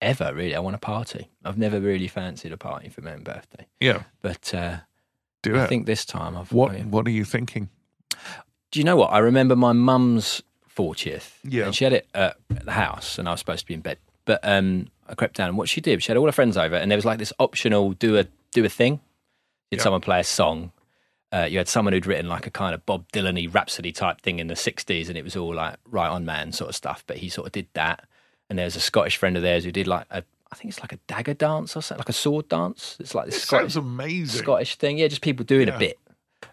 ever. 0.00 0.32
Really, 0.32 0.54
I 0.54 0.60
want 0.60 0.76
a 0.76 0.78
party. 0.78 1.28
I've 1.44 1.58
never 1.58 1.80
really 1.80 2.06
fancied 2.08 2.52
a 2.52 2.56
party 2.56 2.88
for 2.88 3.02
my 3.02 3.12
own 3.14 3.24
birthday, 3.24 3.66
Yeah, 3.80 4.04
but 4.22 4.54
uh, 4.54 4.78
do 5.42 5.56
I 5.56 5.64
it. 5.64 5.68
think 5.68 5.86
this 5.86 6.04
time 6.06 6.36
I've. 6.36 6.52
what 6.52 6.70
I- 6.72 6.80
What 6.82 7.06
are 7.06 7.10
you 7.10 7.24
thinking? 7.24 7.68
Do 8.70 8.80
you 8.80 8.84
know 8.84 8.96
what? 8.96 9.12
I 9.12 9.18
remember 9.18 9.56
my 9.56 9.72
mum's 9.72 10.42
40th. 10.76 11.32
Yeah. 11.44 11.64
And 11.66 11.74
she 11.74 11.84
had 11.84 11.92
it 11.92 12.06
at 12.14 12.36
the 12.48 12.72
house, 12.72 13.18
and 13.18 13.28
I 13.28 13.32
was 13.32 13.40
supposed 13.40 13.60
to 13.60 13.66
be 13.66 13.74
in 13.74 13.80
bed. 13.80 13.98
But 14.24 14.40
um, 14.42 14.88
I 15.08 15.14
crept 15.14 15.36
down, 15.36 15.48
and 15.48 15.56
what 15.58 15.68
she 15.68 15.80
did, 15.80 16.02
she 16.02 16.08
had 16.08 16.16
all 16.16 16.26
her 16.26 16.32
friends 16.32 16.56
over, 16.56 16.74
and 16.76 16.90
there 16.90 16.96
was 16.98 17.04
like 17.04 17.18
this 17.18 17.32
optional 17.38 17.92
do 17.92 18.18
a 18.18 18.26
do 18.52 18.64
a 18.64 18.68
thing. 18.68 19.00
Did 19.70 19.78
Yeah. 19.78 19.82
someone 19.84 20.00
play 20.00 20.20
a 20.20 20.24
song? 20.24 20.72
Uh, 21.32 21.46
you 21.50 21.58
had 21.58 21.68
someone 21.68 21.92
who'd 21.92 22.06
written 22.06 22.28
like 22.28 22.46
a 22.46 22.50
kind 22.50 22.74
of 22.74 22.86
Bob 22.86 23.04
Dylan 23.12 23.52
Rhapsody 23.52 23.92
type 23.92 24.20
thing 24.20 24.38
in 24.38 24.46
the 24.46 24.54
60s, 24.54 25.08
and 25.08 25.16
it 25.16 25.24
was 25.24 25.36
all 25.36 25.54
like 25.54 25.76
right 25.88 26.08
on 26.08 26.24
man 26.24 26.52
sort 26.52 26.70
of 26.70 26.76
stuff. 26.76 27.04
But 27.06 27.18
he 27.18 27.28
sort 27.28 27.46
of 27.46 27.52
did 27.52 27.66
that. 27.74 28.04
And 28.48 28.58
there's 28.58 28.76
a 28.76 28.80
Scottish 28.80 29.16
friend 29.16 29.36
of 29.36 29.42
theirs 29.42 29.64
who 29.64 29.72
did 29.72 29.88
like 29.88 30.06
a, 30.10 30.22
I 30.52 30.54
think 30.54 30.70
it's 30.70 30.80
like 30.80 30.92
a 30.92 30.98
dagger 31.08 31.34
dance 31.34 31.76
or 31.76 31.82
something, 31.82 32.00
like 32.00 32.08
a 32.08 32.12
sword 32.12 32.48
dance. 32.48 32.96
It's 33.00 33.12
like 33.14 33.26
this 33.26 33.34
This 33.34 33.42
Scottish, 33.44 33.74
amazing. 33.76 34.42
Scottish 34.42 34.76
thing. 34.76 34.98
Yeah, 34.98 35.08
just 35.08 35.20
people 35.22 35.44
doing 35.44 35.66
Yeah. 35.66 35.74
a 35.74 35.78
bit. 35.78 35.98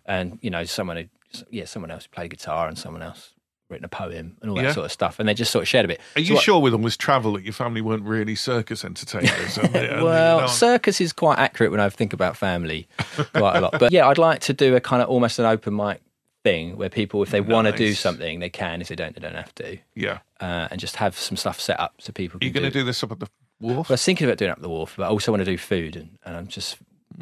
And, 0.07 0.39
you 0.41 0.49
know, 0.49 0.64
someone 0.64 0.97
who, 0.97 1.03
yeah, 1.49 1.65
someone 1.65 1.91
else 1.91 2.07
played 2.07 2.31
guitar 2.31 2.67
and 2.67 2.77
someone 2.77 3.01
else 3.01 3.31
written 3.69 3.86
a 3.86 3.89
poem 3.89 4.38
and 4.41 4.49
all 4.49 4.55
that 4.57 4.63
Yeah. 4.63 4.71
sort 4.73 4.86
of 4.86 4.91
stuff. 4.91 5.19
And 5.19 5.27
they 5.27 5.34
just 5.34 5.51
sort 5.51 5.63
of 5.63 5.67
shared 5.67 5.86
a 5.86 5.88
bit. 5.88 5.99
Are 6.15 6.19
So 6.19 6.27
you 6.27 6.34
what- 6.36 6.43
sure 6.43 6.59
with 6.61 6.73
all 6.73 6.79
this 6.81 6.97
travel 6.97 7.34
that 7.34 7.43
your 7.43 7.53
family 7.53 7.81
weren't 7.81 8.03
really 8.03 8.36
circus 8.36 8.84
entertainers? 8.86 9.57
and 9.57 9.73
they- 9.73 9.89
and 9.89 10.03
well, 10.03 10.47
circus 10.47 11.01
is 11.01 11.11
quite 11.13 11.39
accurate 11.39 11.71
when 11.71 11.79
I 11.79 11.89
think 11.89 12.13
about 12.13 12.38
family 12.38 12.88
quite 13.34 13.55
a 13.57 13.61
lot. 13.61 13.79
But 13.79 13.91
yeah, 13.91 14.07
I'd 14.07 14.17
like 14.17 14.41
to 14.41 14.53
do 14.53 14.75
a 14.75 14.79
kind 14.81 15.01
of 15.01 15.09
almost 15.09 15.39
an 15.39 15.45
open 15.45 15.75
mic 15.75 16.01
thing 16.43 16.75
where 16.77 16.89
people, 16.89 17.23
if 17.23 17.29
they 17.31 17.41
want 17.41 17.67
to 17.67 17.71
do 17.73 17.93
something, 17.93 18.39
they 18.39 18.49
can. 18.49 18.81
If 18.81 18.89
they 18.89 18.95
don't, 18.95 19.15
they 19.15 19.21
don't 19.21 19.36
have 19.36 19.55
to. 19.55 19.77
yeah. 19.95 20.19
Uh, 20.41 20.67
and 20.69 20.79
just 20.79 20.97
have 20.97 21.17
some 21.17 21.38
stuff 21.38 21.59
set 21.61 21.79
up 21.79 21.93
so 21.99 22.11
people 22.11 22.38
Are 22.41 22.45
you 22.45 22.51
going 22.51 22.65
to 22.65 22.69
do. 22.69 22.84
this 22.84 23.01
up 23.01 23.13
at 23.13 23.19
the 23.21 23.27
wharf? 23.61 23.89
I 23.89 23.93
was 23.93 24.03
thinking 24.03 24.27
about 24.27 24.38
doing 24.38 24.49
it 24.49 24.51
up 24.51 24.57
at 24.57 24.61
the 24.61 24.67
wharf, 24.69 24.95
but 24.97 25.03
I 25.03 25.07
also 25.07 25.31
want 25.31 25.39
to 25.39 25.45
do 25.45 25.57
food, 25.57 25.95
and, 25.95 26.17
and 26.25 26.36
I'm 26.36 26.47
just, 26.47 26.75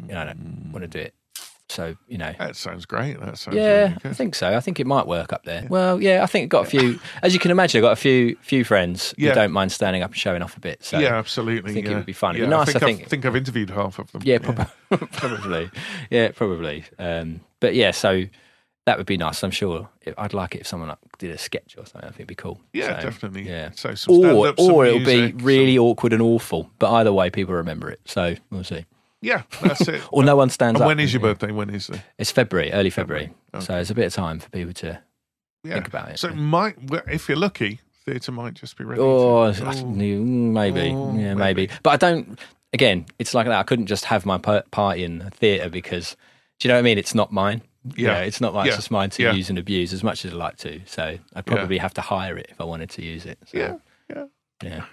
you 0.08 0.12
know, 0.12 0.20
I 0.20 0.24
don't 0.24 0.70
want 0.72 0.82
to 0.82 0.88
do 0.88 0.98
it. 0.98 1.14
So 1.72 1.96
you 2.06 2.18
know, 2.18 2.32
That 2.38 2.54
sounds 2.56 2.84
great. 2.86 3.18
That 3.20 3.38
sounds 3.38 3.56
yeah, 3.56 3.82
really 3.82 3.96
I 4.04 4.12
think 4.12 4.34
so. 4.34 4.54
I 4.56 4.60
think 4.60 4.78
it 4.78 4.86
might 4.86 5.06
work 5.06 5.32
up 5.32 5.44
there. 5.44 5.66
Well, 5.68 6.00
yeah, 6.00 6.22
I 6.22 6.26
think 6.26 6.44
I've 6.44 6.48
got 6.50 6.66
a 6.66 6.70
few. 6.70 7.00
As 7.22 7.32
you 7.34 7.40
can 7.40 7.50
imagine, 7.50 7.78
I've 7.78 7.82
got 7.82 7.92
a 7.92 7.96
few 7.96 8.36
few 8.42 8.64
friends 8.64 9.14
Yeah. 9.16 9.30
who 9.30 9.34
don't 9.36 9.52
mind 9.52 9.72
standing 9.72 10.02
up 10.02 10.10
and 10.10 10.18
showing 10.18 10.42
off 10.42 10.56
a 10.56 10.60
bit. 10.60 10.84
So 10.84 10.98
yeah, 10.98 11.14
absolutely. 11.16 11.70
I 11.70 11.74
think 11.74 11.86
it 11.86 11.94
would 11.94 12.06
be 12.06 12.12
fun. 12.12 12.36
It'd 12.36 12.48
Yeah, 12.48 12.56
be 12.56 12.64
nice, 12.64 12.68
I 12.68 12.72
think, 12.78 12.82
I 12.82 12.86
I've, 12.90 12.96
think. 12.98 13.08
think 13.08 13.24
I've 13.26 13.36
interviewed 13.36 13.70
half 13.70 13.98
of 13.98 14.12
them. 14.12 14.22
Yeah, 14.24 14.38
prob- 14.38 14.68
probably. 15.12 15.70
Yeah, 16.10 16.30
probably. 16.32 16.84
Um, 16.98 17.40
but 17.60 17.74
yeah, 17.74 17.90
so 17.92 18.24
that 18.84 18.98
would 18.98 19.06
be 19.06 19.16
nice. 19.16 19.42
I'm 19.44 19.50
sure 19.52 19.88
I'd 20.18 20.34
like 20.34 20.56
it 20.56 20.62
if 20.62 20.66
someone 20.66 20.88
like, 20.88 20.98
did 21.18 21.30
a 21.30 21.38
sketch 21.38 21.76
or 21.78 21.86
something. 21.86 22.02
I 22.02 22.08
think 22.08 22.16
it'd 22.20 22.26
be 22.28 22.34
cool. 22.34 22.60
Yeah, 22.72 22.98
So, 22.98 23.04
definitely. 23.10 23.48
Yeah. 23.48 23.70
So 23.76 23.94
Or, 24.08 24.52
or 24.58 24.86
it'll 24.86 25.04
be 25.04 25.32
really 25.34 25.76
some- 25.76 25.84
awkward 25.84 26.12
and 26.12 26.20
awful. 26.20 26.68
But 26.80 26.90
either 26.92 27.12
way, 27.12 27.30
people 27.30 27.54
remember 27.54 27.88
it. 27.90 28.00
So 28.06 28.34
we'll 28.50 28.64
see. 28.64 28.84
Yeah, 29.22 29.42
that's 29.62 29.86
it. 29.88 30.02
Or 30.10 30.22
no 30.24 30.36
one 30.36 30.50
stands 30.50 30.76
and 30.80 30.82
up. 30.82 30.88
when 30.88 31.00
is 31.00 31.12
your 31.14 31.20
birthday? 31.22 31.52
When 31.52 31.70
is 31.70 31.88
it? 31.88 32.00
It's 32.18 32.30
February, 32.30 32.72
early 32.72 32.90
February. 32.90 33.30
February. 33.52 33.64
So 33.66 33.78
it's 33.78 33.90
a 33.90 33.94
bit 33.94 34.06
of 34.06 34.12
time 34.12 34.40
for 34.40 34.50
people 34.50 34.72
to 34.74 35.00
Yeah. 35.64 35.74
think 35.74 35.86
about 35.86 36.08
it. 36.10 36.18
So 36.18 36.28
it 36.28 36.34
might, 36.34 36.76
if 37.08 37.28
you're 37.28 37.38
lucky, 37.38 37.80
theatre 38.04 38.32
might 38.32 38.54
just 38.54 38.76
be 38.76 38.84
ready. 38.84 39.00
Oh, 39.00 39.52
to, 39.52 39.64
Oh. 39.66 39.84
maybe. 39.86 40.90
Oh, 40.92 41.12
yeah, 41.16 41.34
maybe. 41.34 41.66
maybe. 41.66 41.70
But 41.82 41.90
I 41.90 41.96
don't. 41.96 42.38
Again, 42.72 43.06
it's 43.18 43.32
like 43.34 43.46
that. 43.46 43.58
I 43.58 43.62
couldn't 43.62 43.86
just 43.86 44.06
have 44.06 44.26
my 44.26 44.38
pa- 44.38 44.62
party 44.70 45.04
in 45.04 45.22
a 45.22 45.30
theatre 45.30 45.68
because, 45.68 46.16
do 46.58 46.66
you 46.66 46.68
know 46.70 46.74
what 46.76 46.80
I 46.80 46.82
mean? 46.82 46.98
It's 46.98 47.14
not 47.14 47.30
mine. 47.32 47.62
You 47.94 48.06
Yeah. 48.06 48.20
it's 48.20 48.40
not 48.40 48.54
mine. 48.54 48.64
Yeah. 48.66 48.70
It's 48.70 48.76
just 48.78 48.90
mine 48.90 49.10
to 49.10 49.22
Yeah. 49.22 49.32
use 49.32 49.50
and 49.50 49.58
abuse 49.58 49.92
as 49.92 50.02
much 50.02 50.24
as 50.24 50.32
I 50.32 50.36
like 50.36 50.56
to. 50.58 50.80
So 50.86 51.18
I'd 51.34 51.46
probably 51.46 51.78
have 51.78 51.94
to 51.94 52.00
hire 52.00 52.36
it 52.38 52.46
if 52.50 52.60
I 52.60 52.64
wanted 52.64 52.90
to 52.90 53.04
use 53.04 53.24
it. 53.26 53.38
So, 53.46 53.58
Yeah, 53.58 53.74
yeah. 54.10 54.24
Yeah. 54.62 54.84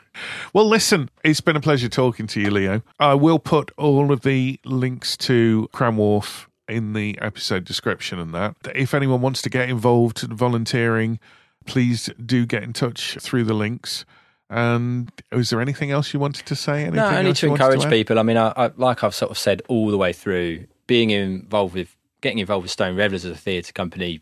Well, 0.54 0.68
listen, 0.68 1.10
it's 1.24 1.42
been 1.42 1.56
a 1.56 1.62
pleasure 1.62 1.90
talking 1.90 2.28
to 2.28 2.42
you, 2.42 2.50
Leo. 2.50 2.82
I 3.00 3.14
will 3.14 3.40
put 3.40 3.72
all 3.78 4.12
of 4.12 4.22
the 4.22 4.60
links 4.66 5.16
to 5.18 5.70
Crown 5.72 5.98
Wharf 5.98 6.50
in 6.68 6.94
the 6.94 7.18
episode 7.22 7.64
description 7.66 8.20
and 8.20 8.34
that. 8.34 8.56
If 8.76 8.94
anyone 8.94 9.22
wants 9.22 9.42
to 9.44 9.50
get 9.50 9.70
involved 9.70 10.24
in 10.24 10.36
volunteering, 10.36 11.20
please 11.66 12.10
do 12.26 12.46
get 12.46 12.64
in 12.64 12.74
touch 12.74 13.18
through 13.22 13.44
the 13.46 13.54
links. 13.54 14.06
And 14.50 15.12
is 15.32 15.52
there 15.52 15.62
anything 15.62 15.92
else 15.92 16.14
you 16.14 16.20
wanted 16.20 16.46
to 16.48 16.56
say? 16.56 16.82
Anything 16.82 16.96
No, 16.96 17.10
only 17.18 17.34
to 17.34 17.48
encourage 17.48 17.86
add? 17.86 17.92
people. 17.92 18.18
I 18.18 18.24
mean, 18.24 18.38
I, 18.38 18.52
I, 18.56 18.72
like 18.78 19.04
I've 19.04 19.14
sort 19.14 19.30
of 19.32 19.38
said 19.38 19.62
all 19.68 19.90
the 19.92 19.98
way 19.98 20.12
through, 20.12 20.66
being 20.88 21.12
involved 21.12 21.76
with 21.76 21.96
getting 22.22 22.40
involved 22.40 22.64
with 22.64 22.72
Stone 22.72 22.96
Revelers 22.98 23.24
as 23.26 23.32
a 23.32 23.36
theatre 23.38 23.72
company 23.72 24.20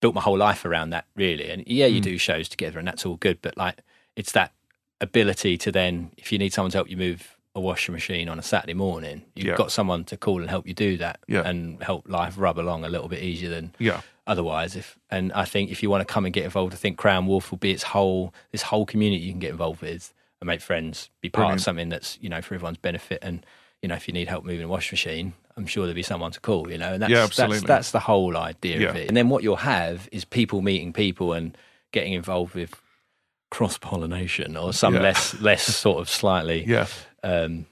built 0.00 0.14
my 0.16 0.20
whole 0.20 0.36
life 0.36 0.64
around 0.64 0.90
that 0.90 1.06
really. 1.14 1.48
And 1.48 1.62
yeah, 1.66 1.86
you 1.86 2.00
Mm. 2.00 2.04
do 2.04 2.18
shows 2.18 2.48
together, 2.48 2.78
and 2.80 2.86
that's 2.88 3.06
all 3.06 3.16
good. 3.16 3.38
But 3.40 3.56
like, 3.56 3.78
it's 4.16 4.32
that 4.32 4.52
ability 5.02 5.58
to 5.58 5.72
then, 5.72 6.10
if 6.16 6.32
you 6.32 6.38
need 6.38 6.52
someone 6.52 6.70
to 6.70 6.78
help 6.78 6.88
you 6.88 6.96
move 6.96 7.36
a 7.54 7.60
washing 7.60 7.92
machine 7.92 8.28
on 8.30 8.38
a 8.38 8.42
Saturday 8.42 8.72
morning, 8.74 9.22
you've 9.34 9.46
Yeah. 9.48 9.56
got 9.56 9.70
someone 9.70 10.04
to 10.04 10.16
call 10.16 10.40
and 10.40 10.48
help 10.48 10.66
you 10.66 10.72
do 10.72 10.96
that, 10.96 11.20
Yeah. 11.28 11.42
and 11.46 11.82
help 11.82 12.08
life 12.08 12.34
rub 12.38 12.58
along 12.58 12.84
a 12.84 12.88
little 12.88 13.08
bit 13.08 13.22
easier 13.22 13.50
than 13.50 13.74
Yeah. 13.78 14.00
otherwise. 14.26 14.74
If 14.76 14.98
and 15.10 15.32
I 15.34 15.44
think 15.44 15.70
if 15.70 15.82
you 15.82 15.90
want 15.90 16.00
to 16.06 16.10
come 16.10 16.24
and 16.24 16.32
get 16.32 16.44
involved, 16.44 16.72
I 16.72 16.76
think 16.76 16.96
Crown 16.96 17.26
Wharf 17.26 17.50
will 17.50 17.58
be 17.58 17.72
its 17.72 17.82
whole 17.82 18.32
this 18.52 18.62
whole 18.62 18.86
community 18.86 19.24
you 19.24 19.32
can 19.32 19.40
get 19.40 19.50
involved 19.50 19.82
with 19.82 20.14
and 20.40 20.46
make 20.46 20.60
friends, 20.62 21.10
be 21.20 21.28
part 21.28 21.42
Brilliant. 21.42 21.60
of 21.60 21.64
something 21.64 21.88
that's 21.90 22.16
you 22.22 22.30
know 22.30 22.40
for 22.40 22.54
everyone's 22.54 22.78
benefit. 22.78 23.18
And 23.22 23.44
you 23.82 23.88
know 23.88 23.96
if 23.96 24.08
you 24.08 24.14
need 24.14 24.28
help 24.28 24.44
moving 24.46 24.62
a 24.64 24.68
washing 24.68 24.94
machine, 24.94 25.34
I'm 25.56 25.66
sure 25.66 25.84
there'll 25.84 25.94
be 25.94 26.02
someone 26.02 26.30
to 26.32 26.40
call. 26.40 26.70
You 26.70 26.78
know, 26.78 26.94
and 26.94 27.02
that's 27.02 27.10
Yeah, 27.10 27.20
that's, 27.26 27.38
absolutely. 27.38 27.66
that's 27.66 27.90
the 27.90 28.00
whole 28.00 28.34
idea 28.38 28.88
of 28.88 28.96
it. 28.96 29.08
And 29.08 29.16
then 29.16 29.28
what 29.28 29.42
you'll 29.42 29.56
have 29.56 30.08
is 30.10 30.24
people 30.24 30.62
meeting 30.62 30.94
people 30.94 31.34
and 31.34 31.54
getting 31.90 32.14
involved 32.14 32.54
with 32.54 32.80
cross 33.52 33.76
pollination 33.76 34.56
or 34.56 34.72
some 34.72 34.94
Yeah. 34.94 35.02
less 35.02 35.34
less 35.40 35.62
sort 35.84 36.00
of 36.00 36.08
slightly 36.08 36.64
Yeah. 36.66 36.86
um, 37.22 37.66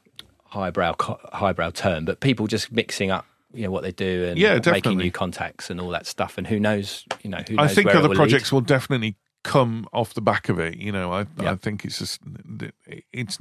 highbrow 0.47 0.95
highbrow 1.33 1.71
term, 1.71 2.05
but 2.05 2.21
people 2.21 2.47
just 2.47 2.71
mixing 2.71 3.11
up. 3.11 3.25
You 3.53 3.65
know 3.65 3.71
what 3.73 3.83
they 3.83 3.91
do 3.91 4.27
and 4.29 4.39
Yeah, 4.39 4.61
making 4.71 4.99
new 4.99 5.11
contacts 5.11 5.71
and 5.71 5.81
all 5.81 5.89
that 5.91 6.07
stuff, 6.07 6.39
and 6.39 6.47
who 6.47 6.61
knows? 6.61 7.05
You 7.25 7.31
know, 7.31 7.43
who 7.49 7.57
I 7.59 7.67
think 7.67 7.87
where 7.87 7.97
other 7.97 8.09
will 8.09 8.15
lead. 8.15 8.17
projects 8.17 8.53
will 8.53 8.61
definitely 8.61 9.17
come 9.43 9.89
off 9.93 10.15
the 10.15 10.21
back 10.21 10.49
of 10.49 10.59
it. 10.61 10.77
You 10.77 10.93
know, 10.93 11.13
I 11.13 11.27
Yeah. 11.41 11.53
I 11.53 11.57
think 11.57 11.85
it's 11.85 11.99
just 11.99 12.21
it's 13.13 13.39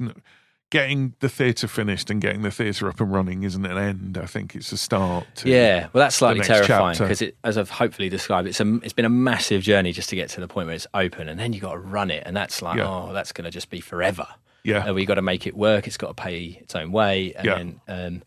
getting 0.70 1.14
the 1.20 1.28
theatre 1.28 1.66
finished 1.68 2.10
and 2.10 2.20
getting 2.20 2.42
the 2.42 2.50
theatre 2.50 2.88
up 2.88 3.00
and 3.00 3.12
running 3.12 3.42
isn't 3.42 3.64
an 3.66 3.76
end. 3.76 4.16
I 4.16 4.26
think 4.26 4.54
it's 4.54 4.70
a 4.72 4.76
start. 4.76 5.26
To, 5.36 5.48
Yeah, 5.50 5.88
well, 5.92 6.02
that's 6.04 6.14
slightly 6.16 6.42
terrifying 6.44 6.96
because, 6.96 7.22
as 7.44 7.58
I've 7.58 7.70
hopefully 7.70 8.08
described, 8.08 8.46
it's 8.48 8.60
a 8.60 8.76
it's 8.82 8.92
been 8.92 9.04
a 9.04 9.08
massive 9.10 9.62
journey 9.62 9.92
just 9.92 10.08
to 10.10 10.16
get 10.16 10.30
to 10.30 10.40
the 10.40 10.48
point 10.48 10.66
where 10.66 10.76
it's 10.76 10.86
open, 10.94 11.28
and 11.28 11.38
then 11.38 11.52
you 11.52 11.60
got 11.60 11.72
to 11.72 11.78
run 11.78 12.10
it, 12.10 12.22
and 12.24 12.36
that's 12.36 12.62
like, 12.62 12.78
Yeah. 12.78 12.88
oh, 12.88 13.12
that's 13.12 13.32
going 13.32 13.44
to 13.44 13.50
just 13.50 13.68
be 13.70 13.80
forever. 13.80 14.26
Yeah. 14.62 14.84
and 14.84 14.94
we 14.94 15.06
got 15.06 15.14
to 15.14 15.22
make 15.22 15.46
it 15.46 15.56
work. 15.56 15.86
It's 15.86 15.96
got 15.96 16.08
to 16.08 16.22
pay 16.22 16.58
its 16.60 16.74
own 16.76 16.92
way, 16.92 17.32
and 17.34 17.44
Yeah. 17.44 17.56
then 17.56 17.80
um, 17.88 18.22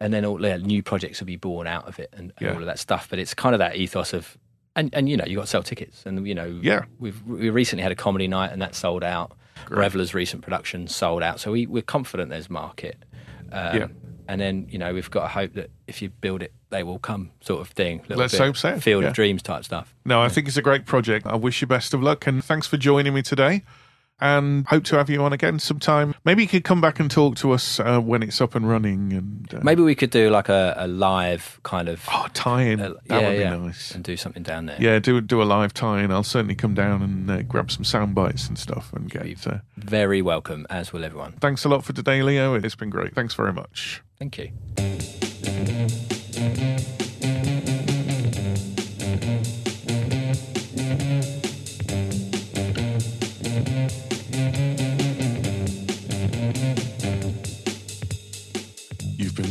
and 0.00 0.12
then 0.12 0.24
all 0.24 0.44
yeah, 0.44 0.56
new 0.56 0.82
projects 0.82 1.20
will 1.20 1.26
be 1.26 1.36
born 1.36 1.66
out 1.66 1.86
of 1.86 1.98
it, 2.00 2.08
and, 2.12 2.32
and 2.38 2.46
Yeah. 2.48 2.54
all 2.54 2.60
of 2.60 2.66
that 2.66 2.78
stuff. 2.78 3.06
But 3.08 3.18
it's 3.18 3.34
kind 3.34 3.54
of 3.54 3.58
that 3.60 3.76
ethos 3.76 4.12
of. 4.12 4.36
And, 4.76 4.92
and 4.92 5.08
you 5.08 5.16
know 5.16 5.24
you 5.24 5.36
got 5.36 5.42
to 5.42 5.46
sell 5.46 5.62
tickets 5.62 6.04
and 6.04 6.26
you 6.26 6.34
know 6.34 6.58
Yeah. 6.60 6.86
we've 6.98 7.22
we 7.22 7.48
recently 7.50 7.84
had 7.84 7.92
a 7.92 7.94
comedy 7.94 8.26
night 8.26 8.50
and 8.50 8.60
that 8.60 8.74
sold 8.74 9.04
out 9.04 9.30
Reveler's 9.70 10.14
recent 10.14 10.42
production 10.42 10.86
sold 10.88 11.22
out 11.22 11.40
so 11.40 11.52
we, 11.52 11.66
we're 11.66 11.82
confident 11.82 12.30
there's 12.30 12.50
market 12.50 12.96
um, 13.52 13.76
Yeah. 13.76 13.86
and 14.28 14.40
then 14.40 14.66
you 14.70 14.78
know 14.78 14.92
we've 14.94 15.10
got 15.10 15.22
to 15.22 15.28
hope 15.28 15.54
that 15.54 15.70
if 15.86 16.00
you 16.02 16.08
build 16.10 16.42
it, 16.42 16.52
they 16.70 16.82
will 16.82 16.98
come, 16.98 17.30
sort 17.40 17.60
of 17.60 17.68
thing. 17.68 17.98
Little 18.08 18.16
Let's 18.16 18.32
bit 18.32 18.40
hope 18.40 18.56
so, 18.56 18.80
Field 18.80 19.02
yeah. 19.02 19.10
of 19.10 19.14
dreams 19.14 19.42
type 19.42 19.64
stuff. 19.64 19.94
No, 20.04 20.20
I 20.22 20.28
think 20.28 20.48
it's 20.48 20.56
a 20.56 20.62
great 20.62 20.86
project. 20.86 21.26
I 21.26 21.36
wish 21.36 21.60
you 21.60 21.66
best 21.68 21.94
of 21.94 22.02
luck 22.02 22.26
and 22.26 22.42
thanks 22.42 22.66
for 22.66 22.76
joining 22.78 23.14
me 23.14 23.22
today. 23.22 23.62
And 24.20 24.66
hope 24.68 24.84
to 24.84 24.96
have 24.96 25.10
you 25.10 25.22
on 25.22 25.32
again 25.32 25.58
sometime. 25.58 26.14
Maybe 26.24 26.42
you 26.42 26.48
could 26.48 26.64
come 26.64 26.80
back 26.80 27.00
and 27.00 27.10
talk 27.10 27.36
to 27.36 27.50
us 27.52 27.80
uh, 27.80 28.00
when 28.00 28.22
it's 28.22 28.40
up 28.40 28.54
and 28.54 28.66
running 28.68 29.12
and 29.12 29.52
uh, 29.52 29.60
Maybe 29.62 29.82
we 29.82 29.94
could 29.94 30.10
do 30.10 30.30
like 30.30 30.48
a, 30.48 30.74
a 30.76 30.86
live 30.86 31.58
kind 31.64 31.88
of 31.88 32.02
oh, 32.12 32.28
tie 32.32 32.62
in. 32.62 32.80
uh, 32.80 32.88
that 32.88 32.98
yeah, 33.06 33.28
would 33.28 33.36
be 33.36 33.42
yeah, 33.42 33.56
nice. 33.56 33.90
and 33.94 34.04
do 34.04 34.16
something 34.16 34.42
down 34.42 34.66
there. 34.66 34.76
Yeah, 34.80 34.98
do 35.00 35.20
do 35.20 35.42
a 35.42 35.44
live 35.44 35.74
tie-in. 35.74 36.10
I'll 36.12 36.22
certainly 36.22 36.54
come 36.54 36.74
down 36.74 37.02
and 37.02 37.30
uh, 37.30 37.42
grab 37.42 37.70
some 37.70 37.84
sound 37.84 38.14
bites 38.14 38.48
and 38.48 38.58
stuff 38.58 38.92
and 38.92 39.10
get. 39.10 39.46
Uh, 39.46 39.58
very 39.76 40.22
welcome, 40.22 40.66
as 40.70 40.92
will 40.92 41.04
everyone. 41.04 41.32
thanks 41.40 41.64
a 41.64 41.68
lot 41.68 41.84
for 41.84 41.92
today, 41.92 42.22
Leo. 42.22 42.54
It's 42.54 42.76
been 42.76 42.90
great. 42.90 43.14
Thanks 43.14 43.34
very 43.34 43.52
much. 43.52 44.02
Thank 44.18 44.38
you. 44.38 44.50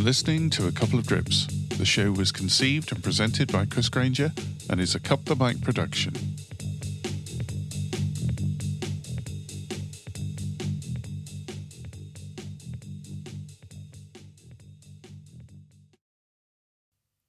Listening 0.03 0.49
to 0.49 0.67
A 0.67 0.71
Couple 0.71 0.99
of 0.99 1.07
Drips. 1.07 1.47
The 1.77 1.85
show 1.85 2.11
was 2.11 2.33
conceived 2.33 2.91
and 2.91 3.01
presented 3.01 3.49
by 3.53 3.65
Chris 3.65 3.87
Granger 3.87 4.33
and 4.69 4.81
is 4.81 4.95
a 4.95 4.99
Cup 4.99 5.23
the 5.23 5.35
Mic 5.35 5.61
production. 5.61 6.13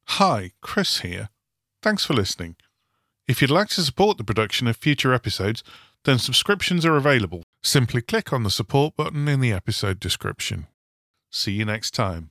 Hi, 0.06 0.50
Chris 0.60 1.00
here. 1.00 1.28
Thanks 1.80 2.04
for 2.04 2.14
listening. 2.14 2.56
If 3.28 3.40
you'd 3.40 3.52
like 3.52 3.68
to 3.68 3.82
support 3.82 4.18
the 4.18 4.24
production 4.24 4.66
of 4.66 4.76
future 4.76 5.14
episodes, 5.14 5.62
then 6.04 6.18
subscriptions 6.18 6.84
are 6.84 6.96
available. 6.96 7.44
Simply 7.62 8.02
click 8.02 8.32
on 8.32 8.42
the 8.42 8.50
support 8.50 8.96
button 8.96 9.28
in 9.28 9.38
the 9.40 9.52
episode 9.52 10.00
description. 10.00 10.66
See 11.30 11.52
you 11.52 11.64
next 11.64 11.92
time. 11.92 12.30